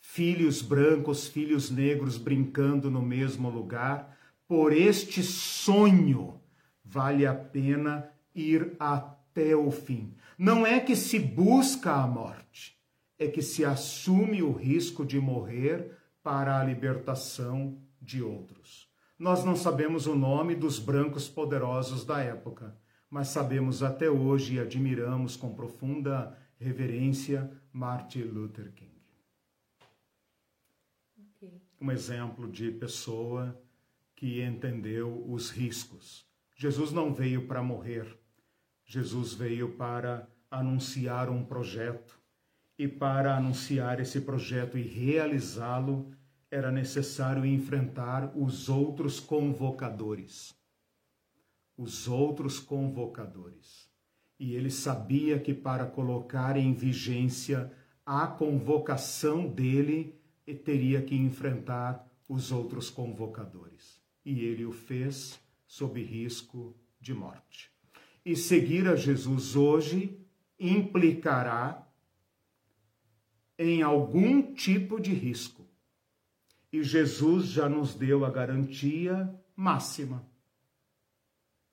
filhos 0.00 0.62
brancos, 0.62 1.28
filhos 1.28 1.70
negros 1.70 2.16
brincando 2.16 2.90
no 2.90 3.02
mesmo 3.02 3.50
lugar. 3.50 4.16
Por 4.48 4.72
este 4.72 5.22
sonho 5.22 6.40
vale 6.84 7.26
a 7.26 7.34
pena 7.34 8.08
ir 8.34 8.74
até 8.78 9.54
o 9.54 9.70
fim. 9.70 10.14
Não 10.38 10.66
é 10.66 10.80
que 10.80 10.96
se 10.96 11.18
busca 11.18 11.92
a 11.92 12.06
morte, 12.06 12.78
é 13.18 13.28
que 13.28 13.42
se 13.42 13.64
assume 13.64 14.42
o 14.42 14.50
risco 14.50 15.04
de 15.04 15.20
morrer 15.20 15.99
para 16.22 16.60
a 16.60 16.64
libertação 16.64 17.80
de 18.00 18.22
outros. 18.22 18.88
Nós 19.18 19.44
não 19.44 19.54
sabemos 19.54 20.06
o 20.06 20.14
nome 20.14 20.54
dos 20.54 20.78
brancos 20.78 21.28
poderosos 21.28 22.04
da 22.04 22.20
época, 22.20 22.76
mas 23.10 23.28
sabemos 23.28 23.82
até 23.82 24.08
hoje 24.08 24.54
e 24.54 24.60
admiramos 24.60 25.36
com 25.36 25.54
profunda 25.54 26.38
reverência 26.58 27.50
Martin 27.72 28.22
Luther 28.22 28.72
King. 28.72 29.00
Okay. 31.36 31.60
Um 31.80 31.90
exemplo 31.90 32.50
de 32.50 32.70
pessoa 32.70 33.58
que 34.14 34.42
entendeu 34.42 35.24
os 35.28 35.50
riscos. 35.50 36.26
Jesus 36.54 36.92
não 36.92 37.12
veio 37.12 37.46
para 37.46 37.62
morrer, 37.62 38.18
Jesus 38.84 39.32
veio 39.32 39.76
para 39.76 40.28
anunciar 40.50 41.30
um 41.30 41.44
projeto 41.44 42.19
e 42.80 42.88
para 42.88 43.36
anunciar 43.36 44.00
esse 44.00 44.22
projeto 44.22 44.78
e 44.78 44.80
realizá-lo, 44.80 46.10
era 46.50 46.72
necessário 46.72 47.44
enfrentar 47.44 48.32
os 48.34 48.70
outros 48.70 49.20
convocadores. 49.20 50.54
Os 51.76 52.08
outros 52.08 52.58
convocadores. 52.58 53.86
E 54.38 54.54
ele 54.54 54.70
sabia 54.70 55.38
que 55.38 55.52
para 55.52 55.84
colocar 55.84 56.56
em 56.56 56.72
vigência 56.72 57.70
a 58.06 58.26
convocação 58.26 59.46
dele, 59.46 60.18
ele 60.46 60.58
teria 60.58 61.02
que 61.02 61.14
enfrentar 61.14 62.10
os 62.26 62.50
outros 62.50 62.88
convocadores. 62.88 64.00
E 64.24 64.40
ele 64.40 64.64
o 64.64 64.72
fez 64.72 65.38
sob 65.66 66.02
risco 66.02 66.74
de 66.98 67.12
morte. 67.12 67.70
E 68.24 68.34
seguir 68.34 68.88
a 68.88 68.96
Jesus 68.96 69.54
hoje 69.54 70.18
implicará 70.58 71.86
em 73.62 73.82
algum 73.82 74.54
tipo 74.54 74.98
de 74.98 75.12
risco. 75.12 75.66
E 76.72 76.82
Jesus 76.82 77.44
já 77.46 77.68
nos 77.68 77.94
deu 77.94 78.24
a 78.24 78.30
garantia 78.30 79.38
máxima. 79.54 80.26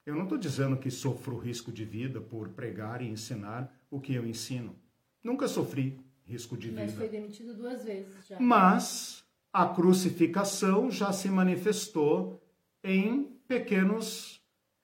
Eu 0.05 0.13
não 0.13 0.23
estou 0.23 0.37
dizendo 0.37 0.75
que 0.75 0.91
sofro 0.91 1.37
risco 1.37 1.71
de 1.71 1.85
vida 1.85 2.19
por 2.19 2.49
pregar 2.49 3.01
e 3.01 3.07
ensinar 3.07 3.73
o 3.89 4.01
que 4.01 4.13
eu 4.13 4.27
ensino. 4.27 4.75
Nunca 5.23 5.47
sofri 5.47 5.97
risco 6.25 6.57
de 6.57 6.69
vida. 6.69 6.81
Mas 6.81 6.93
foi 6.93 7.07
demitido 7.07 7.53
duas 7.53 7.85
vezes 7.85 8.27
já. 8.27 8.37
Mas 8.37 9.23
a 9.53 9.65
crucificação 9.65 10.91
já 10.91 11.13
se 11.13 11.29
manifestou 11.29 12.43
em 12.83 13.31
pequenos 13.47 14.41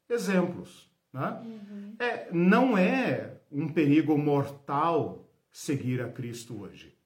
exemplos. 0.08 0.90
Né? 1.12 1.42
Uhum. 1.44 1.96
É, 2.00 2.32
não 2.32 2.78
é 2.78 3.42
um 3.52 3.68
perigo 3.68 4.18
mortal 4.18 5.23
seguir 5.54 6.02
a 6.02 6.12
Cristo 6.12 6.60
hoje. 6.60 6.98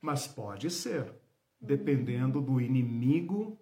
Mas 0.00 0.26
pode 0.26 0.70
ser, 0.70 1.12
dependendo 1.60 2.40
do 2.40 2.60
inimigo 2.60 3.58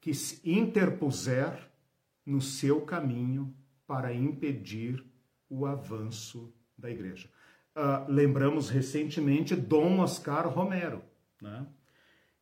que 0.00 0.14
se 0.14 0.40
interpuser 0.48 1.68
no 2.24 2.40
seu 2.40 2.80
caminho 2.82 3.54
para 3.86 4.14
impedir 4.14 5.04
o 5.50 5.66
avanço 5.66 6.54
da 6.78 6.90
igreja. 6.90 7.28
Uh, 7.74 8.10
lembramos 8.10 8.70
recentemente 8.70 9.54
Dom 9.54 10.00
Oscar 10.00 10.48
Romero, 10.48 11.02
né? 11.42 11.66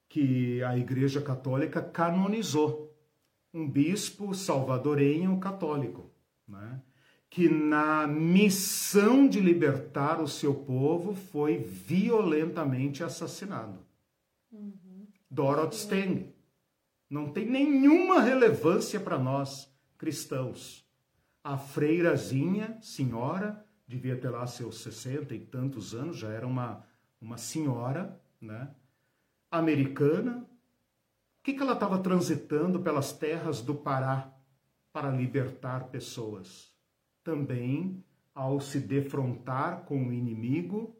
que 0.09 0.63
a 0.63 0.79
Igreja 0.79 1.21
Católica 1.21 1.83
canonizou, 1.83 2.97
um 3.53 3.69
bispo 3.69 4.33
salvadorenho 4.35 5.39
católico. 5.41 6.11
Né? 6.47 6.81
Que 7.35 7.49
na 7.49 8.07
missão 8.07 9.27
de 9.27 9.41
libertar 9.41 10.21
o 10.21 10.29
seu 10.29 10.55
povo 10.55 11.17
foi 11.17 11.59
violentamente 11.59 13.03
assassinado. 13.03 13.81
Uhum. 14.53 15.09
Dorothy 15.29 15.75
Stang. 15.75 16.35
Não 17.11 17.33
tem 17.33 17.51
nenhuma 17.51 18.21
relevância 18.21 19.01
para 19.01 19.19
nós 19.19 19.69
cristãos. 19.99 20.89
A 21.43 21.59
freirazinha, 21.59 22.79
senhora, 22.81 23.67
devia 23.85 24.17
ter 24.17 24.31
lá 24.31 24.47
seus 24.47 24.79
sessenta 24.79 25.35
e 25.35 25.41
tantos 25.41 25.93
anos, 25.93 26.17
já 26.17 26.29
era 26.29 26.47
uma, 26.47 26.87
uma 27.21 27.37
senhora, 27.37 28.17
né? 28.41 28.73
Americana. 29.51 30.47
O 31.41 31.43
que, 31.43 31.53
que 31.53 31.63
ela 31.63 31.73
estava 31.73 31.99
transitando 31.99 32.79
pelas 32.79 33.13
terras 33.13 33.61
do 33.61 33.75
Pará 33.75 34.33
para 34.93 35.11
libertar 35.11 35.89
pessoas? 35.89 36.73
Também 37.25 38.05
ao 38.35 38.61
se 38.61 38.79
defrontar 38.79 39.85
com 39.85 40.09
o 40.09 40.13
inimigo, 40.13 40.95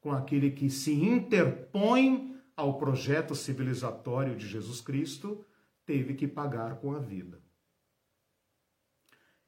com 0.00 0.10
aquele 0.10 0.50
que 0.50 0.70
se 0.70 0.92
interpõe 0.92 2.40
ao 2.56 2.78
projeto 2.78 3.34
civilizatório 3.34 4.34
de 4.34 4.48
Jesus 4.48 4.80
Cristo, 4.80 5.44
teve 5.84 6.14
que 6.14 6.26
pagar 6.26 6.76
com 6.76 6.92
a 6.92 6.98
vida. 6.98 7.40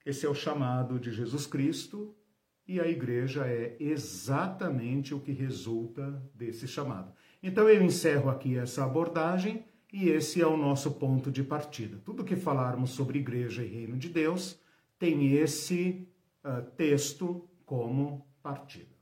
Esse 0.04 0.26
é 0.26 0.28
o 0.28 0.34
chamado 0.34 0.98
de 0.98 1.12
Jesus 1.12 1.46
Cristo 1.46 2.14
e 2.66 2.80
a 2.80 2.86
igreja 2.86 3.46
é 3.46 3.76
exatamente 3.80 5.14
o 5.14 5.20
que 5.20 5.32
resulta 5.32 6.22
desse 6.34 6.68
chamado. 6.68 7.12
Então 7.42 7.68
eu 7.68 7.82
encerro 7.82 8.28
aqui 8.28 8.56
essa 8.58 8.84
abordagem 8.84 9.64
e 9.92 10.08
esse 10.10 10.40
é 10.40 10.46
o 10.46 10.56
nosso 10.56 10.92
ponto 10.92 11.30
de 11.30 11.42
partida. 11.42 12.00
Tudo 12.04 12.24
que 12.24 12.36
falarmos 12.36 12.90
sobre 12.90 13.18
igreja 13.18 13.64
e 13.64 13.68
reino 13.68 13.96
de 13.96 14.08
Deus 14.08 14.60
tem 14.98 15.32
esse 15.32 16.06
uh, 16.48 16.70
texto 16.76 17.48
como 17.66 18.26
partida. 18.42 18.96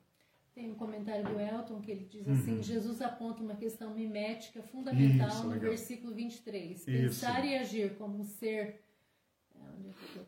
Tem 0.55 0.71
um 0.71 0.75
comentário 0.75 1.25
do 1.25 1.39
Elton 1.39 1.81
que 1.81 1.91
ele 1.91 2.07
diz 2.07 2.27
assim: 2.27 2.57
uhum. 2.57 2.63
Jesus 2.63 3.03
aponta 3.03 3.43
uma 3.43 3.55
questão 3.55 3.95
mimética 3.95 4.63
fundamental 4.63 5.29
Isso, 5.29 5.45
no 5.45 5.51
legal. 5.51 5.69
versículo 5.69 6.15
23. 6.15 6.85
Pensar 6.85 7.45
Isso. 7.45 7.47
e 7.47 7.59
agir 7.59 7.97
como 7.97 8.25
ser 8.25 8.81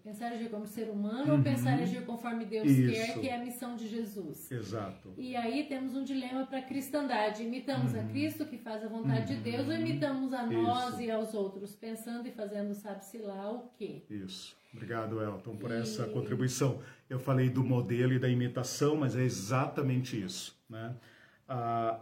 Pensar 0.03 0.33
e 0.33 0.35
agir 0.37 0.51
como 0.51 0.67
ser 0.67 0.89
humano 0.89 1.33
uhum. 1.33 1.39
ou 1.39 1.43
pensar 1.43 1.79
e 1.79 1.83
agir 1.83 2.05
conforme 2.05 2.45
Deus 2.45 2.71
Isso. 2.71 2.93
quer, 2.93 3.21
que 3.21 3.29
é 3.29 3.37
a 3.37 3.45
missão 3.45 3.77
de 3.77 3.87
Jesus. 3.89 4.51
Exato. 4.51 5.13
E 5.17 5.37
aí 5.37 5.65
temos 5.65 5.95
um 5.95 6.03
dilema 6.03 6.47
para 6.47 6.59
a 6.59 6.63
cristandade. 6.63 7.43
Imitamos 7.43 7.93
uhum. 7.93 8.01
a 8.01 8.05
Cristo, 8.05 8.47
que 8.47 8.57
faz 8.57 8.83
a 8.85 8.89
vontade 8.89 9.33
uhum. 9.33 9.43
de 9.43 9.51
Deus, 9.51 9.67
ou 9.67 9.75
imitamos 9.75 10.33
a 10.33 10.47
nós 10.47 10.99
e 10.99 11.11
aos 11.11 11.35
outros, 11.35 11.75
pensando 11.75 12.27
e 12.27 12.33
fazendo 12.33 12.75
sabe-se 12.75 13.19
lá 13.19 13.51
o 13.51 13.69
quê? 13.77 14.03
Isso. 14.09 14.57
Obrigado, 14.73 15.23
Elton, 15.23 15.57
por 15.57 15.71
e... 15.71 15.75
essa 15.75 16.07
contribuição. 16.07 16.81
Eu 17.09 17.19
falei 17.19 17.49
do 17.49 17.65
modelo 17.65 18.13
e 18.13 18.19
da 18.19 18.29
imitação, 18.29 18.97
mas 18.97 19.17
é 19.17 19.23
exatamente 19.23 20.23
isso. 20.23 20.59
Né? 20.69 20.95
Ah, 21.49 22.01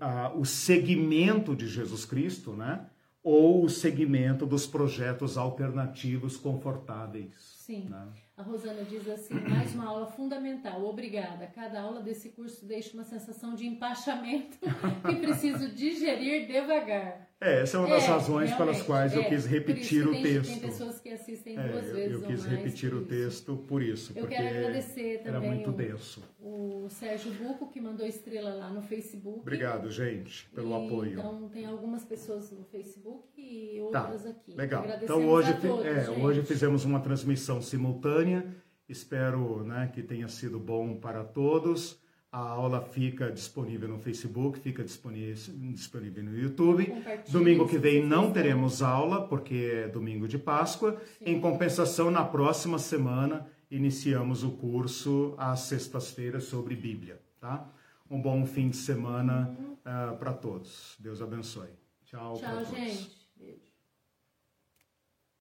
ah, 0.00 0.32
o 0.34 0.44
segmento 0.44 1.56
de 1.56 1.66
Jesus 1.66 2.04
Cristo, 2.04 2.52
né? 2.52 2.86
ou 3.24 3.64
o 3.64 3.70
segmento 3.70 4.44
dos 4.44 4.66
projetos 4.66 5.38
alternativos 5.38 6.36
confortáveis. 6.36 7.54
Sim. 7.56 7.88
Né? 7.88 8.06
A 8.36 8.42
Rosana 8.42 8.84
diz 8.84 9.08
assim: 9.08 9.34
mais 9.48 9.74
uma 9.74 9.86
aula 9.86 10.06
fundamental, 10.06 10.84
obrigada. 10.84 11.46
Cada 11.46 11.80
aula 11.80 12.02
desse 12.02 12.28
curso 12.28 12.66
deixa 12.66 12.92
uma 12.92 13.04
sensação 13.04 13.54
de 13.54 13.66
empachamento 13.66 14.58
que 15.08 15.16
preciso 15.16 15.70
digerir 15.70 16.46
devagar. 16.46 17.26
É, 17.44 17.60
essa 17.60 17.76
é 17.76 17.80
uma 17.80 17.90
das 17.90 18.04
é, 18.04 18.06
razões 18.06 18.54
pelas 18.54 18.80
quais 18.80 19.12
é, 19.12 19.18
eu 19.18 19.24
quis 19.26 19.44
repetir 19.44 20.08
o 20.08 20.12
texto. 20.22 20.48
Tem 20.48 20.60
pessoas 20.60 20.98
que 20.98 21.10
assistem 21.10 21.58
é, 21.58 21.68
duas 21.68 21.84
vezes. 21.92 22.12
Eu, 22.12 22.20
eu 22.22 22.26
quis 22.26 22.44
repetir 22.46 22.94
o 22.94 23.04
texto 23.04 23.56
por 23.68 23.82
isso. 23.82 24.14
Eu 24.16 24.26
quero 24.26 24.48
agradecer 24.48 25.18
também. 25.18 25.28
Era 25.28 25.40
muito 25.40 25.70
denso. 25.70 26.22
O, 26.40 26.86
o 26.86 26.88
Sérgio 26.88 27.30
Buco, 27.34 27.70
que 27.70 27.82
mandou 27.82 28.06
estrela 28.06 28.54
lá 28.54 28.70
no 28.70 28.80
Facebook. 28.80 29.40
Obrigado, 29.40 29.90
gente, 29.90 30.48
pelo 30.54 30.70
e, 30.70 30.86
apoio. 30.86 31.18
Então, 31.18 31.48
tem 31.50 31.66
algumas 31.66 32.02
pessoas 32.02 32.50
no 32.50 32.64
Facebook 32.64 33.28
e 33.36 33.78
tá, 33.92 34.04
outras 34.04 34.22
tá, 34.22 34.30
aqui. 34.30 34.54
Legal. 34.54 34.86
Então, 35.02 35.28
hoje, 35.28 35.52
todos, 35.60 35.84
é, 35.84 36.08
hoje 36.08 36.42
fizemos 36.44 36.86
uma 36.86 37.00
transmissão 37.00 37.60
simultânea. 37.60 38.46
Espero 38.88 39.62
né, 39.64 39.90
que 39.92 40.02
tenha 40.02 40.28
sido 40.28 40.58
bom 40.58 40.96
para 40.96 41.22
todos. 41.22 42.02
A 42.34 42.48
aula 42.48 42.80
fica 42.80 43.30
disponível 43.30 43.88
no 43.88 43.96
Facebook, 43.96 44.58
fica 44.58 44.82
disponível, 44.82 46.24
no 46.24 46.36
YouTube. 46.36 46.92
Domingo 47.30 47.68
que 47.68 47.78
vem 47.78 48.04
não 48.04 48.32
teremos 48.32 48.82
aula, 48.82 49.24
porque 49.28 49.70
é 49.72 49.88
domingo 49.88 50.26
de 50.26 50.36
Páscoa. 50.36 51.00
Sim. 51.20 51.26
Em 51.26 51.40
compensação, 51.40 52.10
na 52.10 52.24
próxima 52.24 52.76
semana, 52.76 53.46
iniciamos 53.70 54.42
o 54.42 54.50
curso 54.50 55.36
às 55.38 55.60
sextas-feiras 55.60 56.42
sobre 56.42 56.74
Bíblia. 56.74 57.20
Tá? 57.40 57.68
Um 58.10 58.20
bom 58.20 58.44
fim 58.44 58.68
de 58.68 58.78
semana 58.78 59.56
uhum. 59.56 59.74
uh, 59.74 60.16
para 60.16 60.32
todos. 60.32 60.96
Deus 60.98 61.22
abençoe. 61.22 61.68
Tchau. 62.04 62.34
Tchau, 62.34 62.64
gente. 62.64 63.23